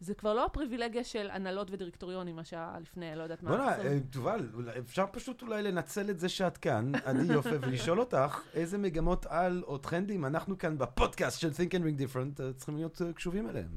זה 0.00 0.14
כבר 0.14 0.34
לא 0.34 0.44
הפריבילגיה 0.44 1.04
של 1.04 1.30
הנהלות 1.30 1.70
ודירקטוריונים, 1.70 2.36
מה 2.36 2.44
שהיה 2.44 2.76
לפני, 2.80 3.16
לא 3.16 3.22
יודעת 3.22 3.42
מה. 3.42 3.50
בוא'נה. 3.50 3.78
אה, 3.78 3.98
תובל, 4.10 4.48
אפשר 4.78 5.04
פשוט 5.12 5.42
אולי 5.42 5.62
לנצל 5.62 6.10
את 6.10 6.18
זה 6.18 6.28
שאת 6.28 6.56
כאן, 6.56 6.92
עדי 7.04 7.32
יופה, 7.32 7.50
ולשאול 7.60 8.00
אותך 8.00 8.40
איזה 8.54 8.78
מגמות 8.78 9.26
על 9.26 9.62
או 9.66 9.78
טרנדים 9.78 10.24
אנחנו 10.24 10.58
כאן 10.58 10.78
בפודקאסט 10.78 11.40
של 11.40 11.48
Think 11.50 11.70
and 11.70 11.82
Drink 11.82 12.00
Different 12.00 12.42
אה, 12.42 12.52
צריכים 12.52 12.76
להיות 12.76 13.02
אה, 13.02 13.12
קשובים 13.12 13.48
אליהם. 13.48 13.76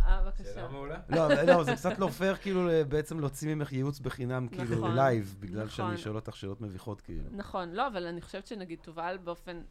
אה, 0.00 0.22
בבקשה. 0.22 0.44
שאלה 0.44 0.68
מעולה. 0.68 1.00
לא, 1.08 1.28
לא, 1.42 1.64
זה 1.64 1.74
קצת 1.74 1.98
לא 1.98 2.08
פייר 2.08 2.36
כאילו 2.36 2.68
בעצם 2.88 3.20
להוציא 3.20 3.54
ממך 3.54 3.72
ייעוץ 3.72 4.00
בחינם 4.00 4.48
כאילו 4.48 4.76
נכון, 4.76 4.94
לייב, 4.94 5.36
בגלל 5.40 5.64
נכון. 5.64 5.68
שאני 5.70 5.96
שואל 5.96 6.16
אותך 6.16 6.36
שאלות 6.36 6.60
מביכות 6.60 7.00
כאילו. 7.00 7.28
נכון, 7.32 7.72
לא, 7.72 7.86
אבל 7.86 8.06
אני 8.06 8.20
חושבת 8.20 8.46
שנגיד 8.46 8.78
תובל 8.82 9.18
באופן, 9.24 9.62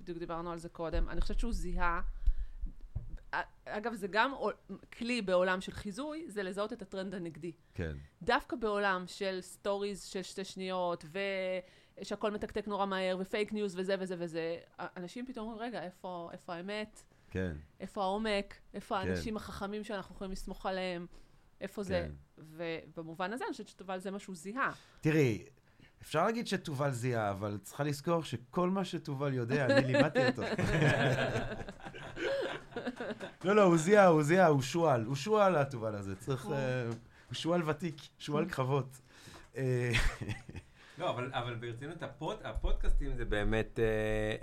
בדיוק 0.00 0.18
דיברנו 0.18 0.52
על 0.52 0.58
זה 0.58 0.68
קודם, 0.68 1.08
אני 1.08 1.20
חושבת 1.20 1.38
שהוא 1.38 1.52
זיהה, 1.52 2.00
אגב, 3.64 3.94
זה 3.94 4.08
גם 4.08 4.34
כלי 4.98 5.22
בעולם 5.22 5.60
של 5.60 5.72
חיזוי, 5.72 6.24
זה 6.28 6.42
לזהות 6.42 6.72
את 6.72 6.82
הטרנד 6.82 7.14
הנגדי. 7.14 7.52
כן. 7.74 7.96
דווקא 8.22 8.56
בעולם 8.56 9.04
של 9.06 9.38
סטוריז 9.40 10.02
של 10.02 10.22
שתי 10.22 10.44
שניות, 10.44 11.04
ושהכול 12.00 12.30
מתקתק 12.30 12.68
נורא 12.68 12.86
מהר, 12.86 13.16
ופייק 13.20 13.52
ניוז 13.52 13.76
וזה 13.78 13.94
וזה 13.98 14.14
וזה, 14.18 14.56
אנשים 14.78 15.26
פתאום 15.26 15.48
אומרים, 15.48 15.68
רגע, 15.68 15.82
איפה, 15.82 16.28
איפה 16.32 16.54
האמת? 16.54 17.02
כן, 17.30 17.56
איפה 17.80 18.02
העומק? 18.02 18.54
איפה 18.74 19.00
כן. 19.02 19.08
האנשים 19.08 19.36
החכמים 19.36 19.84
שאנחנו 19.84 20.14
יכולים 20.14 20.32
לסמוך 20.32 20.66
עליהם? 20.66 21.06
איפה 21.60 21.82
זה? 21.82 22.08
כן. 22.08 22.42
ובמובן 22.56 23.32
הזה, 23.32 23.44
אני 23.44 23.52
חושבת 23.52 23.68
שתובל 23.68 23.98
זה 23.98 24.10
מה 24.10 24.18
שהוא 24.18 24.36
זיהה. 24.36 24.72
תראי, 25.00 25.44
אפשר 26.02 26.24
להגיד 26.24 26.46
שתובל 26.46 26.90
זיהה, 26.90 27.30
אבל 27.30 27.58
צריכה 27.62 27.84
לזכור 27.84 28.22
שכל 28.22 28.70
מה 28.70 28.84
שתובל 28.84 29.34
יודע, 29.34 29.66
אני 29.66 29.92
לימדתי 29.92 30.26
אותו. 30.26 30.42
לא, 33.44 33.56
לא, 33.56 33.62
הוא 33.62 33.76
זיהה, 33.76 34.06
הוא 34.06 34.22
זיהה, 34.22 34.46
הוא 34.46 34.62
שועל. 34.62 35.04
הוא 35.04 35.16
שועל 35.16 35.56
התובל 35.56 35.94
הזה, 35.94 36.16
צריך... 36.16 36.44
הוא- 36.44 36.54
אה, 36.54 36.84
הוא 37.28 37.34
שועל 37.34 37.68
ותיק, 37.68 37.94
שועל 38.18 38.44
קרבות. 38.48 39.00
אה, 39.56 39.92
לא, 40.98 41.10
אבל, 41.10 41.30
אבל 41.34 41.54
ברצינות, 41.54 42.02
הפוד, 42.02 42.36
הפודקאסטים 42.44 43.14
זה 43.16 43.24
באמת, 43.24 43.78
אה, 43.78 43.84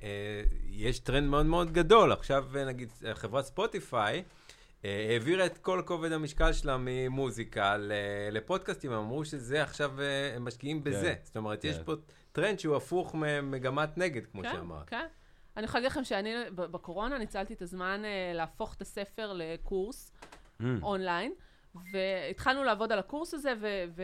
אה, 0.03 0.41
יש 0.69 0.99
טרנד 0.99 1.27
מאוד 1.29 1.45
מאוד 1.45 1.71
גדול. 1.71 2.11
עכשיו, 2.11 2.45
אה, 2.57 2.65
נגיד, 2.65 2.89
חברת 3.13 3.45
ספוטיפיי 3.45 4.23
אה, 4.85 5.07
העבירה 5.11 5.45
את 5.45 5.57
כל 5.57 5.81
כובד 5.85 6.11
המשקל 6.11 6.53
שלה 6.53 6.77
ממוזיקה 6.79 7.77
ל- 7.77 7.91
לפודקאסטים, 8.31 8.91
הם 8.91 8.97
אמרו 8.97 9.25
שזה 9.25 9.63
עכשיו, 9.63 10.01
אה, 10.01 10.35
הם 10.35 10.45
משקיעים 10.45 10.83
בזה. 10.83 11.01
כן, 11.15 11.21
זאת 11.23 11.37
אומרת, 11.37 11.63
יש 11.63 11.77
כן. 11.77 11.83
פה 11.83 11.93
טרנד 12.31 12.59
שהוא 12.59 12.75
הפוך 12.75 13.15
ממגמת 13.15 13.97
נגד, 13.97 14.25
כמו 14.25 14.41
כן, 14.41 14.51
שאמרת. 14.53 14.89
כן. 14.89 15.05
אני 15.57 15.65
יכולה 15.65 15.81
להגיד 15.81 15.91
לכם 15.91 16.03
שאני 16.03 16.33
בקורונה 16.55 17.17
ניצלתי 17.17 17.53
את 17.53 17.61
הזמן 17.61 18.01
אה, 18.05 18.31
להפוך 18.33 18.73
את 18.73 18.81
הספר 18.81 19.33
לקורס 19.35 20.11
אונליין, 20.81 21.33
והתחלנו 21.93 22.63
לעבוד 22.63 22.91
על 22.91 22.99
הקורס 22.99 23.33
הזה 23.33 23.53
ו- 23.61 24.01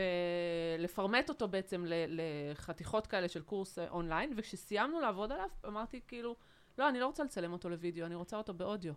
ולפרמט 0.79 1.29
אותו 1.29 1.47
בעצם 1.47 1.85
לחתיכות 1.87 3.07
כאלה 3.07 3.27
של 3.27 3.41
קורס 3.41 3.79
אה, 3.79 3.89
אונליין, 3.89 4.33
וכשסיימנו 4.37 4.99
לעבוד 4.99 5.31
עליו, 5.31 5.49
אמרתי 5.67 6.01
כאילו, 6.07 6.35
לא, 6.77 6.89
אני 6.89 6.99
לא 6.99 7.05
רוצה 7.05 7.23
לצלם 7.23 7.53
אותו 7.53 7.69
לוידאו, 7.69 8.05
אני 8.05 8.15
רוצה 8.15 8.37
אותו 8.37 8.53
באודיו. 8.53 8.93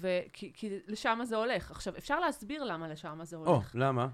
וכי 0.00 0.52
כי 0.54 0.80
לשם 0.86 1.20
זה 1.22 1.36
הולך. 1.36 1.70
עכשיו, 1.70 1.96
אפשר 1.98 2.20
להסביר 2.20 2.64
למה 2.64 2.88
לשם 2.88 3.18
זה 3.22 3.36
או, 3.36 3.46
הולך. 3.46 3.70
למה? 3.74 4.08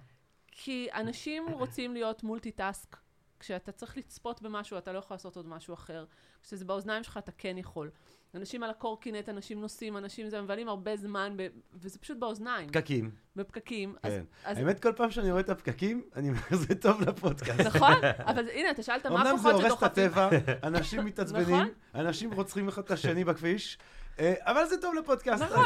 כי 0.52 0.88
אנשים 0.94 1.48
רוצים 1.60 1.92
להיות 1.92 2.22
multitask. 2.22 2.96
כשאתה 3.40 3.72
צריך 3.72 3.96
לצפות 3.96 4.42
במשהו, 4.42 4.78
אתה 4.78 4.92
לא 4.92 4.98
יכול 4.98 5.14
לעשות 5.14 5.36
עוד 5.36 5.48
משהו 5.48 5.74
אחר. 5.74 6.04
כשזה 6.42 6.64
באוזניים 6.64 7.04
שלך, 7.04 7.16
אתה 7.16 7.32
כן 7.32 7.58
יכול. 7.58 7.90
אנשים 8.34 8.62
על 8.62 8.70
הקורקינט, 8.70 9.28
אנשים 9.28 9.60
נוסעים, 9.60 9.96
אנשים 9.96 10.28
זה, 10.28 10.42
מבלים 10.42 10.68
הרבה 10.68 10.96
זמן, 10.96 11.32
ב... 11.36 11.46
וזה 11.74 11.98
פשוט 11.98 12.18
באוזניים, 12.18 12.68
פקקים. 12.68 13.10
בפקקים. 13.36 13.94
אז, 14.02 14.12
כן. 14.12 14.24
אז, 14.44 14.58
האמת, 14.58 14.80
כל 14.82 14.92
פעם 14.92 15.10
שאני 15.10 15.30
רואה 15.30 15.40
את 15.40 15.50
הפקקים, 15.50 16.02
אני 16.16 16.28
אומר, 16.28 16.40
זה 16.66 16.74
טוב 16.74 17.00
לפודקאסט. 17.00 17.60
נכון? 17.60 17.94
אבל 18.18 18.48
הנה, 18.48 18.70
אתה 18.70 18.82
שאלת 18.82 19.06
מה 19.06 19.22
אמנם 19.22 19.24
זה 19.24 19.48
הכוחות 19.48 19.52
הורס 19.52 19.64
את 19.64 19.70
שדוחפים. 19.70 20.04
הטבע, 20.04 20.28
אנשים 20.68 21.04
מתעצבנים, 21.04 21.56
נכון. 21.56 21.68
אנשים 21.94 22.32
רוצחים 22.32 22.68
אחד 22.68 22.82
את 22.82 22.90
השני 22.90 23.24
בכביש, 23.24 23.78
אבל 24.40 24.66
זה 24.66 24.80
טוב 24.80 24.94
לפודקאסט. 24.94 25.42
נכון. 25.42 25.64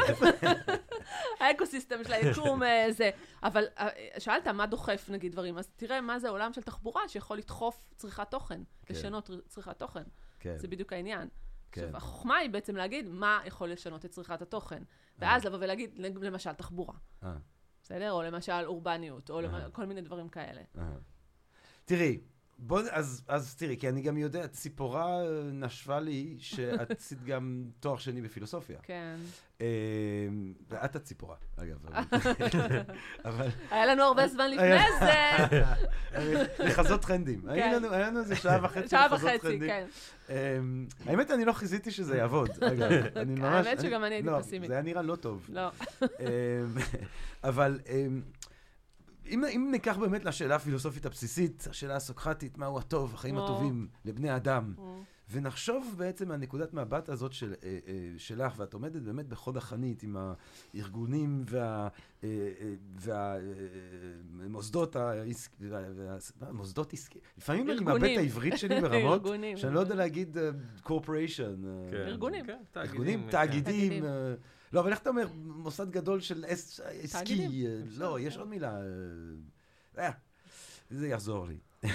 האקוסיסטם 1.41 2.05
של 2.05 2.13
היקום 2.13 2.63
אה, 2.63 2.87
זה. 2.91 3.11
אבל 3.43 3.65
אה, 3.79 3.89
שאלת 4.19 4.47
מה 4.47 4.67
דוחף 4.67 5.11
נגיד 5.11 5.33
דברים, 5.33 5.59
אז 5.59 5.69
תראה 5.77 6.01
מה 6.01 6.19
זה 6.19 6.29
עולם 6.29 6.53
של 6.53 6.63
תחבורה 6.63 7.09
שיכול 7.09 7.39
לדחוף 7.39 7.85
צריכת 7.97 8.31
תוכן, 8.31 8.63
כן. 8.87 8.95
לשנות 8.95 9.31
צריכת 9.49 9.79
תוכן. 9.79 10.03
כן, 10.41 10.59
זה 10.59 10.69
בדיוק 10.69 10.93
העניין. 10.93 11.29
כן. 11.73 11.83
עכשיו, 11.83 11.97
החוכמה 11.97 12.37
היא 12.37 12.51
בעצם 12.51 12.77
להגיד 12.77 13.09
מה 13.09 13.41
יכול 13.45 13.71
לשנות 13.71 14.05
את 14.05 14.11
צריכת 14.11 14.43
התוכן. 14.43 14.83
ואז 15.19 15.45
לבוא 15.45 15.59
ולהגיד, 15.61 15.99
למשל, 15.99 16.53
תחבורה, 16.53 16.95
אה, 17.23 17.35
בסדר? 17.83 18.13
או 18.13 18.23
למשל 18.23 18.65
אורבניות, 18.65 19.31
או 19.31 19.41
אה. 19.41 19.71
כל 19.73 19.85
מיני 19.85 20.01
דברים 20.01 20.29
כאלה. 20.29 20.63
אה. 20.79 20.85
תראי, 21.85 22.21
בוא, 22.59 22.81
אז, 22.91 23.23
אז 23.29 23.55
תראי, 23.55 23.77
כי 23.77 23.89
אני 23.89 24.03
גם 24.03 24.17
יודע, 24.19 24.47
ציפורה 24.47 25.23
אה, 25.23 25.27
נשבה 25.53 26.01
לי 26.01 26.37
שאת 26.39 26.91
עשית 26.99 27.25
גם 27.25 27.65
תואר 27.81 27.97
שני 27.97 28.23
בפילוסופיה. 28.23 28.79
כן. 28.83 29.17
אה, 29.61 29.67
ואת 30.71 30.97
הציפורה, 30.97 31.37
אגב. 31.57 31.77
אבל- 33.25 33.49
היה 33.71 33.87
לנו 33.87 34.03
הרבה 34.03 34.29
זמן 34.29 34.51
לפני 34.51 34.79
זה. 35.01 35.65
לחזות 36.69 37.03
טרנדים. 37.03 37.41
היה 37.49 37.73
לנו- 37.73 37.91
היה 37.93 38.07
לנו 38.11 38.21
איזה 38.21 38.37
שעה 38.37 38.65
וחצי 38.65 38.89
שעה 38.89 39.07
לחזות 39.07 39.23
וחצי, 39.31 39.39
טרנדים. 39.39 39.69
כן. 39.69 39.87
אמ, 40.29 40.87
האמת, 41.07 41.31
אני 41.31 41.45
לא 41.45 41.53
חיזיתי 41.53 41.91
שזה 41.91 42.17
יעבוד, 42.17 42.51
אגב. 42.61 42.91
אני 43.17 43.35
ממש... 43.35 43.67
האמת 43.67 43.81
שגם 43.81 44.05
אני 44.05 44.15
הייתי 44.15 44.29
לא, 44.29 44.39
פסימית. 44.41 44.69
זה 44.69 44.75
היה 44.75 44.83
נראה 44.83 45.03
לא 45.03 45.17
טוב. 45.17 45.47
לא. 45.53 45.69
אמ, 46.03 46.07
אבל 47.45 47.79
אמ, 47.89 48.21
אם, 49.27 49.45
אם 49.45 49.69
ניקח 49.71 49.97
באמת 49.97 50.25
לשאלה 50.25 50.57
הפילוסופית 50.57 51.07
הבסיסית, 51.07 51.67
השאלה 51.71 51.97
הסוקרטית, 51.97 52.59
מהו 52.59 52.79
הטוב, 52.79 53.15
החיים. 53.15 53.39
הטובים 53.39 53.89
לבני 54.05 54.37
אדם, 54.37 54.75
ונחשוב 55.31 55.95
בעצם 55.99 56.29
מהנקודת 56.29 56.75
מבט 56.75 57.09
הזאת 57.09 57.33
של, 57.33 57.55
אה, 57.63 57.79
אה, 57.87 57.95
שלך, 58.19 58.55
ואת 58.57 58.75
עומדת 58.75 59.03
באמת 59.03 59.29
בחוד 59.29 59.57
החנית 59.57 60.03
עם 60.03 60.17
הארגונים 60.75 61.45
וה... 61.49 61.89
אה, 62.25 62.29
אה, 62.61 62.75
וה... 63.01 63.37
אה, 63.37 63.41
מוסדות 64.49 64.97
העסקיים, 64.97 65.73
מוסדות 66.53 66.93
עסקיים, 66.93 67.25
לפעמים 67.39 67.71
אני 67.71 67.81
מאבד 67.81 68.05
את. 68.05 68.19
העברית 68.19 68.59
שלי 68.59 68.81
ברמות. 68.81 69.23
שאני 69.57 69.75
לא 69.75 69.81
יודע 69.81 69.95
להגיד 69.95 70.37
קורפוריישן. 70.83 71.63
כן. 71.91 71.97
ארגונים. 71.97 72.47
כן, 72.47 72.59
ארגונים. 72.77 73.27
תאגידים. 73.31 74.05
לא, 74.75 74.81
אבל 74.81 74.91
איך 74.91 74.99
אתה 75.01 75.11
אומר, 75.11 75.27
מוסד 75.35 75.91
גדול 75.91 76.21
של 76.21 76.45
עס- 76.49 76.81
עסקי. 76.81 77.17
אה, 77.67 77.83
לא, 77.97 78.21
יש 78.21 78.37
עוד 78.37 78.49
מילה. 78.49 78.77
אה, 79.99 80.07
אה, 80.07 80.11
זה 80.91 81.09
יחזור 81.09 81.47
לי. 81.47 81.59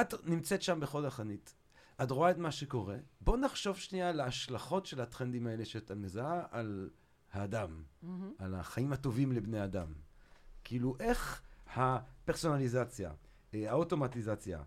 את 0.00 0.14
נמצאת 0.24 0.62
שם 0.62 0.80
בחוד 0.80 1.04
החנית, 1.04 1.54
את 2.02 2.10
רואה 2.10 2.30
את 2.30 2.38
מה 2.38 2.52
שקורה. 2.52 2.96
בוא 3.20 3.36
נחשוב 3.36 3.76
שנייה 3.76 4.08
על 4.08 4.20
ההשלכות 4.20 4.86
של 4.86 5.00
הטרנדים 5.00 5.46
האלה 5.46 5.64
שאתה 5.64 5.94
מזהה 5.94 6.42
על 6.50 6.90
האדם. 7.32 7.82
על 8.38 8.54
החיים 8.54 8.92
הטובים 8.92 9.32
לבני 9.32 9.64
אדם. 9.64 9.92
כאילו, 10.64 10.96
איך 11.00 11.42
הפרסונליזציה, 11.74 13.12
האוטומטיזציה, 13.54 14.62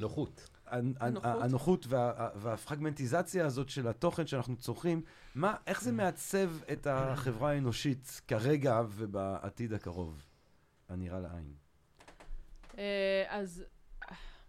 נוחות. 0.00 0.48
הנ- 0.66 0.94
הנ- 1.00 1.16
הנוחות. 1.24 1.86
וה- 1.88 2.28
והפרגמנטיזציה 2.34 3.46
הזאת 3.46 3.68
של 3.68 3.88
התוכן 3.88 4.26
שאנחנו 4.26 4.56
צורכים, 4.56 5.02
מה, 5.34 5.54
איך 5.66 5.82
זה 5.82 5.92
מעצב 5.92 6.50
את 6.72 6.86
החברה 6.86 7.50
האנושית 7.50 8.20
כרגע 8.28 8.82
ובעתיד 8.88 9.72
הקרוב, 9.72 10.24
הנראה 10.88 11.20
לעין? 11.20 11.54
אה, 12.78 13.24
אז 13.28 13.64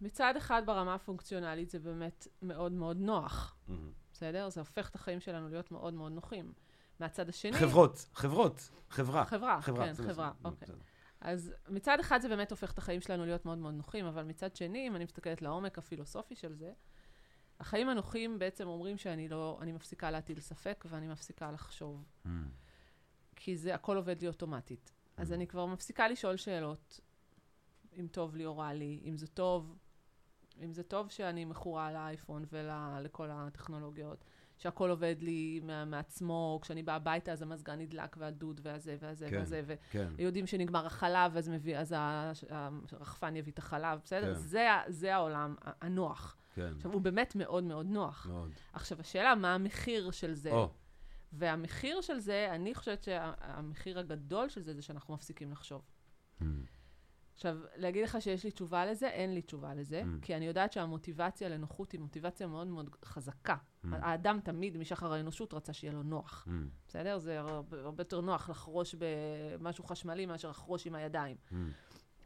מצד 0.00 0.34
אחד 0.36 0.62
ברמה 0.66 0.94
הפונקציונלית 0.94 1.70
זה 1.70 1.78
באמת 1.78 2.26
מאוד 2.42 2.72
מאוד 2.72 2.96
נוח, 2.96 3.56
בסדר? 4.12 4.48
זה 4.50 4.60
הופך 4.60 4.88
את 4.90 4.94
החיים 4.94 5.20
שלנו 5.20 5.48
להיות 5.48 5.70
מאוד 5.70 5.94
מאוד 5.94 6.12
נוחים. 6.12 6.52
מהצד 7.00 7.28
השני... 7.28 7.52
חברות, 7.52 8.06
חברות, 8.14 8.70
חברה. 8.90 9.24
חברה, 9.24 9.60
כן, 9.62 9.94
חברה, 9.94 10.32
אוקיי. 10.44 10.68
אז 11.20 11.54
מצד 11.68 12.00
אחד 12.00 12.20
זה 12.20 12.28
באמת 12.28 12.50
הופך 12.50 12.72
את 12.72 12.78
החיים 12.78 13.00
שלנו 13.00 13.24
להיות 13.24 13.44
מאוד 13.44 13.58
מאוד 13.58 13.74
נוחים, 13.74 14.06
אבל 14.06 14.22
מצד 14.22 14.56
שני, 14.56 14.88
אם 14.88 14.96
אני 14.96 15.04
מסתכלת 15.04 15.42
לעומק 15.42 15.78
הפילוסופי 15.78 16.36
של 16.36 16.54
זה, 16.54 16.72
החיים 17.60 17.88
הנוחים 17.88 18.38
בעצם 18.38 18.68
אומרים 18.68 18.98
שאני 18.98 19.28
לא, 19.28 19.58
אני 19.62 19.72
מפסיקה 19.72 20.10
להטיל 20.10 20.40
ספק 20.40 20.84
ואני 20.88 21.08
מפסיקה 21.08 21.52
לחשוב, 21.52 22.04
Mm. 22.24 22.28
כי 23.36 23.56
זה 23.56 23.74
הכל 23.74 23.96
עובד 23.96 24.20
לי 24.20 24.28
אוטומטית. 24.28 24.92
אז 25.16 25.32
אני 25.32 25.46
כבר 25.46 25.66
מפסיקה 25.66 26.08
לשאול 26.08 26.36
שאלות, 26.36 27.00
אם 28.00 28.06
טוב 28.12 28.36
לי 28.36 28.46
או 28.46 28.58
רע 28.58 28.72
לי, 28.72 29.00
אם 29.04 29.16
זה 29.16 29.26
טוב, 29.26 29.78
אם 30.64 30.72
זה 30.72 30.82
טוב 30.82 31.10
שאני 31.10 31.44
מכורה 31.44 31.92
לאייפון 31.92 32.44
ולכל 32.52 33.28
הטכנולוגיות, 33.30 34.24
שהכל 34.58 34.90
עובד 34.90 35.16
לי 35.20 35.60
מה- 35.64 35.84
מעצמו, 35.84 36.58
כשאני 36.62 36.82
באה 36.82 36.96
הביתה 36.96 37.32
אז 37.32 37.42
המזגן 37.42 37.78
נדלק 37.78 38.16
והדוד 38.18 38.60
והזה 38.62 38.96
והזה 39.00 39.26
כן. 39.30 39.36
והזה. 39.36 39.74
כן. 39.90 40.08
יודעים 40.18 40.46
שנגמר 40.46 40.86
החלב, 40.86 41.36
אז, 41.36 41.48
מביא, 41.48 41.78
אז 41.78 41.94
הרחפן 42.92 43.36
יביא 43.36 43.52
את 43.52 43.58
החלב, 43.58 43.98
בסדר? 44.04 44.34
כן. 44.34 44.40
זה, 44.40 44.68
זה 44.88 45.14
העולם 45.14 45.54
הנוח. 45.80 46.36
כן, 46.54 46.72
עכשיו, 46.76 46.92
הוא 46.92 47.00
באמת 47.00 47.36
מאוד 47.36 47.64
מאוד 47.64 47.86
נוח. 47.86 48.26
מאוד. 48.30 48.50
עכשיו, 48.72 49.00
השאלה, 49.00 49.34
מה 49.34 49.54
המחיר 49.54 50.10
של 50.10 50.34
זה? 50.34 50.50
או, 50.50 50.70
והמחיר 51.32 52.00
של 52.00 52.18
זה, 52.18 52.48
אני 52.50 52.74
חושבת 52.74 53.02
שהמחיר 53.02 53.98
הגדול 53.98 54.48
של 54.48 54.62
זה, 54.62 54.74
זה 54.74 54.82
שאנחנו 54.82 55.14
מפסיקים 55.14 55.52
לחשוב. 55.52 55.82
Mm. 56.40 56.44
עכשיו, 57.36 57.56
להגיד 57.76 58.04
לך 58.04 58.16
שיש 58.22 58.44
לי 58.44 58.50
תשובה 58.50 58.86
לזה, 58.86 59.08
אין 59.08 59.34
לי 59.34 59.42
תשובה 59.42 59.74
לזה, 59.74 60.02
Mm. 60.02 60.24
כי 60.24 60.36
אני 60.36 60.46
יודעת 60.46 60.72
שהמוטיבציה 60.72 61.48
לנוחות 61.48 61.92
היא 61.92 62.00
מוטיבציה 62.00 62.46
מאוד 62.46 62.66
מאוד 62.66 62.90
חזקה. 63.04 63.54
Mm. 63.54 63.88
האדם 63.92 64.40
תמיד, 64.44 64.76
משחר 64.76 65.12
האנושות, 65.12 65.54
רצה 65.54 65.72
שיהיה 65.72 65.92
לו 65.92 66.02
נוח. 66.02 66.46
Mm. 66.48 66.50
בסדר? 66.88 67.18
זה 67.18 67.40
הרבה, 67.40 67.80
הרבה 67.80 68.00
יותר 68.00 68.20
נוח 68.20 68.48
לחרוש 68.50 68.94
במשהו 68.98 69.84
חשמלי 69.84 70.26
מאשר 70.26 70.50
לחרוש 70.50 70.86
עם 70.86 70.94
הידיים. 70.94 71.36
Mm. 71.50 71.54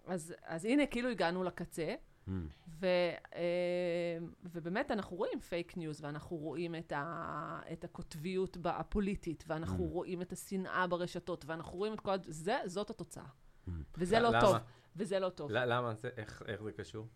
אז, 0.07 0.35
אז 0.45 0.65
הנה, 0.65 0.87
כאילו 0.87 1.09
הגענו 1.09 1.45
לקצה, 1.45 1.95
Mm. 2.27 2.31
ו, 2.69 2.87
אה, 3.35 4.19
ובאמת 4.43 4.91
אנחנו 4.91 5.17
רואים 5.17 5.41
פייק 5.41 5.77
ניוז, 5.77 6.01
ואנחנו 6.05 6.37
רואים 6.37 6.75
את, 6.75 6.93
ה, 6.97 7.61
את 7.73 7.85
הקוטביות 7.85 8.57
הפוליטית, 8.65 9.45
ואנחנו 9.47 9.85
Mm. 9.85 9.89
רואים 9.89 10.23
את 10.23 10.33
השנאה 10.33 10.87
ברשתות, 10.87 11.45
ואנחנו 11.45 11.79
רואים 11.79 11.93
את 11.95 12.01
כל... 12.01 12.15
זה, 12.27 12.57
זאת 12.67 12.91
התוצאה. 12.91 13.25
Mm. 13.25 13.71
וזה 13.99 14.21
לא 14.21 14.29
למה? 14.29 14.41
טוב. 14.41 14.57
וזה 14.97 15.19
לא 15.19 15.29
טוב. 15.29 15.51
למה 15.51 15.95
זה, 15.95 16.09
איך 16.17 16.43
איך 16.47 16.63
זה 16.63 16.73
קשור? 16.73 17.07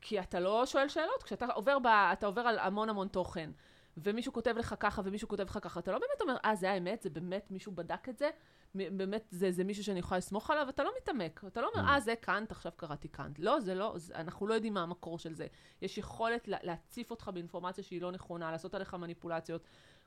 כי 0.00 0.20
אתה 0.20 0.40
לא 0.40 0.66
שואל 0.66 0.88
שאלות. 0.88 1.22
כשאתה 1.22 1.46
עובר, 1.46 1.78
ב, 1.78 1.86
אתה 1.86 2.26
עובר 2.26 2.40
על 2.40 2.58
המון 2.58 2.88
המון 2.88 3.08
תוכן, 3.08 3.50
ומישהו 3.96 4.32
כותב 4.32 4.54
לך 4.58 4.74
ככה 4.80 5.02
ומישהו 5.04 5.28
כותב 5.28 5.42
לך 5.42 5.58
ככה, 5.62 5.80
אתה 5.80 5.92
לא 5.92 5.98
באמת 5.98 6.20
אומר, 6.20 6.36
אה, 6.44 6.54
זה 6.54 6.70
האמת, 6.70 7.02
זה 7.02 7.10
באמת, 7.10 7.50
מישהו 7.50 7.72
בדק 7.72 8.08
את 8.08 8.18
זה, 8.18 8.30
באמת, 8.74 9.28
זה, 9.30 9.50
זה 9.50 9.64
מישהו 9.64 9.84
שאני 9.84 9.98
יכולה 9.98 10.18
לסמוך 10.18 10.50
עליו, 10.50 10.68
אתה 10.68 10.84
לא 10.84 10.92
מתעמק. 11.02 11.44
אתה 11.46 11.60
לא 11.60 11.70
אומר, 11.74 11.88
Mm. 11.88 11.90
אה, 11.90 12.00
זה 12.00 12.14
קאנט, 12.20 12.50
עכשיו 12.52 12.72
קראתי 12.76 13.08
קאנט. 13.08 13.38
לא, 13.38 13.60
זה 13.60 13.74
לא, 13.74 13.92
זה, 13.96 14.14
אנחנו 14.14 14.46
לא 14.46 14.54
יודעים 14.54 14.74
מה 14.74 14.82
המקור 14.82 15.18
של 15.18 15.34
זה. 15.34 15.46
יש 15.82 15.98
יכולת 15.98 16.48
לה, 16.48 16.56
להציף 16.62 17.10
אותך 17.10 17.30
באינפורמציה 17.34 17.84
שהיא 17.84 18.02
לא 18.02 18.12
נכונה, 18.12 18.50
לעשות 18.52 18.74
עליך 18.74 18.94
מניפולציות. 18.94 19.62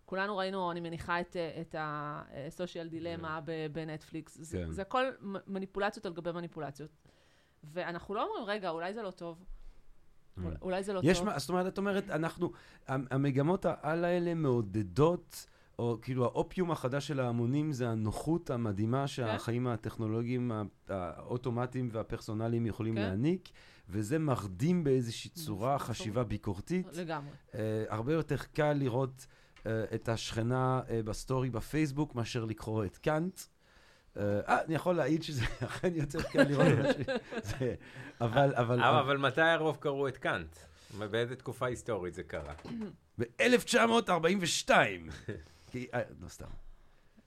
כולנו 0.06 0.38
ראינו, 0.38 0.72
אני 0.72 0.80
מניחה, 0.80 1.22
את, 1.22 1.36
אה, 1.36 1.62
את 1.62 1.76
ה-social 1.76 2.88
דילמה 2.90 3.40
ב- 3.46 3.68
בנטפליקס. 3.72 4.38
זה, 4.42 4.58
כן. 4.58 4.72
זה 4.72 4.82
הכל 4.82 5.04
מניפולציות 5.48 6.06
על 6.06 6.14
גבי 6.14 6.32
מניפולציות. 6.32 6.90
ואנחנו 7.64 8.16
לא 8.16 8.28
אומרים, 8.28 8.44
רגע, 8.46 8.70
אולי 8.70 8.94
זה 8.94 9.02
לא 9.02 9.12
טוב. 9.12 9.44
Mm. 10.38 10.42
אולי 10.62 10.84
זה 10.84 10.94
לא 10.94 11.02
יש 11.04 11.18
טוב. 11.18 11.26
מה, 11.28 11.40
זאת 11.40 11.50
אומרת, 11.50 11.68
את 11.74 11.78
אומרת, 11.78 12.10
אנחנו, 12.10 12.52
המ- 12.88 13.06
המגמות 13.12 13.66
העל 13.66 14.06
האלה 14.06 14.34
מעודדות, 14.34 15.46
או 15.80 15.98
כאילו 16.02 16.26
האופיום 16.26 16.72
החדש 16.72 17.08
של 17.08 17.20
ההמונים 17.20 17.72
זה 17.72 17.90
הנוחות 17.90 18.50
המדהימה 18.50 19.08
שהחיים 19.08 19.68
הטכנולוגיים 19.68 20.52
האוטומטיים 20.90 21.90
והפרסונליים 21.92 22.66
יכולים 22.66 22.96
כן. 22.96 23.02
להעניק, 23.02 23.50
וזה 23.90 24.20
מרדים 24.20 24.84
באיזושהי 24.84 25.30
צורה 25.30 25.76
נכון. 25.76 25.88
חשיבה 25.88 26.24
ביקורתית. 26.24 26.88
לגמרי. 26.98 27.32
אה, 27.56 27.84
הרבה 27.90 28.14
יותר 28.14 28.38
קל 28.54 28.74
לראות 28.74 29.28
את 29.96 30.10
השכנה 30.10 30.82
אה, 30.90 31.04
בסטורי 31.04 31.50
בפייסבוק 31.50 32.16
מאשר 32.16 32.46
לקרוא 32.46 32.86
את 32.86 32.98
קאנט. 32.98 33.40
אה, 34.18 34.22
אה, 34.48 34.62
אני 34.66 34.76
יכול 34.76 34.96
להעיד 34.96 35.24
שזה 35.24 35.46
אכן 35.66 35.96
יותר 35.96 36.22
קל 36.24 36.44
לראות 36.44 36.68
אנשים. 36.68 37.06
זה- 37.60 37.76
אבל, 38.22 38.54
אבל... 38.56 38.80
אבל, 38.84 39.00
אבל 39.00 39.18
מתי 39.18 39.42
הרוב 39.42 39.78
קראו 39.80 40.08
את 40.08 40.18
קאנט? 40.18 40.56
באיזה 40.98 41.36
תקופה 41.36 41.66
היסטורית 41.66 42.14
זה 42.14 42.24
קרה? 42.24 42.54
ב-1942. 43.20 44.70
כי, 45.72 45.88
אה, 45.94 46.02
לא 46.22 46.28
סתם. 46.28 46.46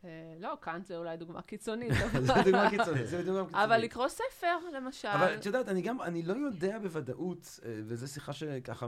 אה, 0.08 0.34
לא, 0.40 0.56
קאנט 0.60 0.86
זה 0.86 0.96
אולי 0.96 1.16
דוגמה 1.16 1.42
קיצונית, 1.42 1.92
זה 2.26 2.32
דוגמה 2.44 2.70
קיצונית, 2.70 3.06
זה 3.06 3.22
דוגמה 3.22 3.44
קיצונית. 3.46 3.64
אבל 3.68 3.76
לקרוא 3.76 4.08
ספר, 4.08 4.56
למשל. 4.76 5.08
אבל 5.08 5.34
את 5.34 5.46
יודעת, 5.46 5.68
אני 5.68 5.82
גם, 5.82 6.02
אני 6.02 6.22
לא 6.22 6.34
יודע 6.34 6.78
בוודאות, 6.78 7.60
אה, 7.64 7.80
וזו 7.86 8.08
שיחה 8.08 8.32
שככה, 8.32 8.86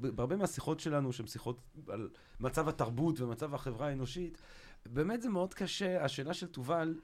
בהרבה 0.00 0.36
מהשיחות 0.36 0.80
שלנו, 0.80 1.12
שהן 1.12 1.26
שיחות 1.26 1.60
על 1.88 2.08
מצב 2.40 2.68
התרבות 2.68 3.20
ומצב 3.20 3.54
החברה 3.54 3.88
האנושית, 3.88 4.38
באמת 4.86 5.22
זה 5.22 5.28
מאוד 5.28 5.54
קשה, 5.54 6.04
השאלה 6.04 6.34
של 6.34 6.46
תובל, 6.46 6.94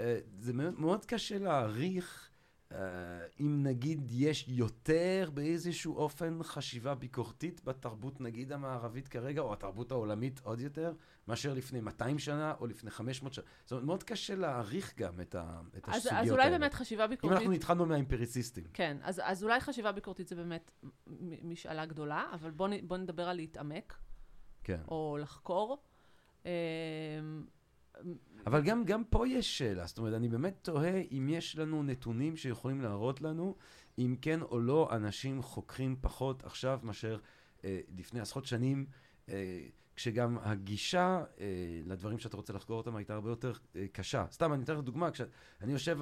אה, 0.00 0.18
זה 0.38 0.52
מאוד- 0.52 1.04
קשה 1.04 1.38
להעריך 1.38 2.28
אם 3.40 3.62
נגיד 3.62 4.08
יש 4.10 4.44
יותר 4.48 5.30
באיזשהו 5.34 5.96
אופן 5.96 6.38
חשיבה 6.42 6.94
ביקורתית 6.94 7.64
בתרבות 7.64 8.20
נגיד 8.20 8.52
המערבית 8.52 9.08
כרגע, 9.08 9.40
או 9.40 9.52
התרבות 9.52 9.90
העולמית 9.90 10.40
עוד 10.44 10.60
יותר, 10.60 10.92
מאשר 11.28 11.54
לפני 11.54 11.80
200 11.80 12.18
שנה 12.18 12.54
או 12.60 12.66
לפני 12.66 12.90
500 12.90 13.32
שנה. 13.32 13.44
זאת 13.64 13.72
אומרת, 13.72 13.84
מאוד 13.84 14.02
קשה 14.02 14.34
להעריך 14.34 14.98
גם 14.98 15.20
את, 15.20 15.34
ה, 15.34 15.60
את 15.76 15.88
אז, 15.88 15.96
הסוגיות 15.96 16.22
אז 16.22 16.30
אולי 16.30 16.42
האלה. 16.42 16.58
באמת 16.58 16.74
חשיבה 16.74 17.04
אם 17.04 17.10
ביקורתית... 17.10 17.38
אנחנו 17.38 17.52
התחלנו 17.52 17.86
מהאימפריסיסטים. 17.86 18.64
כן, 18.72 18.96
אז, 19.02 19.20
אז 19.24 19.44
אולי 19.44 19.60
חשיבה 19.60 19.92
ביקורתית 19.92 20.28
זה 20.28 20.36
באמת 20.36 20.70
משאלה 21.42 21.86
גדולה, 21.86 22.26
אבל 22.32 22.50
בואו 22.50 22.70
בוא 22.82 22.96
נדבר 22.96 23.28
על 23.28 23.36
להתעמק, 23.36 23.96
כן. 24.64 24.80
או 24.88 25.18
לחקור. 25.20 25.82
אבל 28.46 28.62
גם, 28.62 28.84
גם 28.84 29.04
פה 29.04 29.28
יש 29.28 29.58
שאלה, 29.58 29.86
זאת 29.86 29.98
אומרת, 29.98 30.14
אני 30.14 30.28
באמת 30.28 30.54
תוהה 30.62 31.00
אם 31.12 31.28
יש 31.30 31.58
לנו 31.58 31.82
נתונים 31.82 32.36
שיכולים 32.36 32.80
להראות 32.80 33.20
לנו 33.20 33.56
אם 33.98 34.16
כן 34.22 34.42
או 34.42 34.60
לא 34.60 34.88
אנשים 34.92 35.42
חוקרים 35.42 35.96
פחות 36.00 36.44
עכשיו 36.44 36.80
מאשר 36.82 37.18
אה, 37.64 37.80
לפני 37.96 38.20
עשרות 38.20 38.46
שנים, 38.46 38.86
אה, 39.28 39.66
כשגם 39.96 40.38
הגישה 40.42 41.24
אה, 41.40 41.46
לדברים 41.86 42.18
שאתה 42.18 42.36
רוצה 42.36 42.52
לחקור 42.52 42.76
אותם 42.76 42.96
הייתה 42.96 43.14
הרבה 43.14 43.30
יותר 43.30 43.52
אה, 43.76 43.86
קשה. 43.92 44.24
סתם, 44.32 44.52
אני 44.52 44.64
אתן 44.64 44.74
לך 44.74 44.80
דוגמה, 44.80 45.10
כשאני 45.10 45.72
יושב 45.72 45.98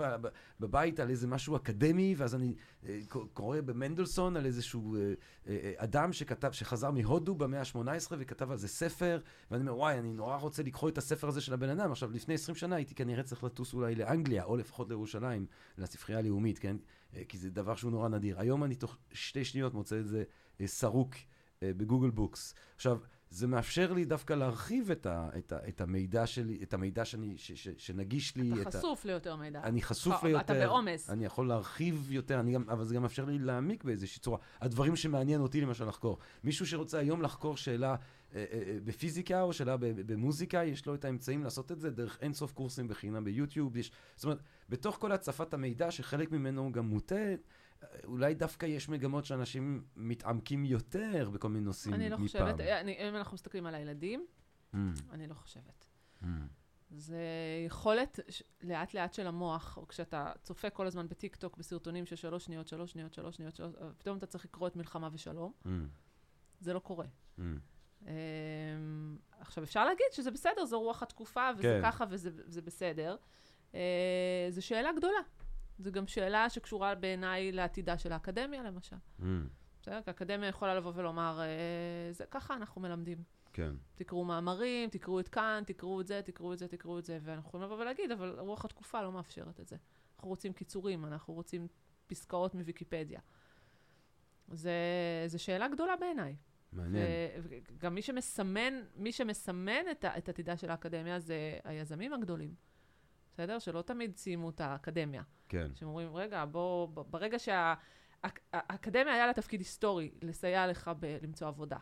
בבית 0.61 1.01
על 1.01 1.11
איזה 1.11 1.27
משהו 1.27 1.57
אקדמי, 1.57 2.15
ואז 2.19 2.35
אני 2.35 2.55
אה, 2.87 3.01
קורא 3.33 3.61
במנדלסון 3.61 4.37
על 4.37 4.47
איזשהו 4.47 4.97
אה, 4.97 5.01
אה, 5.01 5.59
אה, 5.63 5.73
אדם 5.77 6.13
שכתב, 6.13 6.53
שחזר 6.53 6.91
מהודו 6.91 7.35
במאה 7.35 7.61
ה-18 7.61 8.13
וכתב 8.19 8.51
על 8.51 8.57
זה 8.57 8.69
ספר, 8.69 9.21
ואני 9.51 9.61
אומר, 9.61 9.77
וואי, 9.77 9.99
אני 9.99 10.13
נורא 10.13 10.37
רוצה 10.37 10.63
לקרוא 10.63 10.91
את 10.91 10.99
הספר 10.99 11.29
הזה 11.29 11.41
של 11.41 11.55
הבן 11.55 11.69
אדם. 11.69 11.93
עכשיו, 11.93 12.11
לפני 12.11 12.35
20 12.35 12.57
שנה 12.57 12.77
הייתי 12.77 12.95
כנראה 12.95 13.23
צריך 13.23 13.45
לטוס 13.45 13.75
אולי 13.75 13.95
לאנגליה, 13.95 14.45
או 14.45 14.57
לפחות 14.57 14.89
לירושלים, 14.89 15.47
לספרייה 15.79 16.19
הלאומית, 16.19 16.59
כן? 16.59 16.77
אה, 17.17 17.23
כי 17.29 17.39
זה 17.39 17.51
דבר 17.51 17.75
שהוא 17.75 17.91
נורא 17.91 18.09
נדיר. 18.09 18.41
היום 18.41 18.65
אני 18.65 18.75
תוך 18.75 18.97
שתי 19.13 19.45
שניות 19.45 19.75
מוצא 19.75 19.99
את 19.99 20.07
זה 20.07 20.25
אה, 20.61 20.67
סרוק 20.67 21.15
אה, 21.63 21.71
ב 21.77 21.82
Google 21.82 22.11
Books. 22.11 22.55
עכשיו, 22.75 22.99
זה 23.33 23.47
מאפשר 23.47 23.93
לי 23.93 24.05
דווקא 24.05 24.33
להרחיב 24.33 24.91
את, 24.91 25.07
ה, 25.07 25.29
את, 25.39 25.53
ה, 25.53 25.59
את 25.69 25.81
המידע 25.81 26.27
שלי, 26.27 26.59
את 26.63 26.75
המידע 26.75 27.05
שאני, 27.05 27.35
ש, 27.37 27.53
ש, 27.53 27.69
שנגיש 27.79 28.37
לי. 28.37 28.63
אתה 28.63 28.69
את 28.69 28.75
חשוף 28.75 29.05
ליותר 29.05 29.37
מידע. 29.37 29.61
ה, 29.61 29.63
אני 29.63 29.83
חשוף 29.83 30.15
אתה 30.19 30.27
ליותר. 30.29 30.55
בעומס. 30.55 31.11
אני 31.11 31.25
יכול 31.25 31.49
להרחיב 31.49 32.13
יותר, 32.13 32.41
אני 32.41 32.53
גם, 32.53 32.65
אבל 32.69 32.85
זה 32.85 32.95
גם 32.95 33.03
מאפשר 33.03 33.25
לי 33.25 33.39
להעמיק 33.39 33.85
באיזושהי 33.85 34.21
צורה. 34.21 34.39
הדברים 34.61 34.97
שמעניין 34.97 35.41
אותי 35.41 35.61
למשל 35.61 35.85
לחקור. 35.85 36.19
מישהו 36.45 36.67
שרוצה 36.67 36.99
היום 36.99 37.23
לחקור 37.23 37.57
שאלה 37.57 37.91
אה, 37.91 37.97
אה, 38.35 38.45
אה, 38.53 38.79
בפיזיקה 38.85 39.43
או 39.43 39.53
שאלה 39.53 39.77
במוזיקה, 39.81 40.65
יש 40.65 40.87
לו 40.87 40.95
את 40.95 41.05
האמצעים 41.05 41.45
לעשות 41.45 41.73
את 41.73 41.81
זה 41.81 41.91
דרך 41.91 42.19
אינסוף 42.23 42.53
קורסים 42.53 42.89
בחינם 42.89 43.25
ביוטיוב. 43.25 43.77
יש, 43.77 43.93
זאת 44.17 44.25
אומרת, 44.25 44.39
בתוך 44.69 44.97
כל 44.97 45.13
הצפת 45.13 45.55
המידע, 45.55 45.91
שחלק 45.91 46.33
ממנו 46.33 46.73
גם 46.73 46.87
מוטה, 46.87 47.15
אולי 48.05 48.35
דווקא 48.35 48.67
יש 48.67 48.89
מגמות 48.89 49.25
שאנשים 49.25 49.85
מתעמקים 49.97 50.65
יותר 50.65 51.31
בכל 51.31 51.49
מיני 51.49 51.65
נושאים 51.65 51.95
אני 51.95 52.11
לא 52.11 52.19
מפעם. 52.19 52.27
חושבת, 52.47 52.61
אה, 52.61 52.81
אני, 52.81 53.09
אם 53.11 53.17
אנחנו 53.17 53.35
מסתכלים 53.35 53.67
על 53.67 53.75
הילדים, 53.75 54.27
Mm, 54.75 54.77
אני 55.11 55.27
לא 55.27 55.35
חושבת. 55.35 55.87
mm, 56.23 56.27
זה 56.91 57.19
יכולת 57.67 58.21
לאט 58.63 58.95
לאט 58.95 59.13
של 59.15 59.27
המוח, 59.27 59.77
או 59.77 59.89
כשאתה 59.89 60.33
צופה 60.43 60.71
כל 60.71 60.87
הזמן 60.87 61.09
בטיק 61.09 61.37
טוק 61.37 61.57
בסרטונים 61.57 62.07
של 62.07 62.17
שלוש 62.17 62.45
שניות, 62.45 62.69
שלוש 62.69 62.93
שניות, 62.93 63.15
שלוש 63.15 63.37
שניות, 63.37 63.57
שלוש, 63.57 63.75
אה, 63.81 63.89
פתאום 63.99 64.19
אתה 64.19 64.27
צריך 64.27 64.45
לקרוא 64.45 64.69
את 64.69 64.77
מלחמה 64.77 65.09
ושלום, 65.13 65.53
mm, 65.65 65.69
זה 66.61 66.73
לא 66.75 66.79
קורה. 66.79 67.07
mm. 67.39 67.43
אמ, 68.03 68.09
עכשיו, 69.41 69.65
אפשר 69.65 69.85
להגיד 69.85 70.07
שזה 70.13 70.31
בסדר, 70.31 70.65
זו 70.65 70.81
רוח 70.81 71.03
התקופה, 71.03 71.51
וזה 71.59 71.63
כן. 71.63 71.81
ככה 71.83 72.05
וזה 72.11 72.31
וזה 72.35 72.63
בסדר. 72.63 73.17
אה, 73.75 73.81
זו 74.51 74.67
שאלה 74.67 74.91
גדולה. 74.97 75.19
זו 75.83 75.93
גם 75.93 76.07
שאלה 76.07 76.51
שקשורה 76.51 76.95
בעיניי 76.95 77.53
לעתידה 77.53 77.99
של 77.99 78.13
האקדמיה, 78.13 78.63
למשל. 78.63 78.97
mm, 79.21 79.25
בסדר? 79.83 80.03
כי 80.03 80.11
האקדמיה 80.11 80.49
יכולה 80.49 80.75
לבוא 80.75 80.93
ולומר, 80.95 81.41
אה, 81.41 82.13
זה 82.13 82.25
ככה 82.31 82.55
אנחנו 82.55 82.81
מלמדים. 82.81 83.19
כן. 83.53 83.73
תקראו 83.95 84.25
מאמרים, 84.25 84.89
תקראו 84.91 85.21
את 85.21 85.29
כאן, 85.29 85.63
תקראו 85.67 86.01
את 86.01 86.07
זה, 86.07 86.21
תקראו 86.25 86.53
את 86.53 86.59
זה, 86.59 86.69
תקראו 86.69 86.99
את 86.99 87.05
זה, 87.05 87.19
ואנחנו 87.23 87.49
יכולים 87.49 87.67
לבוא 87.67 87.77
ולהגיד, 87.77 88.11
אבל 88.11 88.39
רוח 88.39 88.65
התקופה 88.65 89.03
לא 89.03 89.13
מאפשרת 89.13 89.61
את 89.61 89.69
זה. 89.69 89.77
אנחנו 90.17 90.29
רוצים 90.29 90.53
קיצורים, 90.53 91.05
אנחנו 91.05 91.35
רוצים 91.35 91.69
פסקאות 92.07 92.55
מוויקיפדיה. 92.55 93.21
זה, 94.49 94.73
זה 95.27 95.39
שאלה 95.39 95.69
גדולה 95.69 95.97
בעיניי. 95.97 96.37
מעניין. 96.73 97.07
וגם 97.43 97.95
מי 97.95 98.03
שמסמן, 98.03 98.75
מי 98.97 99.13
שמסמן 99.13 99.91
את, 99.91 100.05
את 100.05 100.29
עתידה 100.29 100.57
של 100.57 100.71
האקדמיה 100.71 101.19
זה 101.19 101.59
היזמים 101.65 102.13
הגדולים. 102.13 102.55
בסדר? 103.33 103.59
שלא 103.59 103.83
תמיד 103.83 104.17
סיימו 104.17 104.51
את 104.51 104.61
האקדמיה. 104.61 105.23
כן. 105.49 105.71
שהם 105.75 105.89
אומרים, 105.89 106.17
רגע, 106.17 106.45
בוא, 106.45 106.89
ב- 106.89 107.01
ברגע 107.11 107.37
שהאקדמיה 107.39 109.15
היה 109.15 109.27
לה 109.27 109.33
תפקיד 109.33 109.61
היסטורי, 109.61 110.11
לסייע 110.23 110.67
לך 110.67 110.91
ב- 111.01 111.17
למצוא 111.23 111.49
עבודה 111.49 111.77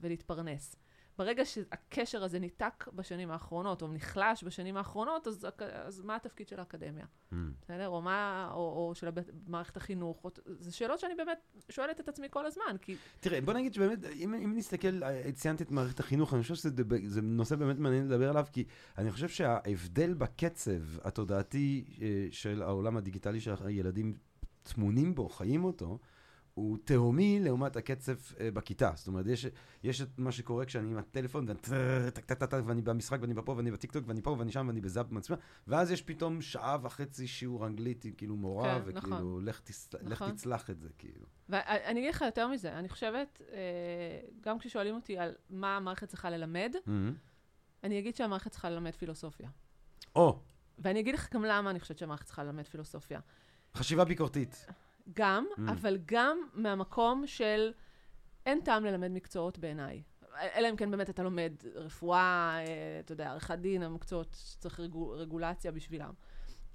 ולהתפרנס. 0.00 0.76
ברגע 1.18 1.44
שהקשר 1.44 2.24
הזה 2.24 2.38
ניתק 2.38 2.84
בשנים 2.94 3.30
האחרונות, 3.30 3.82
או 3.82 3.88
נחלש 3.88 4.44
בשנים 4.44 4.76
האחרונות, 4.76 5.26
אז, 5.26 5.46
אז 5.60 6.00
מה 6.00 6.16
התפקיד 6.16 6.48
של 6.48 6.60
האקדמיה? 6.60 7.04
Mm. 7.32 7.36
בסדר? 7.62 7.88
או 7.88 8.02
מה, 8.02 8.50
או, 8.52 8.58
או 8.58 8.94
של 8.94 9.08
מערכת 9.46 9.76
החינוך? 9.76 10.24
או, 10.24 10.30
זה 10.46 10.72
שאלות 10.72 11.00
שאני 11.00 11.14
באמת 11.14 11.38
שואלת 11.68 12.00
את 12.00 12.08
עצמי 12.08 12.26
כל 12.30 12.46
הזמן, 12.46 12.76
כי... 12.82 12.96
תראה, 13.20 13.40
בוא 13.40 13.52
נגיד 13.52 13.74
שבאמת, 13.74 14.04
אם, 14.04 14.34
אם 14.34 14.52
נסתכל, 14.56 15.02
אה, 15.02 15.32
ציינתי 15.32 15.62
את 15.62 15.70
מערכת 15.70 16.00
החינוך, 16.00 16.34
אני 16.34 16.42
חושב 16.42 16.54
שזה 16.54 17.22
נושא 17.22 17.56
באמת 17.56 17.78
מעניין 17.78 18.08
לדבר 18.08 18.30
עליו, 18.30 18.46
כי 18.52 18.64
אני 18.98 19.12
חושב 19.12 19.28
שההבדל 19.28 20.14
בקצב 20.14 20.98
התודעתי 21.04 21.84
אה, 22.02 22.26
של 22.30 22.62
העולם 22.62 22.96
הדיגיטלי 22.96 23.40
שהילדים 23.40 24.16
טמונים 24.62 25.14
בו, 25.14 25.28
חיים 25.28 25.64
אותו, 25.64 25.98
הוא 26.56 26.78
תהומי 26.84 27.40
לעומת 27.40 27.76
הקצב 27.76 28.14
אה, 28.40 28.50
בכיתה. 28.50 28.92
זאת 28.94 29.06
אומרת, 29.06 29.26
יש, 29.26 29.46
יש 29.82 30.00
את 30.00 30.18
מה 30.18 30.32
שקורה 30.32 30.64
כשאני 30.64 30.90
עם 30.90 30.98
הטלפון, 30.98 31.46
ואני 32.66 32.82
במשחק, 32.82 33.18
ואני 33.20 33.34
בפה, 33.34 33.52
ואני 33.56 33.70
בטיקטוק, 33.70 34.04
ואני 34.06 34.22
פה, 34.22 34.36
ואני 34.38 34.52
שם, 34.52 34.64
ואני 34.68 34.80
בזאפ 34.80 35.10
מצלמה, 35.10 35.40
ואז 35.66 35.90
יש 35.90 36.02
פתאום 36.02 36.42
שעה 36.42 36.78
וחצי 36.82 37.26
שיעור 37.26 37.66
אנגלית 37.66 38.04
עם 38.04 38.12
כאילו 38.12 38.36
מורה, 38.36 38.74
כן, 38.74 38.82
וכאילו, 38.84 39.16
נכון. 39.16 39.44
לך, 39.44 39.60
תס, 39.60 39.94
לך 39.94 40.22
נכון. 40.22 40.32
תצלח 40.32 40.70
את 40.70 40.80
זה, 40.80 40.88
כאילו. 40.98 41.26
ואני 41.48 42.00
אגיד 42.00 42.14
לך 42.14 42.20
יותר 42.20 42.48
מזה, 42.48 42.78
אני 42.78 42.88
חושבת, 42.88 43.42
אה, 43.52 43.58
גם 44.40 44.58
כששואלים 44.58 44.94
אותי 44.94 45.18
על 45.18 45.34
מה 45.50 45.76
המערכת 45.76 46.08
צריכה 46.08 46.30
ללמד, 46.30 46.74
Mm-hmm. 46.76 46.90
אני 47.84 47.98
אגיד 47.98 48.16
שהמערכת 48.16 48.50
צריכה 48.50 48.70
ללמד 48.70 48.94
פילוסופיה. 48.94 49.48
או, 50.16 50.40
ואני 50.78 51.00
אגיד 51.00 51.14
לך 51.14 51.34
גם 51.34 51.44
למה 51.44 51.70
אני 51.70 51.80
חושבת 51.80 51.98
שהמערכת 51.98 52.26
צריכה 52.26 52.44
ללמד 52.44 52.66
פילוסופיה. 52.66 53.20
חשיבה 53.74 54.04
ביקורתית. 54.04 54.66
גם, 55.14 55.46
Mm. 55.56 55.60
אבל 55.70 55.98
גם 56.04 56.38
מהמקום 56.54 57.26
של 57.26 57.72
אין 58.46 58.60
טעם 58.60 58.84
ללמד 58.84 59.10
מקצועות 59.10 59.58
בעיניי. 59.58 60.02
אלא 60.54 60.70
אם 60.70 60.76
כן 60.76 60.90
באמת 60.90 61.10
אתה 61.10 61.22
לומד 61.22 61.52
רפואה, 61.74 62.56
אה, 62.58 63.00
אתה 63.00 63.12
יודע, 63.12 63.30
עריכת 63.30 63.58
דין, 63.58 63.82
המקצועות 63.82 64.36
שצריך 64.40 64.80
רגו, 64.80 65.10
רגולציה 65.10 65.72
בשבילם. 65.72 66.12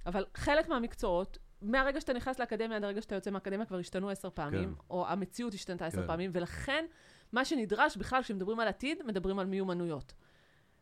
אבל 0.06 0.24
חלק 0.34 0.68
מהמקצועות, 0.68 1.38
מהרגע 1.62 2.00
שאתה 2.00 2.12
נכנס 2.12 2.38
לאקדמיה 2.38 2.76
עד 2.76 2.84
הרגע 2.84 3.02
שאתה 3.02 3.14
יוצא 3.14 3.30
מהאקדמיה 3.30 3.66
כבר 3.66 3.78
השתנו 3.78 4.10
עשר 4.10 4.30
פעמים, 4.30 4.74
כן. 4.74 4.80
או 4.90 5.08
המציאות 5.08 5.54
השתנתה 5.54 5.86
עשר 5.86 6.00
כן. 6.00 6.06
פעמים, 6.06 6.30
ולכן 6.34 6.84
מה 7.32 7.44
שנדרש 7.44 7.96
בכלל 7.96 8.22
כשמדברים 8.22 8.60
על 8.60 8.68
עתיד, 8.68 9.02
מדברים 9.06 9.38
על 9.38 9.46
מיומנויות. 9.46 10.14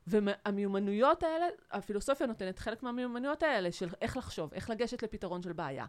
והמיומנויות 0.06 1.22
האלה, 1.22 1.46
הפילוסופיה 1.70 2.26
נותנת 2.26 2.58
חלק 2.58 2.82
מהמיומנויות 2.82 3.42
האלה 3.42 3.72
של 3.72 3.88
איך 4.00 4.16
לחשוב, 4.16 4.54
איך 4.54 4.70
לגשת 4.70 5.02
לפתרון 5.02 5.42
של 5.42 5.52
בעיה. 5.52 5.86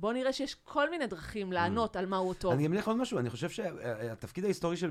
בואו 0.00 0.12
נראה 0.12 0.32
שיש 0.32 0.56
כל 0.64 0.90
מיני 0.90 1.06
דרכים 1.06 1.52
לענות 1.52 1.96
על 1.96 2.06
מהו 2.06 2.34
טוב. 2.34 2.52
אני 2.52 2.66
אמליך 2.66 2.88
עוד 2.88 2.96
משהו, 2.96 3.18
אני 3.18 3.30
חושב 3.30 3.48
שהתפקיד 3.50 4.44
ההיסטורי 4.44 4.76
של, 4.76 4.90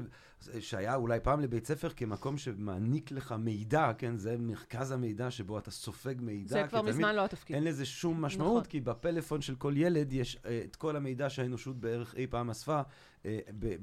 שהיה 0.59 0.95
אולי 0.95 1.19
פעם 1.19 1.39
לבית 1.39 1.67
ספר 1.67 1.89
כמקום 1.89 2.37
שמעניק 2.37 3.11
לך 3.11 3.31
מידע, 3.39 3.91
כן, 3.97 4.17
זה 4.17 4.35
מרכז 4.39 4.91
המידע 4.91 5.31
שבו 5.31 5.57
אתה 5.57 5.71
סופג 5.71 6.15
מידע. 6.21 6.47
זה 6.47 6.63
כבר. 6.69 6.81
מזמן 6.81 7.15
לא 7.15 7.25
התפקיד. 7.25 7.55
אין 7.55 7.63
לזה 7.63 7.85
שום 7.85 8.21
משמעות, 8.21 8.57
נכון. 8.57 8.69
כי 8.69 8.81
בפלאפון 8.81 9.41
של 9.41 9.55
כל 9.55 9.73
ילד 9.77 10.13
יש 10.13 10.37
אה, 10.45 10.61
את 10.65 10.75
כל 10.75 10.95
המידע 10.95 11.29
שהאנושות 11.29 11.79
בערך 11.79 12.15
אי 12.15 12.27
פעם 12.27 12.49
אספה 12.49 12.81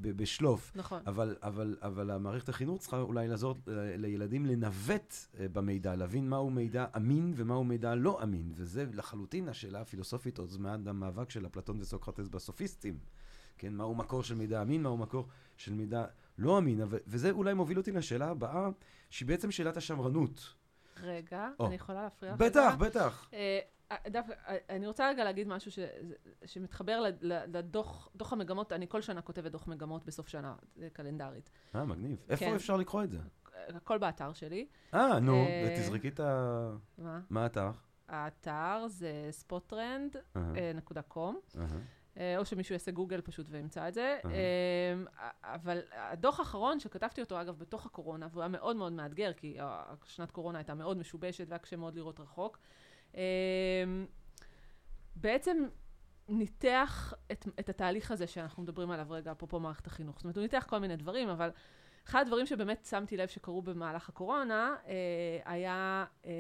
בשלוף. 0.01 0.73
נכון. 0.75 1.03
אבל, 1.07 1.37
אבל, 1.43 1.77
אבל 1.83 2.11
המערכת 2.11 2.49
החינוך 2.49 2.81
צריכה 2.81 3.01
אולי 3.01 3.29
לעזור 3.29 3.55
ל- 3.67 3.97
לילדים 3.97 4.47
לנווט 4.47 5.15
אה, 5.39 5.49
במידע, 5.49 5.95
להבין 5.97 6.29
מהו 6.29 6.51
מידע 6.51 6.87
אמין 6.97 7.33
ומהו 7.37 7.65
מידע 7.65 7.95
לא 7.95 8.23
אמין, 8.23 8.53
וזה 8.55 8.87
לחלוטין 8.93 9.49
השאלה 9.49 9.81
הפילוסופית, 9.81 10.39
עוד 10.39 10.57
מעט 10.61 10.81
המאבק 10.87 11.31
של 11.31 11.47
אפלטון 11.47 11.81
וסוקרטס 11.81 12.29
בסופיסטים. 12.29 12.99
כן, 13.59 13.75
מהו 13.75 13.95
מקור 13.95 14.23
של 14.23 14.35
מידע 14.35 14.63
אמין, 14.63 14.83
מהו 14.83 14.97
מקור 14.97 15.27
של 15.57 15.73
מידע 15.75 16.05
לא 16.39 16.59
אמין, 16.59 16.81
אבל- 16.81 16.99
וזה 17.07 17.31
אולי 17.31 17.55
מוביל 17.55 17.79
אותי 17.79 17.93
לשאלה 17.93 18.29
הבאה, 18.31 18.69
שהיא 19.11 19.29
בעצם 19.29 19.51
שאלת 19.51 19.77
השמרנות. 19.77 20.55
רגע, 21.03 21.49
או. 21.61 21.67
אני 21.67 21.75
יכולה 21.75 22.03
להפריע 22.03 22.33
לך? 22.33 22.39
בטח, 22.41 22.59
רגע? 22.75 22.77
בטח. 22.77 23.29
אה, 23.35 23.59
דווקא, 24.07 24.33
אה, 24.49 24.57
אני 24.71 24.87
רוצה 24.87 25.09
רגע 25.09 25.25
להגיד 25.25 25.49
משהו 25.49 25.71
ש, 25.71 25.79
שמתחבר 26.45 27.05
לדוח 27.21 28.09
דוח 28.17 28.33
המגמות, 28.33 28.73
אני 28.73 28.89
כל 28.89 29.03
שנה 29.03 29.23
כותבת 29.23 29.53
דוח 29.53 29.67
מגמות 29.67 30.05
בסוף 30.05 30.29
שנה 30.29 30.55
אה, 30.83 30.91
קלנדרית. 30.91 31.51
אה, 31.75 31.85
מגניב. 31.85 32.19
איפה 32.29 32.45
כן. 32.45 32.55
אפשר 32.55 32.77
לקרוא 32.77 33.05
את 33.05 33.11
זה? 33.11 33.19
הכל 33.69 33.99
באתר 33.99 34.33
שלי. 34.33 34.67
אה, 34.95 35.21
נו, 35.21 35.35
אה, 35.35 35.69
ותזרקי 35.73 36.09
את 36.09 36.21
ה... 36.21 36.71
מה? 36.99 37.21
מה 37.31 37.43
האתר? 37.43 37.71
האתר 38.09 38.85
זה 38.89 39.31
spottrend.com, 39.47 40.17
אהה, 40.37 41.35
אהה. 41.59 41.79
אה, 42.19 42.39
או 42.39 42.45
שמישהו 42.45 42.73
יעשה 42.73 42.91
גוגל 42.91 43.21
פשוט 43.21 43.47
וימצא 43.51 43.89
את 43.89 43.95
זה. 43.95 44.19
אה, 44.25 45.25
אבל 45.43 45.81
הדוח 45.93 46.39
האחרון, 46.39 46.81
שכתבתי 46.81 47.21
אותו 47.21 47.41
אגב 47.41 47.59
בתוך 47.59 47.87
הקורונה, 47.87 48.29
והוא 48.31 48.43
היה 48.43 48.49
מאוד 48.49 48.77
מאוד 48.77 48.93
מאתגר, 48.93 49.33
כי 49.33 49.61
אה, 49.61 49.95
שנת 50.05 50.31
קורונה 50.31 50.59
הייתה 50.59 50.75
מאוד 50.75 50.97
משובשת 50.99 51.45
והיה 51.49 51.59
קשה 51.59 51.77
מאוד 51.77 51.95
לראות 51.95 52.21
רחוק. 52.21 52.59
אה, 53.15 53.23
בעצם 55.17 55.67
ניתח 56.29 57.15
את, 57.33 57.47
את 57.61 57.69
התהליך 57.69 58.11
הזה 58.11 58.27
שאנחנו 58.27 58.63
מדברים 58.63 58.91
עליו 58.91 59.07
רגע, 59.11 59.33
אפרופו 59.33 59.61
מערכת 59.61 59.87
החינוך. 59.87 60.17
זאת 60.17 60.25
אומרת, 60.25 60.37
הוא 60.37 60.43
ניתח 60.43 60.67
כל 60.69 60.79
מיני 60.79 60.97
דברים, 60.97 61.29
אבל 61.29 61.51
אחד 62.09 62.21
הדברים 62.21 62.47
שבאמת 62.47 62.87
שמתי 62.91 63.17
לב 63.17 63.29
שקרו 63.29 63.63
במהלך 63.63 64.09
הקורונה, 64.09 64.75
אה, 64.87 64.93
היה 65.45 66.05
אה, 66.27 66.31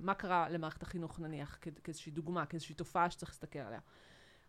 מה 0.00 0.14
קרה 0.14 0.48
למערכת 0.48 0.82
החינוך 0.82 1.20
נניח, 1.20 1.58
כאיזושהי 1.84 2.12
דוגמה, 2.12 2.46
כאיזושהי 2.46 2.74
תופעה 2.74 3.10
שצריך 3.10 3.30
להסתכל 3.30 3.58
עליה. 3.58 3.80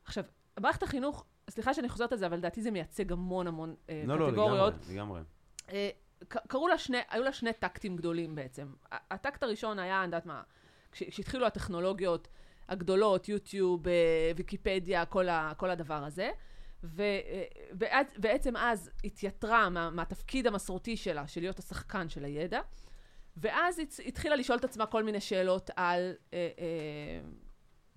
עכשיו, 0.05 0.23
מערכת 0.59 0.83
החינוך, 0.83 1.25
סליחה 1.49 1.73
שאני 1.73 1.89
חוזרת 1.89 2.11
על 2.11 2.17
זה, 2.17 2.25
אבל 2.25 2.37
לדעתי 2.37 2.61
זה 2.61 2.71
מייצג 2.71 3.11
המון 3.11 3.47
המון 3.47 3.75
אה, 3.89 4.03
לא, 4.07 4.19
לא, 4.19 4.29
קטגוריות. 4.29 4.73
לגמרי, 4.73 4.93
לגמרי. 4.95 5.21
אה, 5.69 5.89
קראו 6.47 6.67
לה 6.67 6.77
שני, 6.77 6.97
היו 7.09 7.23
לה 7.23 7.33
שני 7.33 7.53
טקטים 7.53 7.95
גדולים 7.95 8.35
בעצם. 8.35 8.73
הטקט 8.91 9.43
הראשון 9.43 9.79
היה, 9.79 9.97
אני 9.97 10.05
יודעת 10.05 10.25
מה, 10.25 10.43
כשהתחילו 10.93 11.45
הטכנולוגיות 11.45 12.27
הגדולות, 12.69 13.29
יוטיוב, 13.29 13.87
אה, 13.87 14.31
ויקיפדיה, 14.35 15.05
כל, 15.05 15.29
ה, 15.29 15.53
כל 15.57 15.69
הדבר 15.69 16.03
הזה, 16.05 16.31
ו, 16.83 17.01
אה, 17.81 18.01
אז 18.57 18.91
התייתרה 19.03 19.69
מה, 19.69 19.89
מהתפקיד 19.89 20.47
המסורתי 20.47 20.97
שלה, 20.97 21.27
של 21.27 21.41
להיות 21.41 21.59
השחקן 21.59 22.09
של 22.09 22.25
הידע, 22.25 22.61
ואז 23.37 23.79
הצ- 23.79 24.07
התחילה 24.07 24.35
לשאול 24.35 24.57
את 24.57 24.63
עצמה 24.65 24.85
כל 24.85 25.03
מיני 25.03 25.21
שאלות 25.21 25.69
על 25.75 26.13
אה, 26.33 26.49
אה, 26.59 27.29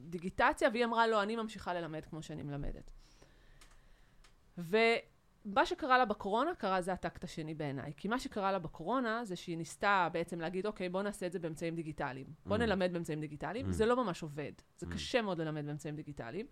דיגיטציה, 0.01 0.69
והיא 0.73 0.85
אמרה, 0.85 1.07
לא, 1.07 1.23
אני 1.23 1.37
ממשיכה 1.37 1.75
ללמד 1.75 2.05
כמו 2.05 2.23
שאני 2.23 2.43
מלמדת. 2.43 2.91
ומה 5.47 5.67
שקרה 5.67 5.99
לה 5.99 6.05
בקורונה, 6.05 6.55
קרה, 6.55 6.81
זה 6.81 6.93
הטקט 6.93 7.25
השני 7.25 7.55
בעיניי. 7.55 7.93
כי 7.97 8.09
מה 8.09 8.19
שקרה 8.19 8.53
לה 8.53 8.59
בקורונה, 8.59 9.25
זה 9.25 9.37
שהיא 9.37 9.57
ניסתה 9.57 10.09
בעצם 10.13 10.41
להגיד, 10.41 10.67
אוקיי, 10.67 10.89
בוא 10.89 11.03
נעשה 11.03 11.27
את 11.27 11.33
זה 11.33 11.39
באמצעים 11.39 11.75
דיגיטליים. 11.77 12.27
בוא 12.47 12.57
Mm. 12.57 12.61
נלמד 12.61 12.93
באמצעים 12.93 13.21
דיגיטליים. 13.21 13.67
Mm. 13.69 13.73
זה 13.73 13.87
לא 13.87 13.97
ממש 14.05 14.23
עובד. 14.23 14.53
זה 14.77 14.87
Mm. 14.87 14.93
קשה 14.93 15.23
מאוד 15.23 15.41
ללמד 15.41 15.67
באמצעים 15.67 15.97
דיגיטליים. 15.97 16.47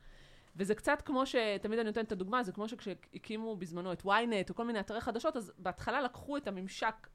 וזה 0.56 0.74
קצת 0.74 1.02
כמו 1.04 1.26
ש... 1.26 1.36
תמיד 1.62 1.78
אני 1.78 1.86
נותנת 1.86 2.06
את 2.06 2.12
הדוגמה, 2.12 2.42
זה 2.42 2.52
כמו 2.52 2.68
שכשהקימו 2.68 3.56
בזמנו 3.56 3.92
את 3.92 4.02
ynet 4.02 4.50
או 4.50 4.54
כל 4.54 4.64
מיני 4.64 4.80
אתרי 4.80 5.00
חדשות, 5.00 5.36
אז 5.36 5.52
בהתחלה 5.58 6.00
לקחו 6.02 6.36
את 6.36 6.48
הממשק 6.48 7.08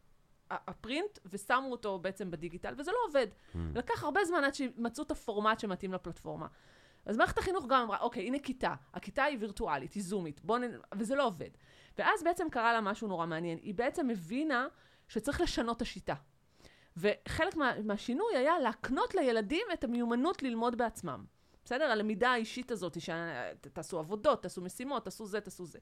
הפרינט 0.51 1.19
ושמו 1.25 1.71
אותו 1.71 1.99
בעצם 1.99 2.31
בדיגיטל, 2.31 2.73
וזה 2.77 2.91
לא 2.91 2.97
עובד. 3.07 3.27
Mm. 3.53 3.57
לקח 3.75 4.03
הרבה 4.03 4.25
זמן 4.25 4.43
עד 4.43 4.53
שמצאו 4.53 5.03
את 5.03 5.11
הפורמט 5.11 5.59
שמתאים 5.59 5.93
לפלטפורמה. 5.93 6.47
אז 7.05 7.17
מערכת 7.17 7.37
החינוך 7.37 7.65
גם 7.67 7.81
אמרה, 7.81 7.97
אוקיי, 7.99 8.27
הנה 8.27 8.39
כיתה, 8.39 8.73
הכיתה 8.93 9.23
היא 9.23 9.37
וירטואלית, 9.39 9.93
היא 9.93 10.03
זומית, 10.03 10.41
בוא 10.41 10.59
נ... 10.59 10.63
וזה 10.95 11.15
לא 11.15 11.25
עובד. 11.27 11.49
ואז 11.97 12.23
בעצם 12.23 12.47
קרה 12.51 12.73
לה 12.73 12.81
משהו 12.81 13.07
נורא 13.07 13.25
מעניין. 13.25 13.59
היא 13.61 13.75
בעצם 13.75 14.09
הבינה 14.09 14.67
שצריך 15.07 15.41
לשנות 15.41 15.77
את 15.77 15.81
השיטה. 15.81 16.15
וחלק 16.97 17.55
מה, 17.55 17.73
מהשינוי 17.83 18.37
היה 18.37 18.59
להקנות 18.59 19.15
לילדים 19.15 19.65
את 19.73 19.83
המיומנות 19.83 20.43
ללמוד 20.43 20.77
בעצמם. 20.77 21.25
בסדר? 21.65 21.85
הלמידה 21.85 22.29
האישית 22.29 22.71
הזאת, 22.71 22.97
שתעשו 23.01 23.99
עבודות, 23.99 24.43
תעשו 24.43 24.61
משימות, 24.61 25.05
תעשו 25.05 25.25
זה, 25.25 25.41
תעשו 25.41 25.65
זה. 25.65 25.79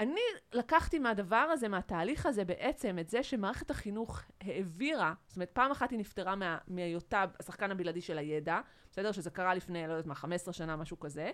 אני 0.00 0.20
לקחתי 0.52 0.98
מהדבר 0.98 1.36
הזה, 1.36 1.68
מהתהליך 1.68 2.26
הזה 2.26 2.44
בעצם, 2.44 2.98
את 3.00 3.08
זה 3.08 3.22
שמערכת 3.22 3.70
החינוך 3.70 4.22
העבירה, 4.40 5.14
זאת 5.26 5.36
אומרת, 5.36 5.50
פעם 5.52 5.70
אחת 5.70 5.90
היא 5.90 5.98
נפטרה 5.98 6.36
מה- 6.36 6.58
מהיותה 6.68 7.24
השחקן 7.40 7.70
הבלעדי 7.70 8.00
של 8.00 8.18
הידע, 8.18 8.60
בסדר? 8.90 9.12
שזה 9.12 9.30
קרה 9.30 9.54
לפני, 9.54 9.86
לא 9.86 9.92
יודעת 9.92 10.06
מה, 10.06 10.14
15 10.14 10.54
שנה, 10.54 10.76
משהו 10.76 11.00
כזה. 11.00 11.30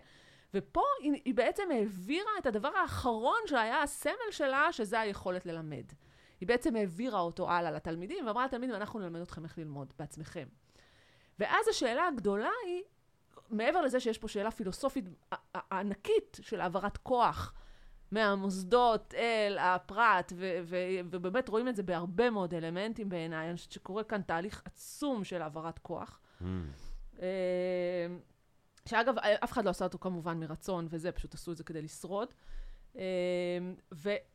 ופה 0.54 0.82
היא, 1.00 1.12
היא 1.24 1.34
בעצם 1.34 1.62
העבירה 1.70 2.30
את 2.38 2.46
הדבר 2.46 2.68
האחרון 2.82 3.38
שהיה 3.46 3.82
הסמל 3.82 4.30
שלה, 4.30 4.72
שזה 4.72 5.00
היכולת 5.00 5.46
ללמד. 5.46 5.84
היא 6.40 6.48
בעצם 6.48 6.76
העבירה 6.76 7.20
אותו 7.20 7.50
הלאה 7.50 7.70
לתלמידים, 7.70 8.26
ואמרה 8.26 8.44
לתלמידים, 8.44 8.74
אנחנו 8.74 8.98
נלמד 8.98 9.20
אתכם 9.20 9.44
איך 9.44 9.58
ללמוד 9.58 9.92
בעצמכם. 9.98 10.48
ואז 11.38 11.68
השאלה 11.68 12.08
הגדולה 12.08 12.50
היא, 12.66 12.82
מעבר 13.50 13.80
לזה 13.80 14.00
שיש 14.00 14.18
פה 14.18 14.28
שאלה 14.28 14.50
פילוסופית 14.50 15.04
ענקית 15.72 16.38
של 16.42 16.60
העברת 16.60 16.96
כוח 16.96 17.54
מהמוסדות 18.12 19.14
אל 19.14 19.58
הפרט, 19.58 20.32
ו- 20.36 20.58
ו- 20.64 21.00
ובאמת 21.10 21.48
רואים 21.48 21.68
את 21.68 21.76
זה 21.76 21.82
בהרבה 21.82 22.30
מאוד 22.30 22.54
אלמנטים 22.54 23.08
בעיניי, 23.08 23.48
אני 23.48 23.56
חושבת 23.56 23.72
שקורה 23.72 24.04
כאן 24.04 24.22
תהליך 24.22 24.62
עצום 24.64 25.24
של 25.24 25.42
העברת 25.42 25.78
כוח. 25.78 26.20
Mm. 26.40 26.44
אה, 27.22 28.06
שאגב, 28.88 29.14
אף 29.18 29.52
אחד 29.52 29.64
לא 29.64 29.70
עשה 29.70 29.84
אותו 29.84 29.98
כמובן 29.98 30.40
מרצון 30.40 30.86
וזה, 30.90 31.12
פשוט 31.12 31.34
עשו 31.34 31.52
את 31.52 31.56
זה 31.56 31.64
כדי 31.64 31.82
לשרוד. 31.82 32.28
אמ, 32.94 33.00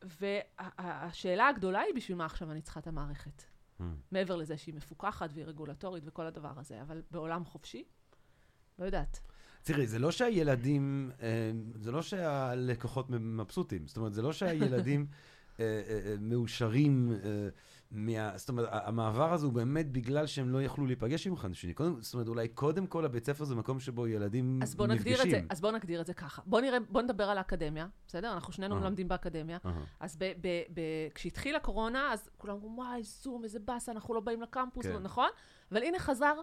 והשאלה 0.04 1.48
הגדולה 1.48 1.80
היא, 1.80 1.96
בשביל 1.96 2.18
מה 2.18 2.26
עכשיו 2.26 2.52
אני 2.52 2.62
צריכה 2.62 2.80
את 2.80 2.88
המערכת? 2.88 3.44
Hmm. 3.80 3.84
מעבר 4.12 4.36
לזה 4.36 4.58
שהיא 4.58 4.76
מפוקחת 4.76 5.30
והיא 5.34 5.46
רגולטורית 5.46 6.04
וכל 6.08 6.26
הדבר 6.26 6.52
הזה, 6.58 6.82
אבל 6.82 7.02
בעולם 7.12 7.46
חופשי? 7.46 7.84
לא 8.80 8.86
יודעת. 8.86 9.20
תראי, 9.66 9.88
זה 9.88 10.00
לא 10.00 10.12
שהילדים, 10.12 11.12
אה, 11.22 11.52
זה 11.76 11.92
לא 11.92 12.02
שהלקוחות 12.02 13.10
מבסוטים. 13.10 13.88
זאת 13.88 13.98
אומרת, 13.98 14.14
זה 14.14 14.22
לא 14.22 14.34
שהילדים 14.34 15.06
אה, 15.60 15.66
אה, 15.66 16.16
מאושרים 16.20 17.14
מה... 17.92 18.38
זאת 18.38 18.50
אומרת, 18.50 18.70
המעבר 18.72 19.34
הזה 19.34 19.46
הוא 19.46 19.54
באמת 19.54 19.92
בגלל 19.92 20.26
שהם 20.26 20.50
לא 20.50 20.64
יכלו 20.64 20.86
להיפגש 20.86 21.28
עם 21.28 21.34
אחד 21.34 21.52
השני. 21.52 21.74
זאת 22.00 22.14
אומרת, 22.14 22.28
אולי 22.28 22.48
קודם 22.48 22.88
כל 22.88 23.06
הבית 23.06 23.26
ספר 23.26 23.44
זה 23.44 23.56
מקום 23.56 23.80
שבו 23.80 24.08
ילדים 24.08 24.60
אז 24.64 24.76
בוא 24.76 24.88
נפגשים. 24.88 25.12
נגדיר 25.12 25.26
את 25.26 25.30
זה, 25.30 25.48
אז 25.50 25.62
בוא 25.62 25.72
נגדיר 25.72 26.02
את 26.02 26.06
זה 26.06 26.14
ככה. 26.14 26.42
בוא 26.46 26.62
נראה, 26.62 26.80
בוא 26.90 27.02
נדבר 27.02 27.24
על 27.24 27.38
האקדמיה, 27.38 27.88
בסדר? 28.08 28.34
אנחנו 28.34 28.54
שנינו. 28.54 28.76
מלמדים 28.76 29.08
באקדמיה. 29.08 29.58
אז 30.00 30.16
ב, 30.16 30.24
ב, 30.42 30.48
ב, 30.74 30.82
כשהתחילה 31.16 31.58
הקורונה, 31.58 32.14
אז 32.14 32.30
כולם 32.38 32.56
אמרו, 32.56 32.76
וואי, 32.76 33.04
זום, 33.04 33.44
איזה 33.44 33.60
באסה, 33.60 33.92
אנחנו 33.92 34.14
לא 34.14 34.20
באים 34.20 34.42
לקמפוס, 34.42 34.86
כן. 34.86 34.98
נכון? 34.98 35.30
אבל 35.72 35.84
הנה 35.84 36.00
חזר, 36.00 36.34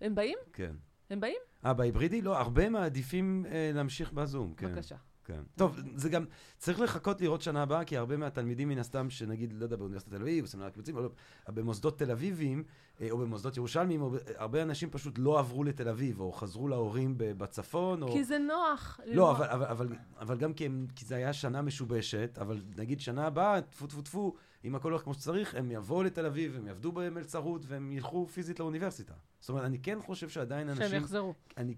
הם 0.00 0.14
באים? 0.14 0.38
כן. 0.52 0.72
הם 1.10 1.20
באים? 1.20 1.38
אה, 1.64 1.74
בהיברידי? 1.74 2.22
לא, 2.22 2.38
הרבה 2.38 2.68
מעדיפים 2.68 3.46
אה, 3.50 3.70
להמשיך 3.74 4.12
בזום, 4.12 4.54
כן. 4.56 4.66
בבקשה. 4.66 4.96
כן. 5.28 5.42
טוב, 5.56 5.80
זה 5.94 6.08
גם, 6.08 6.24
צריך 6.58 6.80
לחכות 6.80 7.20
לראות 7.20 7.42
שנה 7.42 7.62
הבאה, 7.62 7.84
כי 7.84 7.96
הרבה 7.96 8.16
מהתלמידים 8.16 8.68
מן 8.68 8.78
הסתם, 8.78 9.10
שנגיד, 9.10 9.52
לא 9.52 9.64
יודע, 9.64 9.76
באוניברסיטת 9.76 10.14
תל 10.14 10.22
אביב, 10.22 10.44
בסמינר 10.44 10.66
הקיבוצים, 10.66 10.96
או 10.96 11.02
לא, 11.02 11.10
במוסדות 11.48 11.98
תל 11.98 12.10
אביביים, 12.10 12.64
אה, 13.00 13.10
או 13.10 13.18
במוסדות 13.18 13.56
ירושלמיים, 13.56 14.02
או, 14.02 14.10
הרבה 14.36 14.62
אנשים 14.62 14.90
פשוט 14.90 15.18
לא 15.18 15.38
עברו 15.38 15.64
לתל 15.64 15.88
אביב, 15.88 16.20
או 16.20 16.32
חזרו 16.32 16.68
להורים 16.68 17.14
בצפון, 17.18 18.02
או... 18.02 18.12
כי 18.12 18.24
זה 18.24 18.38
נוח. 18.38 19.00
לא. 19.06 19.30
אבל, 19.30 19.46
אבל, 19.46 19.66
אבל, 19.66 19.88
אבל 20.20 20.38
גם 20.38 20.52
כי, 20.52 20.66
הם, 20.66 20.86
כי 20.96 21.04
זה 21.04 21.16
היה 21.16 21.32
שנה 21.32 21.62
משובשת, 21.62 22.38
אבל 22.40 22.62
נגיד 22.76 23.00
שנה 23.00 23.26
הבאה, 23.26 23.60
טפו 23.60 23.86
טפו 23.86 24.02
טפו, 24.02 24.34
אם 24.64 24.74
הכל 24.74 24.90
הולך 24.90 25.02
כמו 25.02 25.14
שצריך, 25.14 25.54
הם 25.54 25.70
יבואו 25.70 26.02
לתל 26.02 26.26
אביב, 26.26 26.56
הם 26.56 26.66
יעבדו 26.66 26.92
במלצרות, 26.92 27.62
והם 27.66 27.92
ילכו 27.92 28.26
פיזית 28.26 28.60
לאוניברסיטה. 28.60 29.14
זאת 29.40 29.48
אומרת, 29.48 29.64
אני 29.64 29.78
כן 29.78 29.98
חושב 30.00 30.28
שעדיין 30.28 30.68
אנשים... 30.68 30.88
שהם 30.88 31.02
יחזרו. 31.02 31.34
אני... 31.56 31.74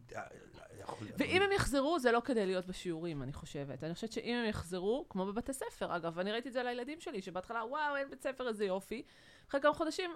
ואם 1.18 1.43
הם 1.43 1.53
יחזרו, 1.53 1.99
זה 1.99 2.12
לא 2.12 2.20
כדי 2.24 2.47
להיות 2.47 2.66
בשיעורים, 2.66 3.22
אני 3.22 3.32
חושבת. 3.32 3.84
אני 3.84 3.95
חושבת 3.95 4.12
שאם 4.12 4.34
הם 4.34 4.49
יחזרו, 4.49 5.07
כמו 5.09 5.26
בבתי 5.26 5.53
ספר, 5.53 5.97
אגב, 5.97 6.18
אני 6.18 6.32
ראיתי 6.32 6.49
את 6.49 6.53
זה 6.53 6.62
לילדים 6.62 7.01
שלי, 7.01 7.22
שבהתחלה, 7.22 7.64
וואו, 7.64 7.97
אין 7.97 8.11
בית 8.11 8.22
ספר, 8.22 8.49
איזה 8.49 8.64
יופי. 8.64 9.03
אחרי 9.49 9.61
כמה 9.61 9.74
חודשים, 9.74 10.11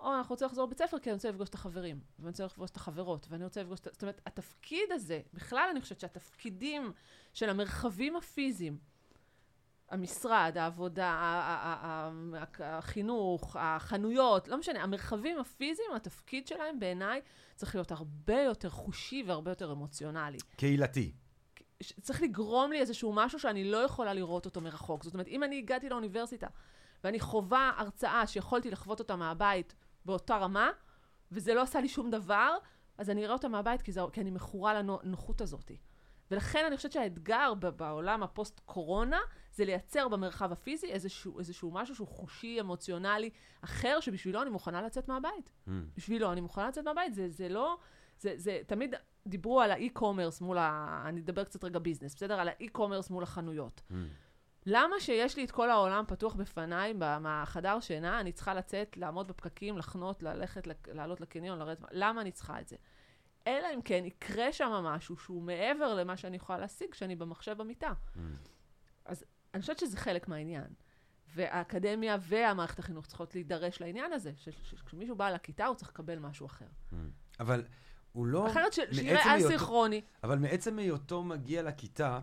או, 0.00 0.14
אנחנו 0.14 0.32
רוצים 0.32 0.46
לחזור 0.46 0.66
לבית 0.66 0.78
ספר, 0.78 0.98
כי 0.98 1.10
אני 1.10 1.14
רוצה 1.14 1.28
לפגוש 1.28 1.48
את 1.48 1.54
החברים, 1.54 2.00
ואני 2.18 2.28
רוצה 2.30 2.44
לפגוש 2.44 2.70
את 2.70 2.76
החברות, 2.76 3.26
ואני 3.30 3.44
רוצה 3.44 3.62
לפגוש 3.62 3.80
את... 3.80 3.88
זאת 3.92 4.02
אומרת, 4.02 4.20
התפקיד 4.26 4.92
הזה, 4.92 5.20
בכלל 5.34 5.68
אני 5.70 5.80
חושבת 5.80 6.00
שהתפקידים 6.00 6.92
של 7.32 7.50
המרחבים 7.50 8.16
הפיזיים, 8.16 8.78
המשרד, 9.90 10.52
העבודה, 10.56 11.20
החינוך, 12.60 13.56
החנויות, 13.60 14.48
לא 14.48 14.58
משנה, 14.58 14.82
המרחבים 14.82 15.38
הפיזיים, 15.38 15.88
התפקיד 15.96 16.46
שלהם 16.46 16.80
בעיניי 16.80 17.20
צריך 17.54 17.74
להיות 17.74 17.92
הרבה 17.92 18.40
יותר 18.40 18.70
חושי 18.70 19.24
והרבה 19.26 19.50
יותר 19.50 19.72
אמוציונלי. 19.72 20.38
קהילתי. 20.56 21.12
צריך 22.00 22.22
לגרום 22.22 22.72
לי 22.72 22.80
איזשהו 22.80 23.12
משהו 23.12 23.38
שאני 23.38 23.64
לא 23.64 23.76
יכולה 23.76 24.14
לראות 24.14 24.46
אותו 24.46 24.60
מרחוק. 24.60 25.04
זאת 25.04 25.14
אומרת, 25.14 25.28
אם 25.28 25.44
אני 25.44 25.58
הגעתי 25.58 25.88
לאוניברסיטה 25.88 26.46
ואני 27.04 27.20
חווה 27.20 27.72
הרצאה 27.76 28.26
שיכולתי 28.26 28.70
לחוות 28.70 29.00
אותה 29.00 29.16
מהבית 29.16 29.74
באותה 30.04 30.36
רמה, 30.36 30.70
וזה 31.32 31.54
לא 31.54 31.62
עשה 31.62 31.80
לי 31.80 31.88
שום 31.88 32.10
דבר, 32.10 32.56
אז 32.98 33.10
אני 33.10 33.24
אראה 33.24 33.34
אותה 33.34 33.48
מהבית 33.48 33.82
כי, 33.82 33.92
זה, 33.92 34.00
כי 34.12 34.20
אני 34.20 34.30
מכורה 34.30 34.82
לנוחות 34.82 35.40
הזאת. 35.40 35.70
ולכן 36.30 36.64
אני 36.66 36.76
חושבת 36.76 36.92
שהאתגר 36.92 37.54
בעולם 37.54 38.22
הפוסט-קורונה 38.22 39.20
זה 39.52 39.64
לייצר 39.64 40.08
במרחב 40.08 40.52
הפיזי 40.52 40.86
איזשהו, 40.86 41.38
איזשהו 41.38 41.70
משהו 41.70 41.94
שהוא 41.94 42.08
חושי, 42.08 42.60
אמוציונלי, 42.60 43.30
אחר, 43.60 44.00
שבשבילו 44.00 44.42
אני 44.42 44.50
מוכנה 44.50 44.82
לצאת 44.82 45.08
מהבית. 45.08 45.50
Mm. 45.66 45.70
בשבילו 45.96 46.32
אני 46.32 46.40
מוכנה 46.40 46.68
לצאת 46.68 46.84
מהבית, 46.84 47.14
זה, 47.14 47.28
זה 47.28 47.48
לא, 47.48 47.76
זה, 48.18 48.32
זה, 48.36 48.60
תמיד 48.66 48.94
דיברו 49.26 49.60
על 49.60 49.70
ה 49.70 49.76
e-commerce 49.76 50.40
מול 50.40 50.58
ה... 50.58 51.02
אני 51.08 51.20
אדבר 51.20 51.44
קצת 51.44 51.64
רגע 51.64 51.78
business, 51.78 52.14
בסדר? 52.14 52.40
על 52.40 52.48
ה 52.48 52.54
e-commerce 52.54 53.10
מול 53.10 53.22
החנויות. 53.22 53.82
Mm. 53.90 53.94
למה 54.66 55.00
שיש 55.00 55.36
לי 55.36 55.44
את 55.44 55.50
כל 55.50 55.70
העולם 55.70 56.04
פתוח 56.08 56.34
בפניי 56.34 56.92
מהחדר 57.20 57.80
שינה, 57.80 58.20
אני 58.20 58.32
צריכה 58.32 58.54
לצאת, 58.54 58.96
לעמוד 58.96 59.28
בפקקים, 59.28 59.78
לחנות, 59.78 60.22
ללכת, 60.22 60.68
לעלות 60.86 61.20
לקניון, 61.20 61.58
לרדת, 61.58 61.84
למה 61.90 62.20
אני 62.20 62.32
צריכה 62.32 62.60
את 62.60 62.68
זה? 62.68 62.76
אלא 63.46 63.68
אם 63.74 63.82
כן 63.82 64.04
יקרה 64.04 64.52
שם 64.52 64.70
משהו 64.70 65.16
שהוא 65.16 65.42
מעבר 65.42 65.94
למה 65.94 66.16
שאני 66.16 66.36
יכולה 66.36 66.58
להשיג 66.58 66.90
כשאני 66.90 67.16
במחשב 67.16 67.58
במיטה. 67.58 67.92
Mm. 68.16 68.18
אני 69.54 69.60
חושבת 69.60 69.78
שזה 69.78 69.96
חלק 69.96 70.28
מהעניין. 70.28 70.66
והאקדמיה 71.34 72.16
והמערכת 72.20 72.78
החינוך 72.78 73.06
צריכות 73.06 73.34
להידרש 73.34 73.80
לעניין 73.80 74.12
הזה, 74.12 74.32
שכשמישהו 74.36 75.16
בא 75.16 75.30
לכיתה 75.30 75.66
הוא 75.66 75.76
צריך 75.76 75.90
לקבל 75.90 76.18
משהו 76.18 76.46
אחר. 76.46 76.66
Mm. 76.92 76.96
אבל 77.40 77.64
הוא 78.12 78.26
לא... 78.26 78.50
אחרת 78.50 78.72
ש- 78.72 78.80
שיראה 78.92 79.38
אסינכרוני. 79.38 80.00
אבל 80.24 80.38
מעצם 80.38 80.78
היותו 80.78 81.22
מגיע 81.22 81.62
לכיתה, 81.62 82.20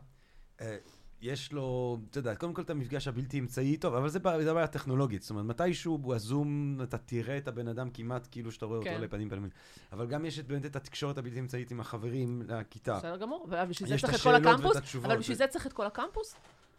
אה, 0.61 0.77
יש 1.21 1.51
לו, 1.51 1.97
אתה 2.09 2.19
יודע, 2.19 2.35
קודם 2.35 2.53
כל 2.53 2.61
את 2.61 2.69
המפגש 2.69 3.07
הבלתי 3.07 3.39
אמצעי, 3.39 3.77
טוב, 3.77 3.95
אבל 3.95 4.09
זה 4.09 4.19
בעיה 4.19 4.67
טכנולוגית. 4.67 5.21
זאת 5.21 5.29
אומרת, 5.29 5.45
מתישהו 5.45 5.97
בזום 5.97 6.79
אתה 6.83 6.97
תראה 6.97 7.37
את 7.37 7.47
הבן 7.47 7.67
אדם 7.67 7.89
כמעט 7.89 8.27
כאילו 8.31 8.51
שאתה 8.51 8.65
רואה 8.65 8.77
אותו 8.77 8.89
כן. 8.89 9.01
לפנים 9.01 9.29
פנים. 9.29 9.49
אבל 9.91 10.07
גם 10.07 10.25
יש 10.25 10.39
את, 10.39 10.47
באמת 10.47 10.65
את 10.65 10.75
התקשורת 10.75 11.17
הבלתי 11.17 11.39
אמצעית 11.39 11.71
עם 11.71 11.79
החברים 11.79 12.41
לכיתה. 12.47 12.97
בסדר 12.97 13.17
גמור, 13.17 13.47
אבל 13.49 13.65
בשביל 13.65 13.89
זה 13.89 13.97
צריך 13.97 14.15
את 14.15 14.21
כל 14.21 14.35
הקמפוס. 14.35 14.95
אבל 14.95 15.17
בשביל 15.17 15.37
זה 15.37 15.47
צריך 15.47 15.67
את 15.67 15.73
כל 15.73 15.85
הקמפוס? 15.85 16.35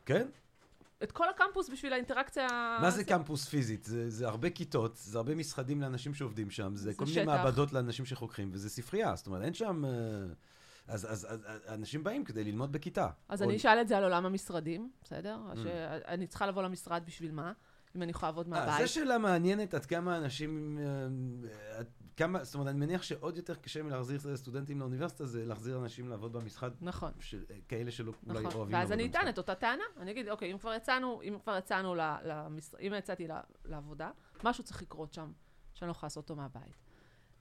כן? 0.06 0.26
את 1.02 1.12
כל 1.12 1.28
הקמפוס 1.28 1.70
בשביל 1.70 1.92
האינטראקציה... 1.92 2.46
מה 2.80 2.90
זה 2.90 3.04
קמפוס 3.04 3.48
פיזית? 3.48 3.84
זה, 3.84 4.10
זה 4.10 4.28
הרבה 4.28 4.50
כיתות, 4.50 4.96
זה 4.96 5.18
הרבה 5.18 5.34
משרדים 5.34 5.80
לאנשים 5.80 6.14
שעובדים 6.14 6.50
שם, 6.50 6.76
זה, 6.76 6.84
זה 6.84 6.94
כל 6.94 7.04
מיני. 7.04 7.24
מעבדות 7.24 7.72
לאנשים 7.72 8.04
שחוקרים, 8.04 8.50
וזה 8.52 8.70
ספרייה, 8.70 9.16
זאת 9.16 9.26
אומרת, 9.26 9.42
אין 9.42 9.54
שם... 9.54 9.84
אה, 9.84 9.90
אז, 10.88 11.12
אז, 11.12 11.26
אז, 11.30 11.40
אז 11.46 11.60
אנשים 11.68 12.04
באים 12.04 12.24
כדי 12.24 12.44
ללמוד 12.44 12.72
בכיתה. 12.72 13.08
אז 13.28 13.42
או- 13.42 13.48
אני 13.48 13.56
אשאל 13.56 13.80
את 13.80 13.88
זה 13.88 13.96
על 13.96 14.04
עולם 14.04 14.26
המשרדים, 14.26 14.90
בסדר? 15.04 15.38
Mm. 15.52 15.56
שאני 15.56 16.26
צריכה 16.26 16.46
לבוא 16.46 16.62
למשרד 16.62 17.02
בשביל 17.06 17.32
מה? 17.32 17.52
אם 17.96 18.02
אני 18.02 18.10
יכולה 18.10 18.30
לעבוד 18.30 18.46
אה, 18.46 18.50
מהבית. 18.50 18.86
זו 18.86 18.92
שאלה 18.92 19.18
מעניינת 19.18 19.74
עד 19.74 19.86
כמה 19.86 20.16
אנשים, 20.16 20.78
אה, 20.82 21.78
עד 21.78 21.86
כמה, 22.16 22.44
זאת 22.44 22.54
אומרת, 22.54 22.68
אני 22.68 22.78
מניח 22.78 23.02
שעוד 23.02 23.36
יותר 23.36 23.54
קשה 23.54 23.82
מלהחזיר 23.82 24.36
סטודנטים 24.36 24.80
לאוניברסיטה, 24.80 25.26
זה 25.26 25.44
להחזיר 25.46 25.78
אנשים 25.78 26.08
לעבוד 26.08 26.32
במשרד, 26.32 26.72
נכון. 26.80 27.12
של, 27.20 27.44
כאלה 27.68 27.90
שלא 27.90 28.12
אולי 28.28 28.40
נכון, 28.40 28.54
אוהבים 28.54 28.76
ואז 28.76 28.92
אני. 28.92 29.06
אטען 29.06 29.28
את 29.28 29.38
אותה 29.38 29.54
טענה, 29.54 29.84
אני 29.96 30.10
אגיד, 30.10 30.28
אוקיי, 30.28 30.52
אם 30.52 30.58
כבר 30.58 30.74
יצאנו, 30.74 31.22
אם 31.22 31.36
כבר 31.42 31.58
יצאנו, 31.58 31.94
ל- 31.94 32.16
למש... 32.24 32.74
אם 32.80 32.92
יצאתי 32.98 33.26
לעבודה, 33.64 34.10
משהו 34.44 34.64
צריך 34.64 34.82
לקרות 34.82 35.12
שם, 35.12 35.32
שאני 35.74 35.86
לא 35.86 35.92
יכולה 35.92 36.06
לעשות 36.06 36.30
אותו 36.30 36.36
מהבית. 36.36 36.81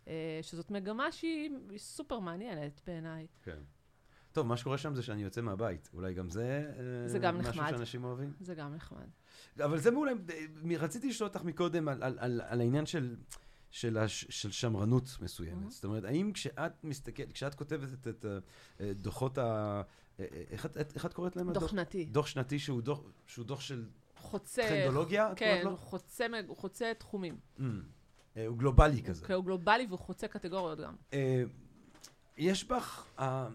אה, 0.08 0.40
שזאת 0.42 0.72
מגמה 0.72 1.12
שהיא 1.12 1.50
היא 1.70 1.80
סופר 1.80 2.20
מעניינת 2.20 2.82
בעיניי. 2.88 3.28
כן. 3.44 3.60
טוב, 4.32 4.48
מה 4.48 4.58
שקורה 4.58 4.78
שם 4.78 4.96
זה 4.96 5.04
שאני 5.04 5.24
יוצא 5.24 5.42
מהבית. 5.42 5.90
אולי 5.94 6.14
גם 6.14 6.30
זה, 6.30 6.72
אה, 7.04 7.08
זה 7.08 7.20
גם 7.20 7.38
משהו 7.40 7.52
נחמד. 7.52 7.70
שאנשים 7.70 8.04
אוהבים. 8.04 8.34
זה 8.40 8.56
גם 8.56 8.74
נחמד. 8.76 9.08
אבל 9.60 9.78
זה 9.80 9.92
מעולה, 9.92 10.12
אה, 10.12 10.78
רציתי 10.78 11.10
לשאול 11.10 11.28
אותך 11.30 11.44
מקודם 11.44 11.88
על, 11.88 12.04
על, 12.04 12.18
על, 12.20 12.42
על 12.42 12.62
העניין 12.62 12.86
של, 12.86 13.16
של, 13.72 13.98
הש, 13.98 14.26
של 14.30 14.52
שמרנות 14.52 15.18
מסוימת. 15.22 15.68
Mhm. 15.68 15.72
זאת 15.72 15.86
אומרת, 15.86 16.04
האם 16.04 16.32
כשאת 16.34 16.84
מסתכלת, 16.84 17.32
כשאת 17.32 17.56
כותבת 17.56 18.08
את, 18.08 18.08
את, 18.08 18.26
דוחות 18.96 19.38
ה... 19.38 19.82
איך, 20.20 20.66
את- 20.66 20.78
איך 20.96 21.06
את 21.06 21.14
קוראת 21.14 21.36
להם? 21.36 21.54
דוח 21.54 21.68
שנתי. 21.68 22.06
דוח 22.06 22.28
שנתי 22.28 22.60
שהוא 22.60 22.82
דוח, 22.82 23.02
שהוא 23.28 23.46
דוח 23.46 23.62
של 23.62 23.86
חוצה... 24.16 24.62
טרנדולוגיה? 24.70 25.34
כן, 25.36 25.64
חוצה, 25.76 26.26
חוצה 26.50 26.92
תחומים. 27.00 27.38
Mm. 27.58 27.62
אה, 28.38 28.48
הוא 28.48 28.58
גלובלי 28.58 29.04
כזה. 29.04 29.26
כי 29.26 29.34
הוא 29.34 29.46
גלובלי 29.46 29.86
והוא 29.88 30.00
חוצה 30.00 30.28
קטגוריות 30.28 30.80
גם. 30.80 30.96
אה, 31.14 31.44
יש 32.38 32.64
בך, 32.68 33.06
אה, 33.20 33.48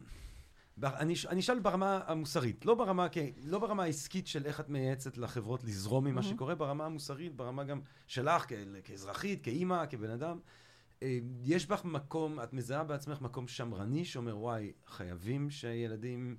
אני 0.84 1.14
אני 1.28 1.40
אשאל 1.40 1.58
ברמה 1.60 2.00
המוסרית, 2.06 2.64
לא 2.66 2.74
ברמה, 2.74 3.06
לא 3.44 3.58
ברמה 3.58 3.82
העסקית 3.82 4.26
של 4.26 4.46
איך 4.46 4.60
את 4.60 4.68
מייעצת 4.68 5.18
לחברות 5.18 5.64
לזרום 5.64 6.04
ממה 6.04 6.12
מהמם. 6.20 6.22
שקורה, 6.34 6.54
ברמה 6.54 6.84
המוסרית, 6.86 7.36
ברמה 7.36 7.64
גם 7.64 7.80
שלך 8.06 8.44
כ- 8.48 8.52
כאזרחית, 8.84 9.42
כאימא, 9.44 9.86
כבן 9.86 10.10
אדם. 10.10 10.38
יש 11.44 11.66
בך 11.66 11.84
מקום, 11.84 12.40
את 12.40 12.52
מזהה 12.52 12.84
בעצמך 12.84 13.20
מקום 13.20 13.48
שמרני 13.48 14.04
שאומר, 14.04 14.38
וואי, 14.38 14.72
חייבים 14.86 15.50
שהילדים, 15.50 16.36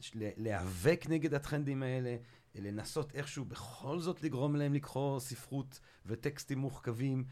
ש- 0.00 0.12
ל- 0.14 0.30
להיאבק 0.36 1.04
נגד 1.08 1.34
הטרנדים 1.34 1.82
האלה, 1.82 2.16
לנסות 2.54 3.14
איכשהו 3.14 3.44
בכל 3.44 3.98
זאת 4.00 4.22
לגרום 4.22 4.56
להם 4.56 4.74
לקרוא 4.74 5.20
ספרות 5.20 5.80
וטקסטים 6.06 6.58
מוחכבים, 6.58 7.24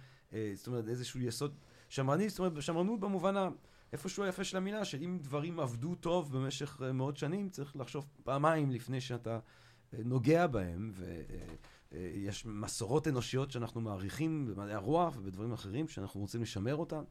זאת 0.55 0.67
אומרת, 0.67 0.89
איזשהו 0.89 1.21
יסוד 1.21 1.55
שמרני, 1.89 2.29
זאת 2.29 2.39
אומרת, 2.39 2.63
שמרנות 2.63 3.01
במובן 3.01 3.37
ה... 3.37 3.49
איפשהו 3.93 4.25
היפה 4.25 4.45
של 4.45 4.57
המילה, 4.57 4.85
שאם 4.85 5.19
דברים 5.23 5.61
עבדו 5.61 5.95
טוב 5.95 6.37
במשך 6.37 6.83
אה, 6.83 6.93
מאות 6.93 7.17
שנים, 7.17 7.49
צריך 7.49 7.77
לחשוב 7.77 8.07
פעמיים 8.25 8.71
לפני 8.71 9.01
שאתה 9.01 9.39
אה, 9.95 9.99
נוגע 10.05 10.47
בהם, 10.47 10.93
ויש 11.93 12.47
מסורות 12.47 13.09
אנושיות 13.09 13.51
שאנחנו 13.51 13.81
מעריכים 13.81 14.47
במדעי 14.47 14.75
הרוח 14.75 15.17
ובדברים 15.17 15.53
אחרים 15.53 15.89
שאנחנו 15.89 16.21
רוצים 16.21 16.43
לשמר 16.43 16.77
אותם, 16.77 17.03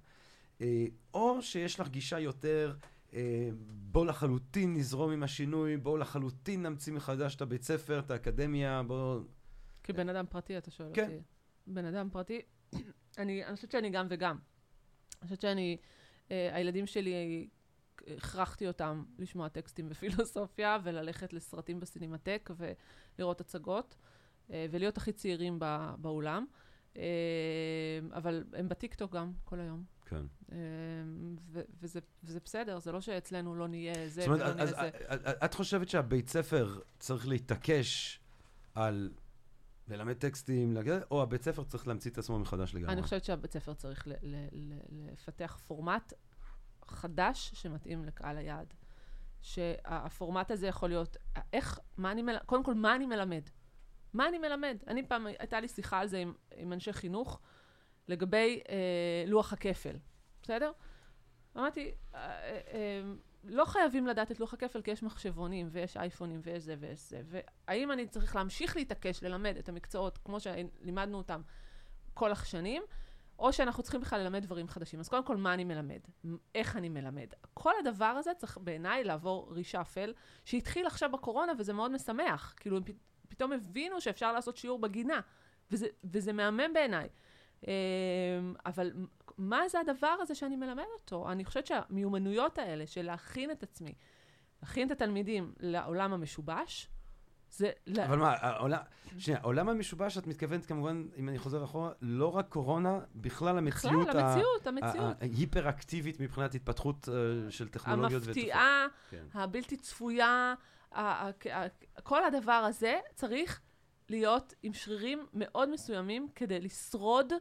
אה, 0.61 0.85
או 1.13 1.41
שיש 1.41 1.79
לך 1.79 1.87
גישה 1.87 2.19
יותר 2.19 2.75
אה, 3.13 3.49
בואו 3.91 4.05
לחלוטין 4.05 4.73
נזרום 4.73 5.11
עם 5.11 5.23
השינוי, 5.23 5.77
בואו 5.77 5.97
לחלוטין 5.97 6.65
נמציא 6.65 6.93
מחדש 6.93 7.35
את 7.35 7.41
הבית 7.41 7.63
ספר, 7.63 7.99
את 7.99 8.11
האקדמיה, 8.11 8.83
בואו... 8.87 9.19
כבן 9.83 10.09
אדם 10.09 10.25
פרטי, 10.29 10.57
אתה 10.57 10.71
שואל 10.71 10.89
כן. 10.93 11.03
אותי. 11.03 11.23
בן 11.67 11.85
אדם 11.85 12.09
פרטי, 12.11 12.41
אני, 13.17 13.45
אני 13.45 13.55
חושבת 13.55 13.71
שאני 13.71 13.89
גם 13.89 14.07
וגם. 14.09 14.37
אני 15.21 15.23
חושבת 15.23 15.41
שאני, 15.41 15.77
אה, 16.31 16.55
הילדים 16.55 16.87
שלי, 16.87 17.47
הכרחתי 18.17 18.67
אותם 18.67 19.03
לשמוע 19.19 19.47
טקסטים 19.47 19.89
בפילוסופיה 19.89 20.77
וללכת 20.83 21.33
לסרטים 21.33 21.79
בסינמטק 21.79 22.49
ולראות 22.57 23.41
הצגות 23.41 23.95
אה, 24.51 24.65
ולהיות 24.71 24.97
הכי 24.97 25.11
צעירים 25.11 25.57
ב, 25.59 25.93
באולם. 25.97 26.45
אה, 26.97 27.03
אבל 28.13 28.43
הם 28.53 28.69
בטיקטוק 28.69 29.15
גם 29.15 29.31
כל 29.45 29.59
היום. 29.59 29.83
כן. 30.05 30.25
אה, 30.51 30.57
ו- 31.51 31.61
וזה, 31.81 31.99
וזה 32.23 32.39
בסדר, 32.45 32.79
זה 32.79 32.91
לא 32.91 33.01
שאצלנו 33.01 33.55
לא 33.55 33.67
נהיה 33.67 34.09
זה 34.09 34.25
אומרת, 34.25 34.41
ולא 34.41 34.53
נהיה 34.53 34.65
זה. 34.65 34.89
את 35.45 35.53
חושבת 35.53 35.89
שהבית 35.89 36.29
ספר 36.29 36.79
צריך 36.99 37.27
להתעקש 37.27 38.19
על 38.75 39.11
ללמד 39.89 40.13
טקסטים, 40.13 40.77
או 41.11 41.21
הבית 41.23 41.43
ספר 41.43 41.63
צריך 41.63 41.87
להמציא 41.87 42.11
את 42.11 42.17
עצמו 42.17 42.39
מחדש 42.39 42.75
לגמרי? 42.75 42.93
אני 42.93 43.01
חושבת 43.01 43.23
שהבית 43.23 43.53
ספר 43.53 43.73
צריך 43.73 44.07
ל- 44.07 44.13
ל- 44.21 44.47
ל- 44.51 45.09
לפתח 45.11 45.59
פורמט 45.67 46.13
חדש 46.85 47.51
שמתאים 47.53 48.05
לקהל 48.05 48.37
היעד. 48.37 48.73
שהפורמט 49.41 50.51
הזה 50.51 50.67
יכול 50.67 50.89
להיות, 50.89 51.17
איך, 51.53 51.79
מה 51.97 52.11
אני 52.11 52.21
מלמד, 52.21 52.39
קודם 52.45 52.63
כל, 52.63 52.73
מה 52.73 52.95
אני 52.95 53.05
מלמד? 53.05 53.41
מה 54.13 54.27
אני 54.27 54.37
מלמד? 54.37 54.77
אני 54.87 55.07
פעם, 55.07 55.25
הייתה 55.25 55.59
לי 55.59 55.67
שיחה 55.67 55.99
על 55.99 56.07
זה 56.07 56.17
עם, 56.17 56.33
עם 56.55 56.73
אנשי 56.73 56.93
חינוך 56.93 57.39
לגבי 58.07 58.59
אה, 58.69 59.23
לוח 59.27 59.53
הכפל, 59.53 59.95
בסדר? 60.41 60.71
אמרתי, 61.57 61.91
אה, 62.15 62.19
אה, 62.19 62.59
אה, 62.73 63.01
לא 63.43 63.65
חייבים 63.65 64.07
לדעת 64.07 64.31
את 64.31 64.39
לוח 64.39 64.53
הכפל 64.53 64.81
כי 64.81 64.91
יש 64.91 65.03
מחשבונים 65.03 65.67
ויש 65.71 65.97
אייפונים 65.97 66.39
ויש 66.43 66.63
זה 66.63 66.75
ויש 66.79 66.99
זה. 67.09 67.21
והאם 67.25 67.91
אני 67.91 68.07
צריך 68.07 68.35
להמשיך 68.35 68.75
להתעקש 68.75 69.23
ללמד 69.23 69.57
את 69.57 69.69
המקצועות 69.69 70.17
כמו 70.17 70.39
שלימדנו 70.39 71.17
אותם 71.17 71.41
כל 72.13 72.31
השנים, 72.31 72.83
או 73.39 73.53
שאנחנו 73.53 73.83
צריכים 73.83 74.01
בכלל 74.01 74.19
ללמד 74.21 74.43
דברים 74.43 74.67
חדשים. 74.67 74.99
אז 74.99 75.09
קודם 75.09 75.23
כל, 75.23 75.37
מה 75.37 75.53
אני 75.53 75.63
מלמד? 75.63 75.99
איך 76.55 76.75
אני 76.75 76.89
מלמד? 76.89 77.27
כל 77.53 77.73
הדבר 77.79 78.05
הזה 78.05 78.31
צריך 78.37 78.57
בעיניי 78.57 79.03
לעבור 79.03 79.47
רישאפל, 79.51 80.13
שהתחיל 80.45 80.87
עכשיו 80.87 81.11
בקורונה 81.11 81.51
וזה 81.57 81.73
מאוד 81.73 81.91
משמח. 81.91 82.53
כאילו, 82.57 82.77
הם 82.77 82.83
פ- 82.83 82.91
פתאום 83.29 83.51
הבינו 83.51 84.01
שאפשר 84.01 84.31
לעשות 84.33 84.57
שיעור 84.57 84.79
בגינה, 84.79 85.19
וזה, 85.71 85.87
וזה 86.03 86.33
מהמם 86.33 86.73
בעיניי. 86.73 87.09
אמ, 87.67 87.71
אבל 88.65 88.91
מה 89.39 89.69
זה 89.69 89.79
הדבר 89.79 90.15
הזה 90.21 90.35
שאני 90.35 90.55
מלמד 90.55 90.83
אותו? 90.93 91.31
אני 91.31 91.45
חושבת 91.45 91.67
שהמיומנויות 91.67 92.57
האלה 92.57 92.87
של 92.87 93.01
להכין 93.01 93.51
את 93.51 93.63
עצמי, 93.63 93.93
להכין 94.61 94.87
את 94.87 94.91
התלמידים 94.91 95.53
לעולם 95.59 96.13
המשובש, 96.13 96.89
זה... 97.51 97.71
אבל 98.05 98.17
מה, 98.17 98.33
העולם, 98.39 98.79
שנייה, 99.17 99.39
העולם 99.39 99.69
המשובש, 99.69 100.17
את 100.17 100.27
מתכוונת 100.27 100.65
כמובן, 100.65 101.05
אם 101.17 101.29
אני 101.29 101.37
חוזר 101.37 101.63
אחורה, 101.63 101.91
לא 102.01 102.35
רק 102.35 102.49
קורונה, 102.49 102.99
בכלל 103.15 103.57
המציאות, 103.57 104.07
בכלל, 104.07 104.19
המציאות, 104.19 104.67
המציאות. 104.67 105.21
ההיפר-אקטיבית 105.21 106.19
מבחינת 106.19 106.55
התפתחות 106.55 107.09
אה, 107.09 107.51
של 107.51 107.67
טכנולוגיות. 107.69 108.23
המפתיעה, 108.23 108.87
כן. 109.09 109.25
הבלתי 109.33 109.77
צפויה, 109.77 110.53
ה- 110.91 111.01
ה- 111.01 111.31
ה- 111.51 111.67
כל 112.03 112.23
הדבר 112.23 112.51
הזה 112.51 112.99
צריך 113.15 113.61
להיות 114.09 114.53
עם 114.63 114.73
שרירים 114.73 115.25
מאוד 115.33 115.69
מסוימים 115.69 116.27
כדי 116.35 116.59
לשרוד, 116.59 117.33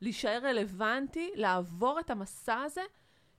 להישאר 0.00 0.40
רלוונטי, 0.42 1.30
לעבור 1.34 2.00
את 2.00 2.10
המסע 2.10 2.60
הזה, 2.60 2.82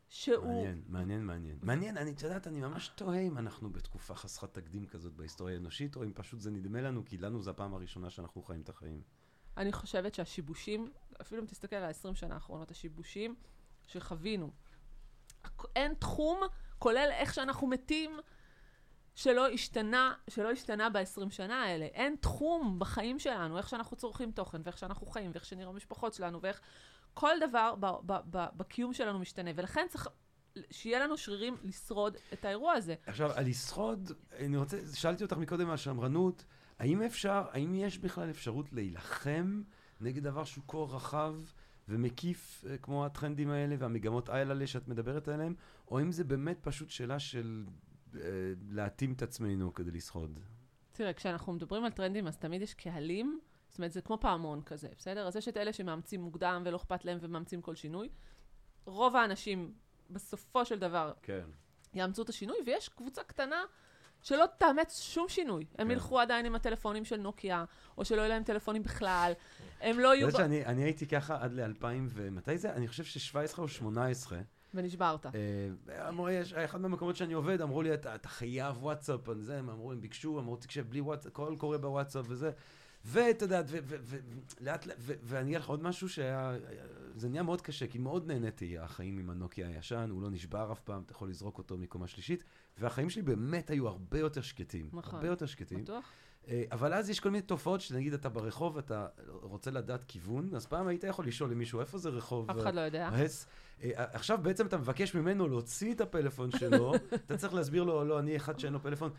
שהוא... 0.09 0.45
מעניין, 0.45 0.84
מעניין, 0.88 1.26
מעניין. 1.26 1.59
מעניין, 1.62 1.97
אני, 1.97 2.12
את 2.12 2.22
יודעת, 2.22 2.47
אני 2.47 2.62
ממש 2.62 2.88
תוהה 2.88 3.20
אם 3.20 3.38
אנחנו 3.38 3.70
בתקופה 3.70 4.16
חסרת 4.16 4.53
תקדים 4.53 4.86
כזאת 4.86 5.14
בהיסטוריה 5.14 5.55
האנושית, 5.55 5.95
או 5.95 6.03
אם 6.03 6.14
פשוט 6.14 6.39
זה 6.39 6.51
נדמה 6.51 6.82
לנו, 6.82 7.05
כי 7.05 7.18
לנו 7.18 7.41
זו 7.41 7.51
הפעם 7.51 7.74
הראשונה 7.74 8.09
שאנחנו 8.09 8.41
חיים 8.41 8.62
את 8.62 8.70
החיים. 8.70 9.01
אני 9.57 9.72
חושבת 9.72 10.16
שהשיבושים, 10.16 10.91
אפילו 11.22 11.41
אם 11.41 11.47
תסתכל 11.47 11.76
על 11.76 11.84
ה-20 11.84 12.16
שנה 12.16 12.34
האחרונות, 12.34 12.72
השיבושים 12.72 13.36
שחווינו, 13.88 14.51
אין 15.76 15.93
תחום, 15.93 16.39
כולל 16.80 17.09
איך 17.12 17.34
שאנחנו 17.34 17.68
מתים, 17.68 18.12
שלא 19.16 19.47
השתנה, 19.47 20.14
שלא 20.30 20.51
השתנה 20.51 20.89
ב-20 20.89 21.30
שנה 21.30 21.64
האלה. 21.64 21.86
אין 21.86 22.16
תחום 22.22 22.80
בחיים 22.80 23.20
שלנו, 23.20 23.57
איך 23.57 23.70
שאנחנו 23.70 23.97
צורכים 23.97 24.32
תוכן, 24.32 24.62
ואיך 24.64 24.78
שאנחנו 24.78 25.07
חיים, 25.07 25.32
ואיך 25.34 25.45
שנראה 25.45 25.70
המשפחות 25.70 26.14
שלנו, 26.14 26.41
ואיך... 26.41 26.62
כל 27.14 27.36
דבר 27.49 27.76
ב- 27.80 27.86
ב- 28.05 28.38
ב- 28.38 28.57
בקיום 28.57 28.93
שלנו 28.93 29.20
משתנה, 29.20 29.51
ולכן 29.55 29.86
צריך 29.89 30.07
שיהיה 30.72 30.99
לנו 30.99 31.18
שרירים 31.18 31.57
לשרוד 31.64 32.18
את 32.34 32.45
האירוע 32.45 32.74
הזה. 32.74 32.95
עכשיו, 33.05 33.32
על 33.32 33.45
לשרוד, 33.45 34.12
אני 34.39 34.57
רוצה, 34.57 34.78
שאלתי 34.93 35.24
אותך 35.24 35.38
מקודם 35.38 35.70
על 35.70 35.78
שמרנות, 35.78 36.45
האם 36.80 37.01
אפשר, 37.01 37.43
האם 37.51 37.76
יש 37.76 37.97
בכלל 37.97 38.30
אפשרות 38.30 38.74
להילחם 38.74 39.62
נגד 40.01 40.24
דבר 40.24 40.43
שהוא 40.43 40.64
כה 40.68 40.78
רחב 40.78 41.36
ומקיף, 41.88 42.66
אה, 42.70 42.78
כמו 42.78 43.05
הטרנדים 43.05 43.49
האלה 43.49 43.76
והמגמות 43.80 44.30
האלה 44.30 44.68
שאת 44.68 44.88
מדברת 44.88 45.28
עליהם, 45.28 45.55
או 45.91 46.01
אם 46.01 46.12
זה 46.12 46.24
באמת 46.24 46.57
פשוט 46.62 46.89
שאלה 46.89 47.20
של 47.20 47.66
להתאים 48.70 49.14
את 49.14 49.22
עצמנו 49.22 49.74
כדי 49.74 49.91
לשרוד? 49.91 50.39
תראה, 50.91 51.14
כשאנחנו 51.14 51.53
מדברים 51.53 51.84
על 51.86 51.91
טרנדים, 51.91 52.28
אז 52.28 52.38
תמיד 52.38 52.62
יש 52.62 52.74
קהלים, 52.74 53.39
זאת 53.70 53.78
אומרת, 53.78 53.91
זה 53.91 54.01
כמו 54.01 54.18
פעמון 54.22 54.62
כזה, 54.62 54.88
בסדר? 54.97 55.28
אז 55.28 55.36
יש 55.36 55.47
את 55.47 55.57
אלה 55.57 55.74
שמאמצים 55.74 56.22
מוקדם 56.22 56.62
ולא 56.66 56.78
אכפת 56.78 57.05
להם 57.05 57.18
ומאמצים 57.22 57.62
כל 57.62 57.76
שינוי. 57.76 58.09
רוב 58.86 59.16
האנשים, 59.16 59.74
בסופו 60.09 60.66
של 60.66 60.80
דבר, 60.80 61.14
כן. 61.22 61.45
יאמצו 61.93 62.22
את 62.22 62.30
השינוי, 62.30 62.57
ויש 62.66 62.89
קבוצה 62.89 63.24
קטנה 63.24 63.64
שלא 64.22 64.45
תאמץ 64.57 65.01
שום 65.01 65.30
שינוי. 65.30 65.66
הם 65.78 65.88
כן. 65.88 65.91
ילכו 65.91 66.20
עדיין 66.20 66.45
עם 66.45 66.55
הטלפונים 66.55 67.05
של 67.05 67.18
נוקיה, 67.18 67.66
או 67.97 68.05
שלא 68.05 68.22
יהיו 68.22 68.30
להם 68.30 68.43
טלפונים 68.43 68.84
בכלל. 68.84 69.34
הם 69.82 69.99
לא 69.99 70.16
יהיו... 70.16 70.28
ב- 70.28 70.32
שאני 70.32 70.66
אני 70.66 70.84
הייתי 70.84 71.07
ככה 71.07 71.43
עד 71.43 71.53
ל-2000, 71.53 71.86
ומתי 72.09 72.57
זה? 72.57 72.74
אני 72.74 72.88
חושב 72.88 73.03
ש-17 73.03 73.57
או 73.57 73.68
18. 73.68 74.39
ונשברת. 74.74 75.26
אה, 75.26 76.09
אמרו, 76.09 76.28
אחד 76.55 76.82
מהמקומות 76.82 77.15
שאני 77.15 77.34
עובד, 77.34 77.61
אמרו 77.61 77.82
לי, 77.82 77.93
אתה, 77.93 78.30
חייב 78.30 78.78
וואטסאפ, 78.84 79.30
על 79.30 79.41
זה, 79.41 79.59
הם 79.59 79.69
אמרו, 79.69 79.91
הם 79.91 80.01
ביקשו, 80.01 80.39
אמרו, 80.39 80.55
תקשיב, 80.55 80.89
בלי 80.89 81.01
וואטסאפ, 81.01 81.32
הכל 81.32 81.55
קורה 81.57 81.78
בוואטסאפ 81.78 82.26
וזה. 82.30 82.51
ואתה 83.05 83.45
יודע, 83.45 83.61
ו- 83.67 83.78
ו- 83.84 83.95
ו- 84.01 84.19
לאט 84.59 84.88
ואני 85.05 85.49
אגיד 85.49 85.61
לך 85.61 85.69
עוד 85.69 85.84
משהו 85.84 86.09
שהיה, 86.09 86.57
זה 87.15 87.30
נהיה 87.30 87.43
מאוד 87.43 87.61
קשה, 87.61 87.88
כי 87.88 87.97
מאוד 87.97 88.28
נהניתי 88.28 88.78
החיים 88.78 89.17
עם 89.17 89.30
הנוקיה 89.30 89.67
הישן, 89.67 90.09
הוא 90.11 90.22
לא 90.22 90.30
נשבר 90.30 90.72
אף 90.72 90.80
פעם, 90.80 91.01
אתה 91.05 91.11
יכול 91.11 91.30
לזרוק 91.30 91.57
אותו 91.57 91.78
מקומה 91.78 92.07
שלישית, 92.07 92.43
והחיים 92.78 93.09
שלי 93.09 93.22
באמת 93.22 93.69
היו 93.69 93.88
הרבה 93.88 94.19
יותר 94.19 94.41
שקטים. 94.41 94.89
נכון. 94.93 95.15
הרבה 95.15 95.28
יותר 95.28 95.45
שקטים. 95.45 95.84
בטוח? 95.84 96.11
אה, 96.48 96.64
אבל 96.72 96.94
אז 96.94 97.10
יש 97.10 97.20
כל 97.20 97.30
מיני 97.30 97.42
תופעות 97.42 97.82
שנגיד 97.82 98.14
אתה 98.14 98.30
ברחוב, 98.30 98.78
אתה 98.78 99.08
רוצה 99.28 99.72
לדעת 99.72 100.04
כיוון, 100.04 100.56
אז 100.56 100.66
פעם 100.66 100.88
היית 100.88 101.04
יכול 101.04 101.28
לשאול 101.28 101.52
למישהו, 101.52 101.80
איפה 101.80 101.98
זה 101.98 102.10
רחוב? 102.10 102.52
אף 102.52 102.58
אחד 102.60 102.76
לא 102.76 102.82
יודע. 102.82 103.08
הס. 103.08 103.48
אה, 103.84 103.89
עכשיו 103.96 104.39
בעצם 104.42 104.66
אתה 104.66 104.78
מבקש 104.78 105.16
ממנו 105.16 105.48
להוציא 105.48 105.94
את 105.94 106.02
הפלאפון 106.02 106.52
שלו, 106.52 106.94
אתה 107.26 107.38
צריך 107.38 107.54
להסביר 107.54 107.84
לו, 107.84 108.06
לא, 108.06 108.20
אני 108.20 108.36
אחד 108.36 108.60
שאין 108.60 108.74
לו 108.74 108.82
פלאפון, 108.82 109.12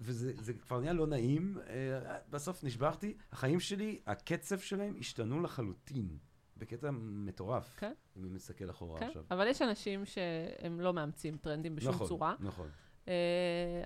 וזה 0.00 0.32
זה 0.40 0.52
כבר 0.54 0.80
נהיה 0.80 0.92
לא 0.92 1.06
נעים. 1.06 1.58
אה, 1.68 2.16
בסוף 2.30 2.64
נשברתי, 2.64 3.16
החיים 3.32 3.60
שלי, 3.60 4.00
הקצב 4.06 4.58
שלהם 4.58 4.94
השתנו 4.98 5.40
לחלוטין, 5.40 6.18
בקטע 6.56 6.90
מטורף, 7.00 7.74
כן. 7.76 7.92
אם 8.16 8.24
אני 8.24 8.34
מסתכל 8.34 8.70
אחורה 8.70 9.00
כן, 9.00 9.06
עכשיו. 9.06 9.22
אבל 9.30 9.46
יש 9.46 9.62
אנשים 9.62 10.04
שהם 10.04 10.80
לא 10.80 10.92
מאמצים 10.92 11.36
טרנדים 11.36 11.76
בשום 11.76 11.94
נכון, 11.94 12.08
צורה. 12.08 12.34
נכון. 12.40 12.66
אה, 12.66 12.89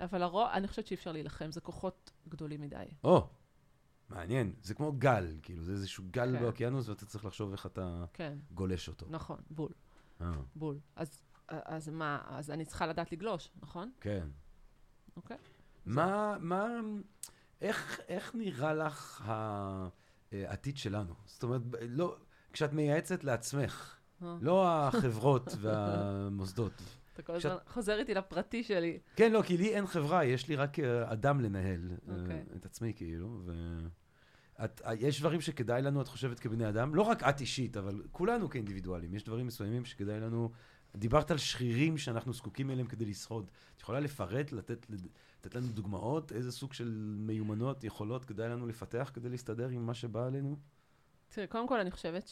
אבל 0.04 0.22
הרוב, 0.22 0.48
אני 0.52 0.68
חושבת 0.68 0.86
שאי 0.86 0.96
אפשר 0.96 1.12
להילחם, 1.12 1.50
זה 1.52 1.60
כוחות 1.60 2.10
גדולים 2.28 2.60
מדי. 2.60 2.84
או, 3.04 3.28
מעניין, 4.08 4.52
זה 4.62 4.74
כמו 4.74 4.92
גל, 4.92 5.36
כאילו, 5.42 5.62
זה 5.62 5.72
איזשהו 5.72 6.04
גל 6.10 6.32
כן. 6.36 6.42
באוקיינוס 6.42 6.88
ואתה 6.88 7.06
צריך 7.06 7.24
לחשוב 7.24 7.52
איך 7.52 7.66
אתה 7.66 8.04
כן, 8.12 8.38
גולש 8.54 8.88
אותו. 8.88 9.06
נכון, 9.10 9.38
בול, 9.50 9.72
אה, 10.20 10.32
בול. 10.56 10.78
אז, 10.96 11.22
אז 11.48 11.88
מה, 11.88 12.20
אז 12.26 12.50
אני 12.50 12.64
צריכה 12.64 12.86
לדעת 12.86 13.12
לגלוש, 13.12 13.50
נכון? 13.62 13.90
כן. 14.00 14.28
אוקיי. 15.16 15.36
מה, 15.86 16.36
מה, 16.40 16.66
איך, 17.60 18.00
איך 18.08 18.34
נראה 18.34 18.74
לך 18.74 19.22
ה- 19.26 19.88
אה, 20.32 20.50
העתיד 20.50 20.76
שלנו? 20.76 21.14
זאת 21.26 21.42
אומרת, 21.42 21.60
לא, 21.88 22.16
כשאת 22.52 22.72
מייעצת 22.72 23.24
לעצמך, 23.24 23.96
אה. 24.22 24.36
לא 24.40 24.68
החברות 24.68 25.48
והמוסדות. 25.60 26.72
אתה 27.14 27.22
כל 27.22 27.34
הזמן 27.34 27.56
חוזר 27.66 27.98
איתי 27.98 28.14
לפרטי 28.14 28.62
שלי. 28.62 28.98
כן, 29.16 29.32
לא, 29.32 29.42
כי 29.42 29.56
לי 29.56 29.74
אין 29.74 29.86
חברה, 29.86 30.24
יש 30.24 30.48
לי 30.48 30.56
רק 30.56 30.78
אה, 30.78 31.12
אדם 31.12 31.40
לנהל 31.40 31.90
אה, 32.08 32.14
אוקיי. 32.20 32.44
את 32.56 32.66
עצמי, 32.66 32.92
כאילו. 32.96 33.42
את, 34.64 34.82
אה, 34.84 34.94
יש 34.94 35.20
דברים 35.20 35.40
שכדאי 35.40 35.82
לנו, 35.82 36.02
את 36.02 36.08
חושבת, 36.08 36.40
כבני 36.40 36.68
אדם, 36.68 36.94
לא 36.94 37.02
רק 37.02 37.22
את 37.22 37.40
אישית, 37.40 37.76
אבל 37.76 38.02
כולנו 38.12 38.50
כאינדיבידואלים, 38.50 39.14
יש 39.14 39.24
דברים 39.24 39.46
מסוימים 39.46 39.84
שכדאי 39.84 40.20
לנו... 40.20 40.50
דיברת 40.96 41.30
על 41.30 41.38
שרירים 41.38 41.98
שאנחנו 41.98 42.32
זקוקים 42.32 42.70
אליהם 42.70 42.86
כדי 42.86 43.04
לשרוד. 43.04 43.50
את 43.76 43.80
יכולה 43.80 44.00
לפרט, 44.00 44.52
לתת, 44.52 44.86
לתת 45.40 45.54
לנו 45.54 45.66
דוגמאות, 45.66 46.32
איזה 46.32 46.52
סוג 46.52 46.72
של 46.72 47.16
מיומנות, 47.18 47.84
יכולות 47.84 48.24
כדאי 48.24 48.48
לנו 48.48 48.66
לפתח 48.66 49.10
כדי 49.14 49.28
להסתדר 49.28 49.68
עם 49.68 49.86
מה 49.86 49.94
שבא 49.94 50.26
עלינו? 50.26 50.56
תראה, 51.28 51.46
קודם 51.46 51.68
כל 51.68 51.80
אני 51.80 51.90
חושבת 51.90 52.30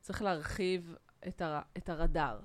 שצריך 0.00 0.22
להרחיב 0.22 0.94
את, 1.28 1.40
הר, 1.40 1.60
את 1.76 1.88
הרדאר, 1.88 2.40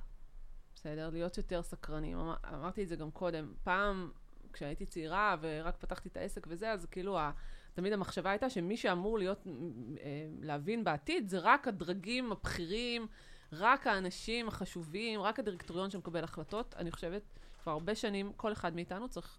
בסדר? 0.81 1.09
להיות 1.09 1.37
יותר 1.37 1.63
סקרנים. 1.63 2.19
אמר, 2.19 2.35
אמרתי 2.53 2.83
את 2.83 2.87
זה 2.87 2.95
גם 2.95 3.11
קודם. 3.11 3.53
פעם, 3.63 4.11
כשהייתי 4.53 4.85
צעירה 4.85 5.35
ורק 5.41 5.77
פתחתי 5.77 6.09
את 6.09 6.17
העסק 6.17 6.47
וזה, 6.49 6.71
אז 6.71 6.85
כאילו, 6.85 7.19
ה, 7.19 7.31
תמיד 7.73 7.93
המחשבה 7.93 8.29
הייתה 8.29 8.49
שמי 8.49 8.77
שאמור 8.77 9.17
להיות, 9.17 9.47
אה, 10.01 10.27
להבין 10.41 10.83
בעתיד, 10.83 11.29
זה 11.29 11.39
רק 11.39 11.67
הדרגים 11.67 12.31
הבכירים, 12.31 13.07
רק 13.51 13.87
האנשים 13.87 14.47
החשובים, 14.47 15.21
רק 15.21 15.39
הדירקטוריון 15.39 15.91
שמקבל 15.91 16.23
החלטות. 16.23 16.75
אני 16.77 16.91
חושבת, 16.91 17.21
כבר 17.63 17.71
הרבה 17.71 17.95
שנים, 17.95 18.33
כל 18.33 18.51
אחד 18.51 18.75
מאיתנו 18.75 19.09
צריך 19.09 19.37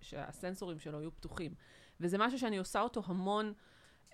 שהסנסורים 0.00 0.78
שלו 0.78 1.00
יהיו 1.00 1.14
פתוחים. 1.14 1.54
וזה 2.00 2.18
משהו 2.18 2.38
שאני 2.38 2.58
עושה 2.58 2.80
אותו 2.80 3.02
המון. 3.06 3.52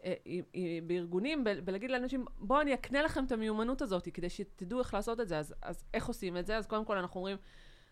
אה, 0.05 0.14
אה, 0.26 0.38
אה, 0.55 0.78
בארגונים, 0.86 1.44
בלהגיד 1.64 1.90
לאנשים, 1.90 2.24
בואו 2.38 2.61
אני 2.61 2.74
אקנה 2.74 3.03
לכם 3.03 3.24
את 3.24 3.32
המיומנות 3.32 3.82
הזאת, 3.82 4.09
כדי 4.14 4.30
שתדעו 4.30 4.78
איך 4.78 4.94
לעשות 4.94 5.20
את 5.20 5.28
זה. 5.28 5.38
אז, 5.38 5.55
אז 5.62 5.84
איך 5.94 6.07
עושים 6.07 6.36
את 6.36 6.47
זה? 6.47 6.57
אז 6.57 6.66
קודם 6.66 6.84
כל 6.84 6.99
אנחנו 6.99 7.20
אומרים, 7.20 7.36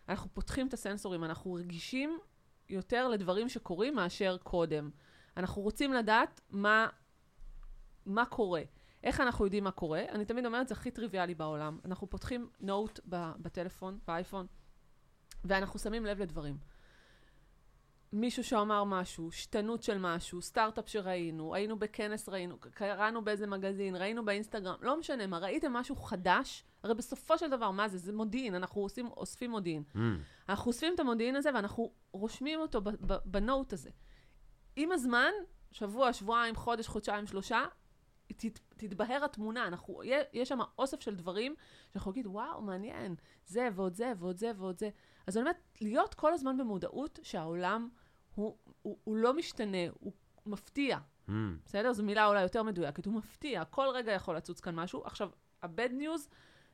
אנחנו 0.09 0.29
פותחים 0.33 0.67
את 0.67 0.73
הסנסורים, 0.73 1.23
אנחנו 1.23 1.53
רגישים 1.53 2.19
יותר 2.69 3.07
לדברים 3.07 3.49
שקורים 3.49 3.95
מאשר 3.95 4.37
קודם. 4.43 4.89
אנחנו 5.37 5.61
רוצים 5.61 5.93
לדעת 5.93 6.41
מה, 6.49 6.87
מה 8.05 8.25
קורה. 8.25 8.61
איך 9.03 9.21
אנחנו 9.21 9.45
יודעים 9.45 9.63
מה 9.63 9.71
קורה? 9.71 10.03
אני 10.09 10.25
תמיד 10.25 10.45
אומרת, 10.45 10.67
זה 10.67 10.73
הכי 10.73 10.91
טריוויאלי 10.91 11.35
בעולם. 11.35 11.79
אנחנו 11.85 12.09
פותחים 12.09 12.49
נוט 12.59 12.99
בטלפון, 13.39 13.99
באייפון, 14.07 14.45
ואנחנו 15.43 15.79
שמים 15.79 16.05
לב 16.05 16.19
לדברים. 16.19 16.57
מישהו 18.15 18.43
שאמר 18.43 18.83
משהו, 18.83 19.31
שתנות 19.31 19.83
של 19.83 19.97
משהו, 19.97 20.41
סטארט-אפ 20.41 20.89
שראינו, 20.89 21.55
היינו 21.55 21.79
בכנס, 21.79 22.29
ראינו, 22.29 22.57
קראנו 22.59 23.23
באיזה 23.23 23.47
מגזין, 23.47 23.95
ראינו 23.95 24.25
באינסטגרם, 24.25 24.75
לא 24.81 24.99
משנה 24.99 25.27
מה, 25.27 25.37
ראיתם 25.37 25.73
משהו 25.73 25.95
חדש, 25.95 26.63
הרי 26.83 26.93
בסופו 26.93 27.37
של 27.37 27.49
דבר, 27.49 27.71
מה 27.71 27.87
זה? 27.87 27.97
זה 27.97 28.13
מודיעין, 28.13 28.55
אנחנו 28.55 28.81
עושים, 28.81 29.07
אוספים 29.07 29.51
מודיעין. 29.51 29.83
Mm. 29.95 29.99
אנחנו 30.49 30.67
אוספים 30.67 30.93
את 30.95 30.99
המודיעין 30.99 31.35
הזה 31.35 31.49
ואנחנו 31.53 31.91
רושמים 32.11 32.59
אותו 32.59 32.81
בנוט 33.25 33.73
הזה. 33.73 33.89
עם 34.75 34.91
הזמן, 34.91 35.31
שבוע, 35.71 36.13
שבועיים, 36.13 36.55
חודש, 36.55 36.87
חודשיים, 36.87 37.27
שלושה, 37.27 37.65
תת, 38.27 38.59
תתבהר 38.77 39.25
התמונה. 39.25 39.67
אנחנו, 39.67 40.01
יש 40.33 40.49
שם 40.49 40.59
אוסף 40.79 41.01
של 41.01 41.15
דברים 41.15 41.55
שאנחנו 41.93 42.11
נגיד, 42.11 42.27
וואו, 42.27 42.61
מעניין, 42.61 43.15
זה 43.45 43.69
ועוד 43.75 43.93
זה 43.93 44.13
ועוד 44.17 44.37
זה 44.37 44.51
ועוד 44.57 44.79
זה. 44.79 44.89
אז 45.27 45.37
אני 45.37 45.41
אומרת, 45.41 45.59
להיות 45.81 46.13
כל 46.13 46.33
הזמן 46.33 46.57
במודעות 46.57 47.19
שהעולם 47.23 47.89
הוא, 48.35 48.55
הוא, 48.81 48.97
הוא 49.03 49.15
לא 49.17 49.33
משתנה, 49.33 49.77
הוא 49.99 50.13
מפתיע. 50.45 50.97
Mm. 51.27 51.31
בסדר? 51.65 51.93
זו 51.93 52.03
מילה 52.03 52.25
אולי 52.25 52.41
יותר 52.41 52.63
מדויקת. 52.63 53.05
הוא 53.05 53.13
מפתיע, 53.13 53.65
כל 53.65 53.87
רגע 53.93 54.11
יכול 54.11 54.35
לצוץ 54.35 54.59
כאן 54.61 54.75
משהו. 54.75 55.03
עכשיו, 55.05 55.29
ה-bad 55.61 55.91
news 55.91 56.29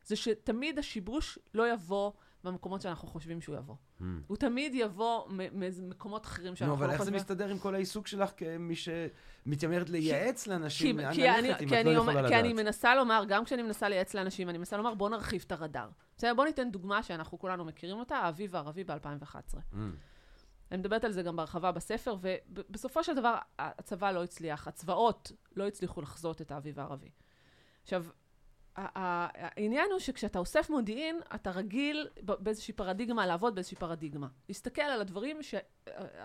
זה 0.05 0.15
שתמיד 0.15 0.79
השיבוש 0.79 1.39
לא 1.53 1.73
יבוא 1.73 2.11
במקומות 2.43 2.81
שאנחנו 2.81 3.07
חושבים 3.07 3.41
שהוא 3.41 3.55
יבוא. 3.55 3.75
Mm. 3.75 4.03
הוא 4.27 4.37
תמיד 4.37 4.71
יבוא 4.75 5.27
ממקומות 5.29 6.25
אחרים 6.25 6.49
נו, 6.49 6.55
שאנחנו 6.55 6.75
אבל 6.75 6.85
לא 6.85 6.91
איך 6.91 6.97
זה 6.97 7.03
חושבים. 7.03 7.15
מסתדר 7.15 7.49
עם 7.49 7.59
כל 7.59 7.75
העיסוק 7.75 8.07
שלך 8.07 8.31
כמי 8.37 8.73
שמתיימרת 8.75 9.89
לייעץ 9.89 10.47
לאנשים 10.47 10.97
לאן 10.97 11.13
כי, 11.13 11.29
אני, 11.29 11.47
ללכת 11.47 11.61
אם 11.61 11.69
כי, 11.69 11.81
את 11.81 11.85
לא 11.85 11.91
יכולה 11.91 12.19
אומר, 12.19 12.29
כי 12.29 12.35
אני 12.39 12.53
לדעת? 12.53 12.65
מנסה 12.65 12.95
לומר, 12.95 13.23
גם 13.27 13.45
כשאני 13.45 13.61
מנסה 13.61 13.89
לייעץ 13.89 14.13
לאנשים, 14.13 14.49
אני 14.49 14.57
מנסה 14.57 14.77
לומר, 14.77 14.93
בואו 14.93 15.09
נרחיב 15.09 15.43
את 15.47 15.51
הרדאר. 15.51 15.89
בסדר, 16.17 16.33
בואו 16.33 16.47
ניתן 16.47 16.71
דוגמה 16.71 17.03
שאנחנו 17.03 17.39
כולנו 17.39 17.65
מכירים 17.65 17.97
אותה, 17.97 18.17
האביב 18.17 18.55
הערבי 18.55 18.83
ב-2011. 18.83 19.75
אני 20.71 20.77
מדברת 20.79 21.03
על 21.03 21.11
זה 21.11 21.21
גם 21.21 21.35
בהרחבה 21.35 21.71
בספר, 21.71 22.15
ובסופו 22.21 23.03
של 23.03 23.15
דבר 23.15 23.35
הצבא 23.59 24.11
לא 24.11 24.23
הצליח, 24.23 24.67
הצבאות 24.67 25.31
לא 25.55 25.67
הצליחו 25.67 26.01
לחזות 26.01 26.41
את 26.41 26.51
האביב 26.51 26.79
הערבי. 26.79 27.09
עכשיו, 27.83 28.05
העניין 28.75 29.91
הוא 29.91 29.99
שכשאתה 29.99 30.39
אוסף 30.39 30.69
מודיעין, 30.69 31.19
אתה 31.35 31.51
רגיל 31.51 32.07
באיזושהי 32.23 32.73
פרדיגמה 32.73 33.25
לעבוד 33.25 33.55
באיזושהי 33.55 33.77
פרדיגמה. 33.77 34.27
להסתכל 34.49 34.81
על 34.81 35.01
הדברים, 35.01 35.43
ש- 35.43 35.55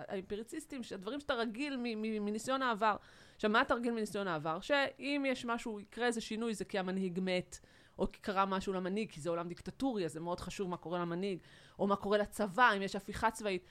האמפיריציסטים, 0.08 0.80
הדברים 0.94 1.20
שאתה 1.20 1.34
רגיל 1.34 1.76
מניסיון 2.20 2.62
העבר. 2.62 2.96
עכשיו, 3.34 3.50
מה 3.50 3.62
אתה 3.62 3.74
רגיל 3.74 3.92
מניסיון 3.92 4.28
העבר? 4.28 4.60
שאם 4.60 5.24
יש 5.28 5.44
משהו, 5.44 5.80
יקרה 5.80 6.06
איזה 6.06 6.20
שינוי, 6.20 6.54
זה 6.54 6.64
כי 6.64 6.78
המנהיג 6.78 7.20
מת, 7.22 7.58
או 7.98 8.12
כי 8.12 8.20
קרה 8.20 8.46
משהו 8.46 8.72
למנהיג, 8.72 9.10
כי 9.10 9.20
זה 9.20 9.30
עולם 9.30 9.48
דיקטטורי, 9.48 10.04
אז 10.04 10.12
זה 10.12 10.20
מאוד 10.20 10.40
חשוב 10.40 10.68
מה 10.68 10.76
קורה 10.76 10.98
למנהיג, 10.98 11.38
או 11.78 11.86
מה 11.86 11.96
קורה 11.96 12.18
לצבא, 12.18 12.70
אם 12.76 12.82
יש 12.82 12.96
הפיכה 12.96 13.30
צבאית. 13.30 13.66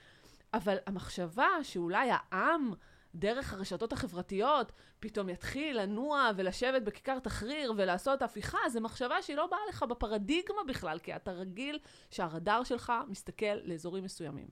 אבל 0.55 0.77
המחשבה 0.87 1.47
שאולי 1.63 2.09
העם, 2.11 2.73
דרך 3.15 3.53
הרשתות 3.53 3.93
החברתיות, 3.93 4.71
פתאום 4.99 5.29
יתחיל 5.29 5.81
לנוע 5.81 6.31
ולשבת 6.35 6.81
בכיכר 6.81 7.19
תחריר 7.19 7.73
ולעשות 7.77 8.21
הפיכה, 8.21 8.57
זו 8.69 8.81
מחשבה 8.81 9.21
שהיא 9.21 9.35
לא 9.37 9.47
באה 9.47 9.59
לך 9.69 9.83
בפרדיגמה 9.83 10.63
בכלל, 10.67 10.99
כי 10.99 11.15
אתה 11.15 11.31
רגיל 11.31 11.79
שהרדאר 12.11 12.63
שלך 12.63 12.93
מסתכל 13.07 13.55
לאזורים 13.63 14.03
מסוימים. 14.03 14.47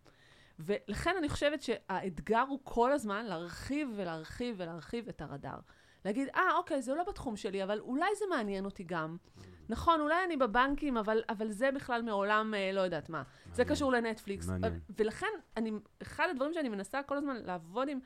ולכן 0.60 1.16
אני 1.18 1.30
חושבת 1.30 1.62
שהאתגר 1.62 2.44
הוא 2.50 2.60
כל 2.64 2.92
הזמן 2.92 3.26
להרחיב 3.26 3.90
ולהרחיב 3.96 4.56
ולהרחיב 4.58 5.10
את 5.10 5.22
הרדאר. 5.22 5.60
להגיד, 6.06 6.28
אה, 6.36 6.56
אוקיי, 6.58 6.82
זה 6.82 6.96
לא 6.96 7.04
בתחום 7.04 7.36
שלי, 7.36 7.64
אבל 7.64 7.80
אולי 7.80 8.16
זה 8.20 8.26
מעניין 8.30 8.66
אותי 8.66 8.84
גם. 8.84 9.18
נכון, 9.70 10.02
אולי 10.02 10.24
אני 10.26 10.38
בבנקים, 10.38 10.98
אבל, 10.98 11.22
אבל 11.30 11.52
זה 11.52 11.72
בכלל 11.72 12.02
מעולם, 12.02 12.54
אה, 12.54 12.72
לא 12.74 12.82
יודעת 12.82 13.10
מה. 13.10 13.24
זה 13.52 13.66
קשור 13.66 13.92
לנטפליקס. 13.92 14.48
מעניין. 14.48 14.80
ולכן, 14.98 15.28
אני, 15.58 15.72
אחד 16.02 16.28
הדברים 16.32 16.54
שאני 16.54 16.70
מנסה 16.70 17.04
כל 17.04 17.18
הזמן 17.18 17.36
לעבוד 17.44 17.88
עם, 17.90 18.00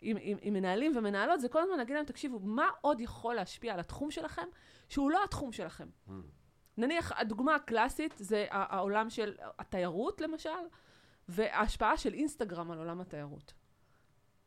עם, 0.00 0.16
עם, 0.20 0.38
עם 0.40 0.54
מנהלים 0.54 0.92
ומנהלות, 0.96 1.40
זה 1.40 1.48
כל 1.48 1.62
הזמן 1.62 1.76
להגיד 1.76 1.96
להם, 1.96 2.04
תקשיבו, 2.04 2.38
מה 2.40 2.68
עוד 2.80 3.00
יכול 3.00 3.34
להשפיע 3.34 3.74
על 3.74 3.80
התחום 3.80 4.10
שלכם, 4.10 4.46
שהוא 4.88 5.10
לא 5.10 5.24
התחום 5.24 5.52
שלכם? 5.52 5.88
Mm. 6.08 6.12
נניח, 6.76 7.12
הדוגמה 7.16 7.54
הקלאסית 7.54 8.14
זה 8.18 8.46
העולם 8.50 9.10
של 9.10 9.34
התיירות, 9.58 10.20
למשל, 10.20 10.50
וההשפעה 11.28 11.96
של 11.96 12.14
אינסטגרם 12.14 12.70
על 12.70 12.78
עולם 12.78 13.00
התיירות. 13.00 13.52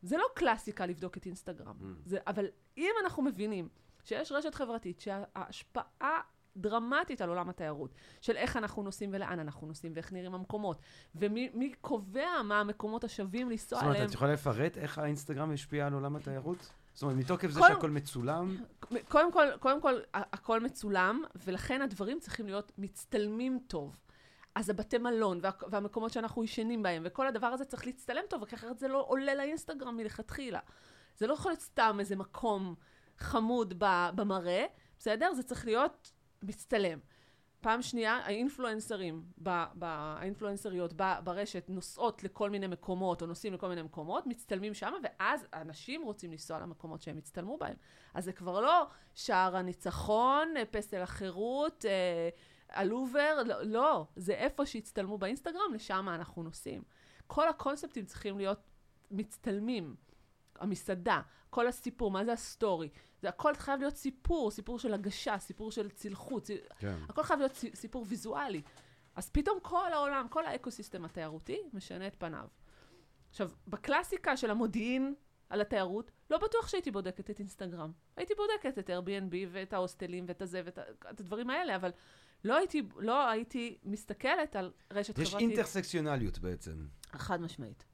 זה 0.01 0.17
לא 0.17 0.25
קלאסיקה 0.35 0.85
לבדוק 0.85 1.17
את 1.17 1.25
אינסטגרם. 1.25 1.75
Mm. 1.81 1.85
זה, 2.05 2.17
אבל 2.27 2.45
אם 2.77 2.91
אנחנו 3.03 3.23
מבינים 3.23 3.69
שיש 4.03 4.31
רשת 4.31 4.55
חברתית 4.55 4.99
שההשפעה 4.99 6.19
דרמטית 6.57 7.21
על 7.21 7.29
עולם 7.29 7.49
התיירות, 7.49 7.93
של 8.21 8.35
איך 8.37 8.57
אנחנו 8.57 8.83
נוסעים 8.83 9.09
ולאן 9.13 9.39
אנחנו 9.39 9.67
נוסעים 9.67 9.91
ואיך 9.95 10.13
נראים 10.13 10.33
המקומות, 10.33 10.81
ומי 11.15 11.49
מי 11.53 11.73
קובע 11.81 12.41
מה 12.43 12.59
המקומות 12.59 13.03
השווים 13.03 13.49
לנסוע 13.49 13.79
זאת 13.79 13.83
אומרת, 13.83 13.95
אליהם. 13.95 14.09
את 14.09 14.13
יכולה 14.13 14.33
לפרט 14.33 14.77
איך 14.77 14.97
האינסטגרם 14.97 15.51
השפיע 15.51 15.87
על 15.87 15.93
עולם 15.93 16.15
התיירות? 16.15 16.71
זאת 16.93 17.03
אומרת, 17.03 17.15
מתוקף 17.17 17.49
זה 17.49 17.59
קודם- 17.59 17.73
שהכל 17.73 17.89
מצולם, 17.89 18.57
קודם 19.09 19.31
כל, 19.31 19.45
קודם 19.59 19.81
כל, 19.81 19.99
הכל 20.13 20.59
מצולם, 20.59 21.23
ולכן 21.45 21.81
הדברים 21.81 22.19
צריכים 22.19 22.45
להיות 22.45 22.71
מצטלמים 22.77 23.59
טוב. 23.67 23.97
אז 24.55 24.69
הבתי 24.69 24.97
מלון 24.97 25.39
וה, 25.41 25.49
והמקומות 25.69 26.11
שאנחנו 26.11 26.43
ישנים 26.43 26.83
בהם, 26.83 27.01
וכל 27.05 27.27
הדבר 27.27 27.47
הזה 27.47 27.65
צריך 27.65 27.85
להצטלם 27.85 28.23
טוב, 28.29 28.45
כי 28.45 28.55
אחרת 28.55 28.79
זה 28.79 28.87
לא 28.87 29.05
עולה 29.07 29.35
לאינסטגרם 29.35 29.97
מלכתחילה. 29.97 30.59
זה 31.17 31.27
לא 31.27 31.33
יכול 31.33 31.51
להיות 31.51 31.61
סתם 31.61 31.97
איזה 31.99 32.15
מקום 32.15 32.75
חמוד 33.17 33.73
במראה, 34.15 34.65
בסדר? 34.99 35.33
זה 35.33 35.43
צריך 35.43 35.65
להיות 35.65 36.11
מצטלם. 36.43 36.99
פעם 37.61 37.81
שנייה, 37.81 38.13
האינפלואנסרים, 38.13 39.23
ב, 39.43 39.49
ב, 39.73 39.83
האינפלואנסריות 39.83 40.93
ב, 40.95 41.13
ברשת 41.23 41.65
נוסעות 41.69 42.23
לכל 42.23 42.49
מיני 42.49 42.67
מקומות, 42.67 43.21
או 43.21 43.27
נוסעים 43.27 43.53
לכל 43.53 43.67
מיני 43.67 43.81
מקומות, 43.81 44.27
מצטלמים 44.27 44.73
שם, 44.73 44.93
ואז 45.03 45.47
אנשים 45.53 46.01
רוצים 46.01 46.31
לנסוע 46.31 46.59
למקומות 46.59 47.01
שהם 47.01 47.17
הצטלמו 47.17 47.57
בהם. 47.57 47.75
אז 48.13 48.25
זה 48.25 48.33
כבר 48.33 48.61
לא 48.61 48.87
שער 49.13 49.57
הניצחון, 49.57 50.53
אה, 50.57 50.65
פסל 50.65 51.01
החירות, 51.01 51.85
אה, 51.85 52.29
הלובר, 52.71 53.43
לא, 53.45 53.61
לא, 53.63 54.05
זה 54.15 54.33
איפה 54.33 54.65
שהצטלמו 54.65 55.17
באינסטגרם, 55.17 55.73
לשם 55.73 56.09
אנחנו 56.09 56.43
נוסעים. 56.43 56.83
כל 57.27 57.47
הקונספטים 57.47 58.05
צריכים 58.05 58.37
להיות 58.37 58.59
מצטלמים. 59.11 59.95
המסעדה, 60.59 61.21
כל 61.49 61.67
הסיפור, 61.67 62.11
מה 62.11 62.25
זה 62.25 62.33
ה 62.33 62.41
story. 62.41 62.89
זה 63.21 63.29
הכל 63.29 63.55
חייב 63.55 63.79
להיות 63.79 63.95
סיפור, 63.95 64.51
סיפור 64.51 64.79
של 64.79 64.93
הגשה, 64.93 65.39
סיפור 65.39 65.71
של 65.71 65.89
צלחות, 65.89 66.49
כן. 66.79 66.97
הכל 67.09 67.23
חייב 67.23 67.39
להיות 67.39 67.53
סי- 67.53 67.75
סיפור 67.75 68.05
ויזואלי. 68.07 68.61
אז 69.15 69.29
פתאום 69.29 69.59
כל 69.61 69.93
העולם, 69.93 70.27
כל 70.29 70.45
האקוסיסטם 70.45 71.05
התיירותי 71.05 71.61
משנה 71.73 72.07
את 72.07 72.15
פניו. 72.15 72.47
עכשיו, 73.29 73.51
בקלאסיקה 73.67 74.37
של 74.37 74.51
המודיעין 74.51 75.15
על 75.49 75.61
התיירות, 75.61 76.11
לא 76.29 76.37
בטוח 76.37 76.67
שהייתי 76.67 76.91
בודקת 76.91 77.29
את 77.29 77.39
אינסטגרם. 77.39 77.91
הייתי 78.15 78.33
בודקת 78.35 78.79
את 78.79 78.89
Airbnb 78.89 79.35
ואת 79.51 79.73
ההוסטלים 79.73 80.25
ואת 80.27 80.41
הזה 80.41 80.61
ואת 80.65 80.79
הדברים 81.05 81.49
האלה, 81.49 81.75
אבל 81.75 81.91
לא 82.43 82.57
הייתי, 82.57 82.83
לא 82.95 83.29
הייתי 83.29 83.77
מסתכלת 83.83 84.55
על 84.55 84.71
רשת 84.91 85.17
יש 85.17 85.29
חברתית. 85.29 85.49
אינטרסקציונליות 85.49 86.39
בעצם. 86.39 86.87
חד 87.11 87.41
משמעית. 87.41 87.85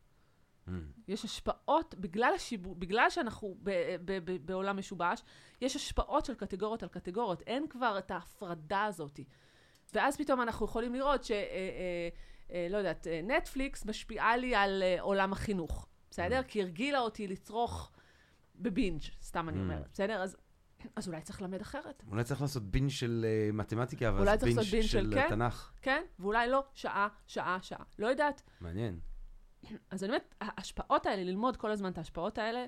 Mm. 0.68 0.72
יש 1.08 1.26
השפעות, 1.26 1.96
בגלל, 1.98 2.32
השיבו, 2.36 2.76
בגלל 2.76 3.10
שאנחנו 3.10 3.58
ב, 3.64 3.72
ב, 4.06 4.32
ב, 4.32 4.46
בעולם 4.46 4.78
משובש, 4.78 5.24
יש 5.62 5.76
השפעות 5.76 6.26
של 6.26 6.34
קטגוריות 6.36 6.84
על 6.84 6.90
קטגוריות. 6.90 7.42
אין 7.42 7.68
כבר 7.70 7.96
את 7.98 8.12
ההפרדה 8.12 8.86
הזאת. 8.86 9.20
ואז 9.94 10.18
פתאום 10.18 10.42
אנחנו 10.42 10.66
יכולים 10.66 10.96
לראות 10.96 11.24
ש... 11.24 11.32
אה, 11.32 11.38
אה, 11.38 12.10
אה, 12.52 12.68
לא 12.70 12.78
יודעת, 12.78 13.08
אה, 13.08 13.22
נטפליקס 13.24 13.86
משפיעה 13.86 14.38
לי 14.38 14.56
על 14.56 14.84
אה, 14.84 15.02
עולם 15.02 15.32
החינוך, 15.32 15.88
בסדר? 16.12 16.42
כי 16.48 16.62
הרגילה 16.62 17.00
אותי 17.00 17.28
לצרוך 17.28 17.92
בבינג', 18.56 19.02
סתם 19.22 19.50
אני 19.50 19.58
Mm. 19.58 19.62
אומרת, 19.62 19.88
בסדר? 19.94 20.22
אז 20.22 20.38
אז 20.96 21.08
אולי 21.08 21.22
צריך 21.22 21.42
ללמד 21.42 21.62
אחרת. 21.62 22.04
אולי 22.08 22.24
צריך 22.24 22.42
לעשות 22.42 22.64
בין 22.64 22.90
של 22.90 23.26
אה, 23.28 23.52
מתמטיקה, 23.54 24.10
אבל 24.10 24.20
אולי 24.20 24.32
אז 24.32 24.40
צריך 24.40 24.50
בין 24.50 24.58
לעשות 24.58 24.72
בין 24.72 24.84
של 24.84 24.88
של 24.88 25.14
כן. 25.14 25.30
תנ"ך. 25.30 25.72
כן? 25.82 26.04
ואולי 26.20 26.50
לא, 26.50 26.64
שעה, 26.74 27.08
שעה, 27.28 27.58
שעה. 27.62 27.84
לא 28.00 28.08
יודעת. 28.08 28.42
מעניין. 28.62 29.00
אז 29.90 30.04
אני 30.04 30.12
באמת, 30.12 30.36
ההשפעות 30.42 31.06
האלה, 31.06 31.24
ללמוד 31.24 31.58
כל 31.58 31.72
הזמן 31.72 31.92
את 31.92 31.98
ההשפעות 31.98 32.38
האלה, 32.38 32.66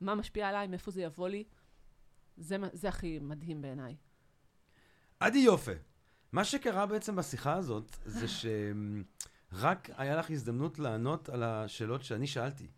מה 0.00 0.14
משפיע 0.14 0.48
עליי, 0.48 0.66
מאיפה 0.66 0.90
זה 0.90 1.02
יבוא 1.02 1.28
לי, 1.28 1.44
זה, 2.36 2.56
זה 2.72 2.88
הכי 2.88 3.18
מדהים 3.18 3.62
בעיניי. 3.62 3.96
עדי 5.20 5.38
יופה, 5.38 5.72
מה 6.32 6.44
שקרה 6.44 6.86
בעצם 6.86 7.16
בשיחה 7.16 7.54
הזאת, 7.54 7.96
זה 8.04 8.26
שרק 9.52 9.90
היה 9.96 10.16
לך 10.16 10.30
הזדמנות 10.30 10.78
לענות 10.78 11.28
על 11.28 11.42
השאלות 11.42 12.04
שאני 12.04 12.26
שאלתי. 12.26 12.68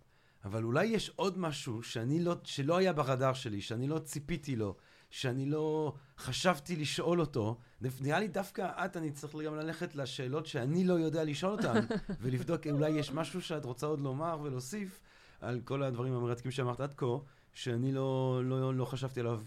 אבל 0.45 0.64
אולי 0.64 0.84
יש 0.84 1.11
עוד 1.16 1.38
משהו 1.38 1.82
שאני 1.82 2.20
לא, 2.20 2.34
שלא 2.45 2.76
היה 2.76 2.93
ברדאר 2.93 3.32
שלי, 3.32 3.61
שאני 3.61 3.88
לא 3.88 3.99
ציפיתי 3.99 4.57
לו, 4.57 4.76
שאני 5.11 5.47
לא 5.47 5.95
חשבתי 6.18 6.76
לשאול 6.76 7.20
אותו. 7.20 7.59
נראה 8.01 8.20
לי 8.20 8.28
דווקא 8.28 8.84
את, 8.84 8.97
אני 8.97 9.11
צריך 9.11 9.36
גם 9.45 9.57
ללכת 9.57 9.95
לשאלות 9.95 10.47
שאני 10.47 10.84
לא 10.84 10.95
יודע 10.95 11.24
לשאול 11.24 11.53
אותן, 11.53 11.80
ולבדוק 12.20 12.66
אולי 12.66 12.90
יש 12.90 13.12
משהו 13.12 13.43
שאת 13.43 13.64
רוצה 13.64 13.86
עוד 13.86 14.01
לומר 14.01 14.38
ולהוסיף 14.43 15.01
על 15.40 15.61
כל 15.64 15.82
הדברים 15.82 16.14
המרתקים 16.14 16.51
שאמרת 16.51 16.80
עד 16.80 16.95
כה, 16.95 17.07
שאני 17.55 17.93
לא, 17.93 18.40
לא, 18.45 18.74
לא 18.74 18.84
חשבתי 18.84 19.20
עליו, 19.20 19.43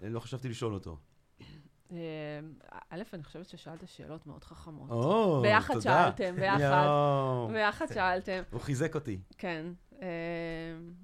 לא 0.00 0.20
חשבתי 0.20 0.48
לשאול 0.48 0.74
אותו. 0.74 0.96
אה, 1.92 1.96
א', 2.90 3.02
אני 3.12 3.24
חושבת 3.24 3.48
ששאלת 3.48 3.88
שאלות 3.88 4.26
מאוד 4.26 4.44
חכמות. 4.44 4.90
או, 4.90 5.40
ביחד 5.42 5.74
תודה. 5.74 5.82
שאלתם, 5.82 6.36
ביחד. 6.36 6.86
ביחד 7.52 7.86
שאלתם, 7.94 8.42
הוא 8.50 8.60
חיזק 8.60 8.94
אותי, 8.94 9.20
כן. 9.38 9.66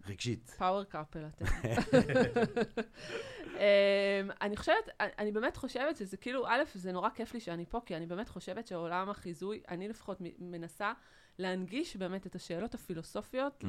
רגשית. 0.06 0.48
power 0.58 0.84
couple 0.84 1.24
אתם. 1.26 1.44
אמ, 3.54 4.30
אני 4.40 4.56
חושבת, 4.56 4.88
אני 5.00 5.32
באמת 5.32 5.56
חושבת 5.56 5.96
שזה 5.96 6.16
כאילו, 6.16 6.46
א', 6.46 6.62
זה 6.74 6.92
נורא 6.92 7.08
כיף 7.10 7.34
לי 7.34 7.40
שאני 7.40 7.66
פה, 7.66 7.80
כי 7.86 7.96
אני 7.96 8.06
באמת 8.06 8.28
חושבת 8.28 8.66
שעולם 8.66 9.10
החיזוי, 9.10 9.60
אני 9.68 9.88
לפחות 9.88 10.18
מנסה 10.38 10.92
להנגיש 11.38 11.96
באמת 11.96 12.26
את 12.26 12.34
השאלות 12.34 12.74
הפילוסופיות 12.74 13.64
ממ. 13.64 13.66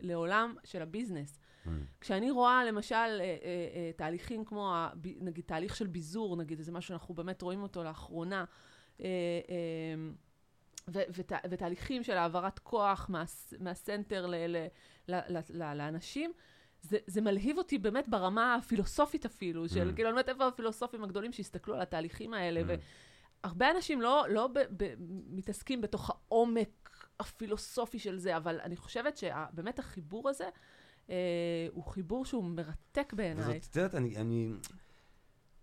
לעולם 0.00 0.54
של 0.64 0.82
ה 0.82 0.88
business. 0.88 1.38
ממ. 1.66 1.68
כשאני 2.00 2.30
רואה 2.30 2.64
למשל 2.64 2.94
אה, 2.94 3.08
אה, 3.20 3.26
אה, 3.74 3.90
תהליכים 3.96 4.44
כמו, 4.44 4.74
נגיד, 5.20 5.44
תהליך 5.44 5.76
של 5.76 5.86
ביזור, 5.86 6.36
נגיד, 6.36 6.60
זה 6.60 6.72
משהו 6.72 6.88
שאנחנו 6.88 7.14
באמת 7.14 7.42
רואים 7.42 7.62
אותו 7.62 7.84
לאחרונה, 7.84 8.44
אה, 9.00 9.06
אה, 9.50 9.94
ו- 10.88 11.02
ות- 11.10 11.32
ותהליכים 11.50 12.02
של 12.04 12.12
העברת 12.16 12.58
כוח 12.58 13.06
מה- 13.08 13.24
מהסנטר 13.60 14.26
ל- 14.26 14.34
ל- 14.46 14.66
ל- 15.08 15.36
ל- 15.36 15.62
ל- 15.62 15.74
לאנשים, 15.74 16.32
זה, 16.82 16.98
זה 17.06 17.20
מלהיב 17.20 17.58
אותי 17.58 17.78
באמת 17.78 18.08
ברמה 18.08 18.54
הפילוסופית 18.54 19.26
אפילו, 19.26 19.68
של 19.68 19.90
Mm. 19.90 19.94
כאילו, 19.94 20.08
אני 20.08 20.14
לא 20.14 20.20
יודעת 20.20 20.34
איפה 20.34 20.46
הפילוסופים 20.48 21.04
הגדולים 21.04 21.32
שהסתכלו 21.32 21.74
על 21.74 21.80
התהליכים 21.82 22.34
האלה, 22.34 22.60
Mm. 22.60 22.78
והרבה 23.44 23.70
אנשים 23.70 24.00
לא, 24.02 24.24
לא 24.30 24.46
ב, 24.46 24.58
ב, 24.76 24.94
מתעסקים 25.30 25.80
בתוך 25.80 26.10
העומק 26.10 26.90
הפילוסופי 27.20 27.98
של 27.98 28.18
זה, 28.18 28.36
אבל 28.36 28.60
אני 28.60 28.76
חושבת 28.76 29.16
שבאמת 29.16 29.78
החיבור 29.78 30.28
הזה, 30.28 30.48
אה, 31.10 31.14
הוא 31.72 31.84
חיבור 31.84 32.24
שהוא 32.24 32.44
מרתק 32.44 33.12
בעיניי. 33.16 33.58
את 33.70 33.76
יודעת, 33.76 33.94
אני, 33.94 34.16
אני, 34.16 34.50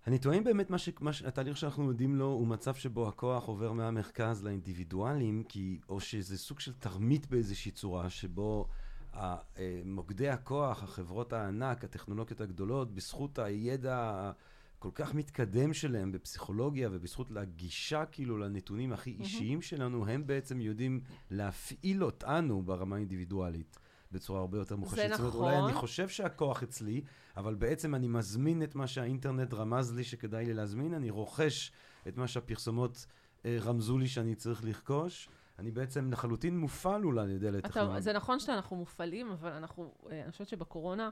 אני 0.07 0.19
טוען 0.19 0.43
באמת 0.43 0.69
מה 0.69 0.77
ש, 0.77 0.89
מה 0.99 1.13
ש, 1.13 1.21
התהליך 1.21 1.57
שאנחנו 1.57 1.89
יודעים 1.89 2.15
לו 2.15 2.25
הוא 2.25 2.47
מצב 2.47 2.75
שבו 2.75 3.07
הכוח 3.07 3.43
עובר 3.43 3.71
מהמרכז 3.73 4.43
לאינדיבידואלים, 4.43 5.43
כי, 5.43 5.79
או 5.89 5.99
שזה 5.99 6.37
סוג 6.37 6.59
של 6.59 6.73
תרמית 6.73 7.27
באיזושהי 7.27 7.71
צורה, 7.71 8.09
שבו 8.09 8.67
אה, 9.13 9.37
מוקדי 9.85 10.29
הכוח, 10.29 10.83
החברות 10.83 11.33
הענק, 11.33 11.83
הטכנולוגיות 11.83 12.41
הגדולות, 12.41 12.93
בזכות 12.93 13.39
הידע 13.39 14.31
הכל 14.79 14.89
כך 14.95 15.13
מתקדם 15.13 15.73
שלהם 15.73 16.11
בפסיכולוגיה 16.11 16.89
ובזכות 16.91 17.31
לגישה 17.31 18.05
כאילו 18.05 18.37
לנתונים 18.37 18.93
הכי 18.93 19.15
אישיים 19.19 19.61
שלנו, 19.61 20.07
הם 20.07 20.27
בעצם 20.27 20.61
יודעים 20.61 21.01
להפעיל 21.31 22.03
אותנו 22.03 22.61
ברמה 22.61 22.95
האינדיבידואלית. 22.95 23.79
בצורה 24.11 24.39
הרבה 24.39 24.57
יותר 24.57 24.75
מוחשית. 24.75 25.09
זאת 25.11 25.19
אומרת, 25.19 25.35
אולי 25.35 25.57
נכון. 25.57 25.69
אני 25.69 25.73
חושב 25.77 26.09
שהכוח 26.09 26.63
אצלי, 26.63 27.01
אבל 27.37 27.55
בעצם 27.55 27.95
אני 27.95 28.07
מזמין 28.07 28.63
את 28.63 28.75
מה 28.75 28.87
שהאינטרנט 28.87 29.53
רמז 29.53 29.93
לי 29.93 30.03
שכדאי 30.03 30.45
לי 30.45 30.53
להזמין, 30.53 30.93
אני 30.93 31.09
רוכש 31.09 31.71
את 32.07 32.17
מה 32.17 32.27
שהפרסומות 32.27 33.05
אה, 33.45 33.57
רמזו 33.61 33.97
לי 33.97 34.07
שאני 34.07 34.35
צריך 34.35 34.63
לרכוש. 34.63 35.29
אני 35.59 35.71
בעצם 35.71 36.11
לחלוטין 36.11 36.57
מופעל 36.57 37.03
אולי 37.03 37.21
על 37.21 37.29
ידי 37.29 37.49
אתה, 37.49 37.57
לטכנולוגיה. 37.57 38.01
זה 38.01 38.13
נכון 38.13 38.39
שאנחנו 38.39 38.75
מופעלים, 38.75 39.31
אבל 39.31 39.51
אנחנו, 39.51 39.93
אה, 40.11 40.23
אני 40.23 40.31
חושבת 40.31 40.47
שבקורונה 40.47 41.09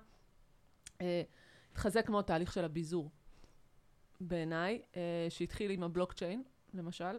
אה, 1.01 1.21
התחזק 1.71 2.09
מאוד 2.09 2.23
תהליך 2.23 2.53
של 2.53 2.65
הביזור, 2.65 3.11
בעיניי, 4.21 4.81
אה, 4.95 5.27
שהתחיל 5.29 5.71
עם 5.71 5.83
הבלוקצ'יין, 5.83 6.43
למשל, 6.73 7.17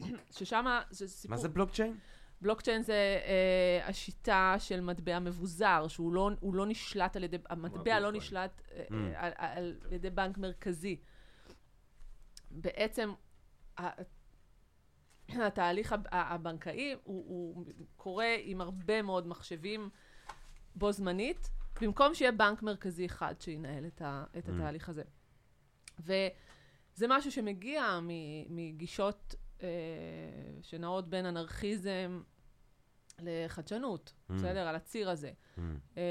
ששם 0.38 0.80
זה 0.90 1.08
סיפור... 1.08 1.36
מה 1.36 1.42
זה 1.42 1.48
בלוקצ'יין? 1.48 1.96
בלוקצ'יין 2.40 2.82
זה 2.82 2.94
אה, 3.24 3.86
השיטה 3.88 4.54
של 4.58 4.80
מטבע 4.80 5.18
מבוזר, 5.18 5.88
שהוא 5.88 6.12
לא, 6.12 6.30
לא 6.52 6.66
נשלט 6.66 7.16
על 7.16 7.24
ידי, 7.24 7.36
המטבע 7.48 8.00
לא. 8.00 8.12
נשלט 8.12 8.62
אה, 8.72 8.84
Mm. 8.88 8.92
אה, 8.94 9.26
על, 9.36 9.76
על 9.82 9.92
ידי 9.92 10.10
בנק 10.10 10.38
מרכזי. 10.38 10.96
בעצם 12.50 13.12
התהליך 15.28 15.92
הב- 15.92 16.06
הבנקאי 16.10 16.94
הוא, 17.04 17.24
הוא 17.28 17.64
קורה 17.96 18.36
עם 18.42 18.60
הרבה 18.60 19.02
מאוד 19.02 19.26
מחשבים 19.26 19.90
בו 20.74 20.92
זמנית, 20.92 21.50
במקום 21.80 22.14
שיהיה 22.14 22.32
בנק 22.32 22.62
מרכזי 22.62 23.06
אחד 23.06 23.34
שינהל 23.40 23.86
את, 23.86 24.02
ה, 24.02 24.24
את 24.38 24.48
Mm. 24.48 24.52
התהליך 24.52 24.88
הזה. 24.88 25.02
וזה 26.00 27.06
משהו 27.08 27.32
שמגיע 27.32 27.98
מגישות 28.48 29.34
אה, 29.62 29.68
שנעות 30.62 31.08
בין 31.08 31.26
אנרכיזם 31.26 32.22
לחדשנות, 33.20 34.12
Mm. 34.30 34.32
בסדר? 34.32 34.68
על 34.68 34.76
הציר 34.76 35.10
הזה. 35.10 35.32
Mm. 35.56 35.60
אה, 35.96 36.02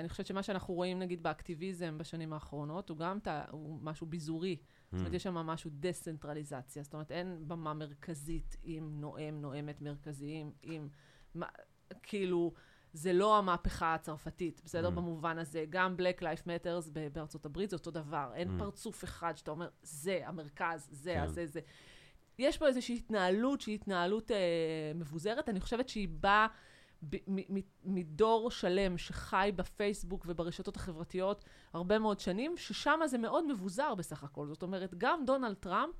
אני 0.00 0.08
חושבת 0.08 0.26
שמה 0.26 0.42
שאנחנו 0.42 0.74
רואים 0.74 0.98
נגיד 0.98 1.22
באקטיביזם 1.22 1.98
בשנים 1.98 2.32
האחרונות, 2.32 2.88
הוא 2.90 2.98
גם 2.98 3.18
תה, 3.20 3.44
הוא 3.50 3.78
משהו 3.82 4.06
ביזורי. 4.06 4.56
זאת 4.92 4.98
אומרת, 4.98 5.12
Mm. 5.12 5.16
יש 5.16 5.22
שם 5.22 5.34
משהו 5.34 5.70
דסנטרליזציה. 5.74 6.82
זאת 6.82 6.92
אומרת, 6.92 7.10
אין 7.12 7.44
במה 7.48 7.74
מרכזית 7.74 8.56
עם 8.62 9.00
נואם, 9.00 9.38
נואמת 9.40 9.80
מרכזיים, 9.82 10.52
עם... 10.62 10.88
מה, 11.34 11.46
כאילו, 12.02 12.52
זה 12.92 13.12
לא 13.12 13.38
המהפכה 13.38 13.94
הצרפתית, 13.94 14.62
בסדר? 14.64 14.88
Mm. 14.88 14.90
במובן 14.90 15.38
הזה. 15.38 15.64
גם 15.70 15.96
Black 15.98 16.20
Life 16.20 16.42
Matters 16.46 16.90
בארצות 17.12 17.46
הברית 17.46 17.70
זה 17.70 17.76
אותו 17.76 17.90
דבר. 17.90 18.30
אין 18.34 18.48
Mm. 18.48 18.58
פרצוף 18.58 19.04
אחד 19.04 19.36
שאתה 19.36 19.50
אומר, 19.50 19.68
זה 19.82 20.20
המרכז, 20.24 20.88
זה, 20.92 21.12
כן. 21.14 21.22
הזה, 21.22 21.46
זה. 21.46 21.60
יש 22.38 22.58
פה 22.58 22.66
איזושהי 22.66 22.96
התנהלות 22.96 23.60
שהיא 23.60 23.74
התנהלות 23.74 24.30
אה, 24.30 24.36
מבוזרת. 24.94 25.48
אני 25.48 25.60
חושבת 25.60 25.88
שהיא 25.88 26.08
באה 26.08 26.46
מדור 27.84 28.50
שלם 28.50 28.98
שחי 28.98 29.52
בפייסבוק 29.56 30.24
וברשתות 30.28 30.76
החברתיות 30.76 31.44
הרבה 31.72 31.98
מאוד 31.98 32.20
שנים, 32.20 32.56
ששם 32.56 33.00
זה 33.06 33.18
מאוד 33.18 33.52
מבוזר 33.52 33.94
בסך 33.94 34.24
הכל. 34.24 34.46
זאת 34.46 34.62
אומרת, 34.62 34.94
גם 34.98 35.24
דונלד 35.26 35.54
טראמפ 35.54 35.94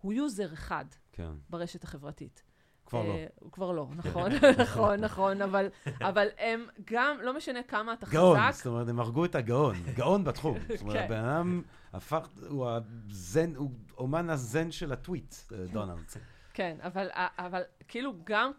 הוא 0.00 0.12
user 0.12 0.52
אחד 0.52 0.84
כן, 1.12 1.32
ברשת 1.50 1.84
החברתית. 1.84 2.42
כבר 2.86 3.02
לא. 3.02 3.12
אה, 3.12 3.26
הוא 3.40 3.52
כבר 3.52 3.72
לא, 3.72 3.86
נכון, 3.96 4.30
נכון, 4.62 5.00
נכון, 5.00 5.42
אבל, 5.42 5.66
אבל 6.00 6.26
הם 6.38 6.66
גם, 6.84 7.16
לא 7.20 7.36
משנה 7.36 7.62
כמה 7.62 7.92
אתה 7.92 8.06
גאון, 8.06 8.38
חזק, 8.38 8.56
זאת 8.56 8.66
אומרת, 8.66 8.88
הם 8.88 9.00
הרגו 9.00 9.24
את 9.24 9.34
הגאון, 9.34 9.74
גאון 9.94 10.24
בתחום. 10.24 10.58
זאת 10.68 10.80
אומרת, 10.80 10.96
כן. 10.96 11.04
הבן 11.04 11.24
אדם 11.24 11.62
הפך, 11.92 12.28
הוא 12.48 12.68
הזן, 12.68 13.54
הוא 13.56 13.70
אומן 13.98 14.30
הזן 14.30 14.70
של 14.70 14.92
הטוויט, 14.92 15.34
אה, 15.52 15.66
דונלד. 15.72 16.04
כן, 16.54 16.76
אבל, 16.82 17.08
אבל 17.14 17.62
כאילו 17.88 18.12
גם, 18.24 18.50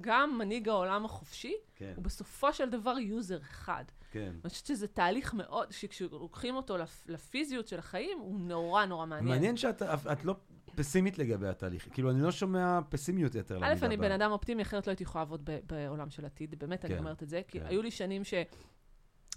גם 0.00 0.38
מנהיג 0.38 0.68
העולם 0.68 1.04
החופשי, 1.04 1.54
כן, 1.74 1.92
הוא 1.96 2.04
בסופו 2.04 2.52
של 2.52 2.70
דבר 2.70 2.98
user 2.98 3.40
אחד. 3.40 3.84
כן. 4.10 4.32
אני 4.44 4.50
חושבת 4.50 4.66
שזה 4.66 4.88
תהליך 4.88 5.34
מאוד, 5.34 5.72
שכשלוקחים 5.72 6.54
אותו 6.56 6.78
לפ- 6.78 7.04
לפיזיות 7.08 7.68
של 7.68 7.78
החיים, 7.78 8.18
הוא 8.18 8.40
נורא 8.40 8.84
נורא 8.84 9.06
מעניין. 9.06 9.28
מעניין 9.28 9.56
שאת 9.56 9.82
את 9.82 10.24
לא 10.24 10.36
פסימית 10.74 11.18
לגבי 11.18 11.48
התהליך. 11.48 11.88
כאילו, 11.92 12.10
אני 12.10 12.22
לא 12.22 12.30
שומע 12.30 12.80
פסימיות 12.88 13.34
יותר 13.34 13.56
א', 13.56 13.60
לעמידה 13.60 13.86
אני 13.86 13.96
בן 13.96 14.12
אדם 14.12 14.30
אופטימי, 14.30 14.62
אחרת 14.62 14.86
לא 14.86 14.90
הייתי 14.92 15.02
יכולה 15.02 15.22
לעבוד 15.24 15.50
בעולם 15.66 16.10
של 16.10 16.24
עתיד, 16.24 16.58
באמת, 16.58 16.84
אני 16.84 16.94
כן, 16.94 16.98
אומרת 16.98 17.22
את 17.22 17.28
זה, 17.28 17.40
כי 17.48 17.60
כן. 17.60 17.66
היו 17.66 17.82
לי 17.82 17.90
שנים 17.90 18.24
ש... 18.24 18.34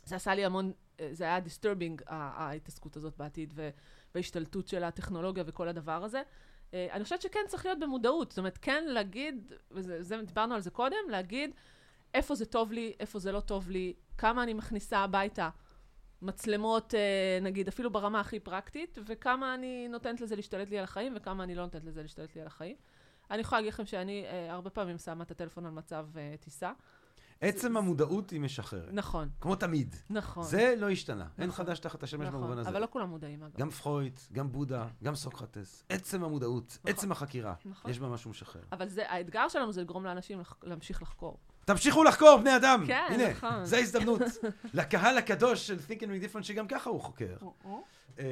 זה 0.05 0.15
עשה 0.15 0.35
לי 0.35 0.45
המון, 0.45 0.71
אה, 0.99 1.09
זה 1.11 1.23
היה 1.23 1.39
disturbing, 1.39 2.01
ההתעסקות 2.07 2.95
הזאת 2.95 3.17
בעתיד, 3.17 3.53
וההשתלטות 4.15 4.67
של 4.67 4.83
הטכנולוגיה 4.83 5.43
וכל 5.47 5.67
הדבר 5.67 6.03
הזה. 6.03 6.21
אה, 6.73 6.87
אני 6.91 7.03
חושבת 7.03 7.21
שכן 7.21 7.39
צריך 7.47 7.65
להיות 7.65 7.79
במודעות, 7.79 8.31
זאת 8.31 8.37
אומרת, 8.39 8.57
כן 8.61 8.83
להגיד, 8.87 9.53
וזה, 9.71 10.03
זה, 10.03 10.21
דיברנו 10.21 10.55
על 10.55 10.61
זה 10.61 10.71
קודם, 10.71 11.09
להגיד 11.09 11.51
איפה 12.13 12.35
זה 12.35 12.45
טוב 12.45 12.71
לי, 12.71 12.93
איפה 12.99 13.19
זה 13.19 13.31
לא 13.31 13.39
טוב 13.39 13.69
לי, 13.69 13.93
כמה 14.17 14.43
אני 14.43 14.53
מכניסה 14.53 14.97
הביתה 14.97 15.49
מצלמות, 16.21 16.93
אה, 16.93 17.39
נגיד, 17.41 17.67
אפילו 17.67 17.91
ברמה 17.91 18.19
הכי 18.19 18.39
פרקטית, 18.39 18.97
וכמה 19.05 19.53
אני 19.53 19.87
נותנת 19.87 20.21
לזה 20.21 20.35
להשתלט 20.35 20.69
לי 20.69 20.77
על 20.77 20.83
החיים, 20.83 21.13
וכמה 21.15 21.43
אני 21.43 21.55
לא 21.55 21.63
נותנת 21.63 21.83
לזה 21.83 22.01
להשתלט 22.01 22.35
לי 22.35 22.41
על 22.41 22.47
החיים. 22.47 22.75
אני 23.31 23.41
יכולה 23.41 23.61
להגיד 23.61 23.73
לכם 23.73 23.85
שאני 23.85 24.25
הרבה 24.49 24.69
פעמים 24.69 24.97
שמה 24.97 25.23
את 25.23 25.31
הטלפון 25.31 25.65
על 25.65 25.71
מצב 25.71 26.07
טיסה. 26.39 26.71
עצם 27.41 27.77
המודעות 27.77 28.29
היא 28.29 28.39
משחררת. 28.41 28.89
נכון, 28.93 29.29
כמו 29.41 29.55
תמיד. 29.55 29.95
נכון. 30.09 30.43
זה 30.43 30.73
לא 30.77 30.89
השתנה. 30.89 31.27
אין 31.37 31.47
נכון. 31.49 31.65
חדש 31.65 31.79
תחת 31.79 32.03
השמש 32.03 32.27
נכון, 32.27 32.41
במובן 32.41 32.57
הזה. 32.57 32.69
אבל 32.69 32.81
לא 32.81 32.87
כולם 32.91 33.09
מודעים, 33.09 33.43
אגב. 33.43 33.57
גם 33.57 33.69
פרויד, 33.69 34.19
גם 34.33 34.51
בודה, 34.51 34.87
גם 35.03 35.15
סוקרטס. 35.15 35.83
עצם 35.89 36.23
המודעות, 36.23 36.77
נכון. 36.79 36.91
עצם 36.91 37.11
החקירה, 37.11 37.53
נכון. 37.65 37.91
יש 37.91 37.99
בה 37.99 38.07
משהו 38.07 38.29
משחרר. 38.31 38.61
אבל 38.71 38.87
זה, 38.89 39.11
האתגר 39.11 39.47
שלנו 39.47 39.71
זה 39.71 39.81
לגרום 39.81 40.05
לאנשים 40.05 40.39
לח- 40.39 40.57
להמשיך 40.63 41.01
לחקור. 41.01 41.37
תמשיכו 41.65 42.03
לחקור, 42.03 42.37
בני 42.37 42.55
אדם! 42.55 42.83
כן, 42.87 43.07
הנה, 43.09 43.29
נכון. 43.31 43.65
זו 43.65 43.75
ההזדמנות. 43.75 44.21
לקהל 44.73 45.17
הקדוש 45.17 45.67
של 45.67 45.77
Think 45.87 45.99
and 45.99 46.05
Read 46.05 46.35
Different, 46.35 46.43
שגם 46.43 46.67
ככה 46.67 46.89
הוא 46.89 47.01
חוקר. 47.01 47.35
אמ, 48.19 48.23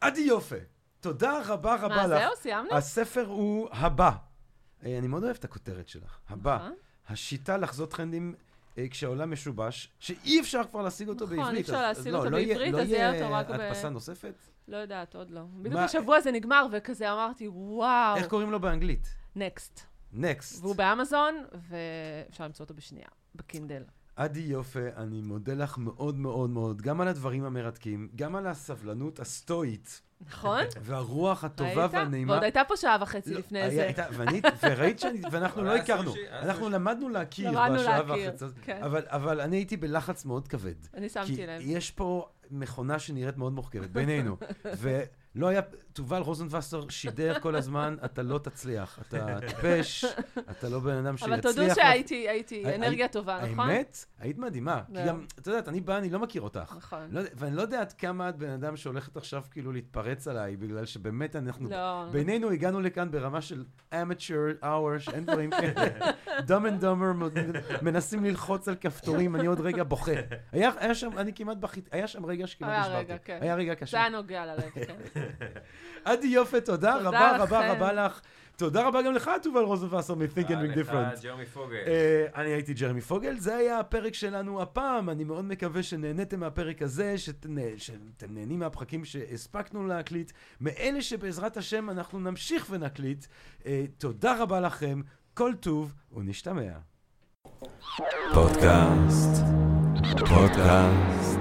עדי 0.00 0.20
יופה, 0.20 0.56
תודה 1.00 1.40
רבה 1.46 1.74
רבה 1.76 1.88
מה, 1.96 2.06
לך. 2.06 2.18
זהו? 2.22 2.36
סיימנו? 2.36 2.74
הספר 2.74 3.26
הוא 3.26 3.68
הבא. 3.72 4.10
אה, 4.84 4.98
אני 4.98 5.06
מאוד 5.08 5.24
אוהב 5.24 5.36
את 5.36 5.44
הכותרת 5.44 5.88
שלך. 5.88 6.18
הבא. 6.28 6.68
נכון. 7.06 7.12
השיטה 7.14 7.56
לחזות 7.56 7.90
טרנדים 7.90 8.34
אה, 8.78 8.88
כשהעולם 8.88 9.30
משובש, 9.32 9.92
שאי 9.98 10.40
אפשר 10.40 10.62
כבר 10.70 10.82
להשיג 10.82 11.08
אותו 11.08 11.24
נכון, 11.24 11.36
בעברית. 11.36 11.56
אי 11.56 11.60
אפשר 11.60 11.82
להשיג 11.82 12.08
לא, 12.08 12.18
אותו 12.18 12.30
לא 12.30 12.36
יהיה- 12.36 12.48
בעברית, 12.48 12.72
לא 12.74 12.80
אז 12.80 12.88
יהיה 12.90 13.12
אותו 13.22 13.32
רק 13.34 13.48
ב- 13.48 13.52
הדפסה 13.52 13.88
נוספת? 13.88 14.34
לא 14.68 14.76
יודעת, 14.76 15.14
עוד 15.14 15.30
לא. 15.30 15.40
בדיוק 15.62 15.80
השבוע 15.80 16.20
זה 16.20 16.30
נגמר, 16.30 16.66
וכזה 16.72 17.12
אמרתי, 17.12 17.48
וואו, 17.48 18.16
איך 18.16 18.26
קוראים 18.26 18.50
לו 18.50 18.60
באנגלית? 18.60 19.14
נקסט. 19.36 19.80
נקסט. 20.12 20.62
והוא 20.64 20.76
באמזון, 20.76 21.34
ואפשר 21.70 22.44
למצוא 22.44 22.64
אותו 22.64 22.74
בשנייה, 22.74 23.08
בקינדל. 23.34 23.82
עדי 24.16 24.40
יופה, 24.40 24.80
אני 24.96 25.20
מודה 25.20 25.54
לך 25.54 25.78
מאוד 25.78 26.18
מאוד 26.18 26.50
מאוד, 26.50 26.82
גם 26.82 27.00
על 27.00 27.08
הדברים 27.08 27.44
המרתקים, 27.44 28.08
גם 28.16 28.36
על 28.36 28.46
הסבלנות 28.46 29.20
הסטואית, 29.20 30.02
נכון? 30.20 30.60
והרוח 30.80 31.44
הטובה? 31.44 31.86
והנעימה. 31.90 32.32
ועוד 32.32 32.42
הייתה 32.42 32.62
פה 32.68 32.76
שעה 32.76 32.96
וחצי 33.00 33.30
לא, 33.34 33.38
לפני 33.38 33.70
זה. 33.70 33.90
וראית 34.62 34.98
שאני, 34.98 35.20
ואנחנו 35.30 35.62
לא 35.62 35.76
הכרנו. 35.76 36.14
אנחנו. 36.32 36.68
למדנו 36.68 37.08
להכיר 37.08 37.50
בשעה 37.50 38.02
וחצי. 38.06 38.44
כן. 38.62 38.82
אבל, 38.82 39.02
אבל 39.06 39.40
אני 39.40 39.56
הייתי 39.56 39.76
בלחץ 39.76 40.24
מאוד 40.24 40.48
כבד. 40.48 40.74
אני 40.94 41.08
כי 41.08 41.14
שמתי 41.14 41.46
לב. 41.46 41.60
יש 41.64 41.90
פה 41.90 42.28
מכונה 42.50 42.98
שנראית 42.98 43.36
מאוד 43.36 43.52
מורכבת 43.52 43.90
בינינו. 43.90 44.36
ולא 45.36 45.48
היה, 45.48 45.60
תובל 45.92 46.18
רוזנבסר 46.20 46.88
שידר 46.88 47.40
כל 47.40 47.56
הזמן, 47.56 47.96
אתה 48.04 48.22
לא 48.22 48.38
תצליח. 48.38 48.98
אתה 49.08 49.38
טיפש, 49.48 50.04
אתה 50.50 50.68
לא 50.68 50.78
בן 50.78 51.06
אדם 51.06 51.16
שיצליח. 51.16 51.38
אבל 51.38 51.42
תודו 51.42 51.74
שהייתי 51.74 52.28
הייתי 52.28 52.54
הי- 52.54 52.74
אנרגיה 52.74 53.08
טובה, 53.08 53.40
נכון? 53.52 53.70
האמת, 53.70 54.04
היית 54.18 54.38
מדהימה. 54.38 54.82
כי 54.86 54.92
זהו. 54.94 55.06
גם, 55.06 55.24
את 55.40 55.46
יודעת, 55.46 55.68
אני 55.68 55.80
בא, 55.80 55.98
אני 55.98 56.10
לא 56.10 56.18
מכיר 56.18 56.42
אותך. 56.42 56.74
נכון. 56.76 57.08
לא 57.10 57.20
ואני 57.34 57.56
לא 57.56 57.62
יודע 57.62 57.80
עד 57.80 57.92
כמה 57.92 58.28
את 58.28 58.36
בן 58.36 58.50
אדם 58.50 58.76
שהולכת 58.76 59.16
עכשיו 59.16 59.42
כאילו 59.50 59.72
להתפרץ 59.72 60.28
עליי, 60.28 60.56
בגלל 60.56 60.84
שבאמת 60.84 61.36
אנחנו... 61.36 61.68
לא. 61.70 62.04
בינינו 62.12 62.50
הגענו 62.50 62.80
לכאן 62.80 63.10
ברמה 63.10 63.40
של 63.40 63.64
amateur 63.92 64.62
hour, 64.64 64.98
שאין 64.98 65.24
דברים 65.24 65.50
כאלה. 65.50 66.10
dumb 66.48 66.64
and 66.80 66.82
dumber 66.82 67.24
מנסים 67.82 68.24
ללחוץ 68.24 68.68
על 68.68 68.74
כפתורים, 68.80 69.36
אני 69.36 69.46
עוד 69.46 69.60
רגע 69.60 69.84
בוכה. 69.84 70.12
היה, 70.52 70.70
היה 70.78 70.94
שם, 70.94 71.18
אני 71.18 71.32
כמעט 71.34 71.56
בכיתי, 71.56 71.88
היה 71.92 72.06
שם 72.06 72.26
רגע 72.26 72.46
שכמעט 72.46 72.70
היה 72.70 72.80
נשברתי. 72.80 73.04
רגע, 73.04 73.18
כן. 73.24 73.38
היה 73.40 73.54
רגע 73.54 73.72
זה 73.72 73.76
קשה. 73.76 73.98
היה 73.98 74.08
נוגע 74.08 74.46
ללב, 74.46 74.70
כן. 74.70 75.25
עדי 76.04 76.26
יופה, 76.26 76.60
תודה 76.60 76.94
תודה 76.98 77.08
רבה 77.08 77.36
רבה 77.38 77.60
לכם. 77.66 77.70
רבה 77.76 77.92
לך. 77.92 78.20
תודה 78.56 78.86
רבה 78.86 79.02
גם 79.02 79.12
לך, 79.12 79.30
תובל 79.42 79.60
רוזנבסר 79.62 80.14
מ-Think 80.14 80.48
and 80.48 80.50
Ring 80.50 80.76
Different. 80.78 81.12
לך, 81.12 81.22
ג'רמי 81.22 81.46
פוגל. 81.46 81.82
אה, 81.86 82.26
אני 82.34 82.48
הייתי 82.48 82.74
ג'רמי 82.74 83.00
פוגל, 83.00 83.38
זה 83.38 83.56
היה 83.56 83.78
הפרק 83.80 84.14
שלנו 84.14 84.62
הפעם, 84.62 85.10
אני 85.10 85.24
מאוד 85.24 85.44
מקווה 85.44 85.82
שנהניתם 85.82 86.40
מהפרק 86.40 86.82
הזה, 86.82 87.18
שאתם 87.18 87.56
שאתם 87.76 88.34
נהנים 88.34 88.58
מהפרקים 88.58 89.04
שהספקנו 89.04 89.86
להקליט, 89.86 90.32
מאלה 90.60 91.02
שבעזרת 91.02 91.56
השם 91.56 91.90
אנחנו 91.90 92.20
נמשיך 92.20 92.66
ונקליט. 92.70 93.26
אה, 93.66 93.84
תודה 93.98 94.42
רבה 94.42 94.60
לכם, 94.60 95.00
כל 95.34 95.52
טוב 95.60 95.94
ונשתמע. 96.12 96.72
פודקאסט, 98.34 99.42
פודקאסט, 100.28 101.40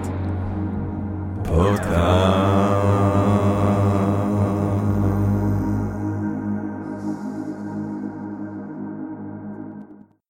פודקאסט. 1.44 3.14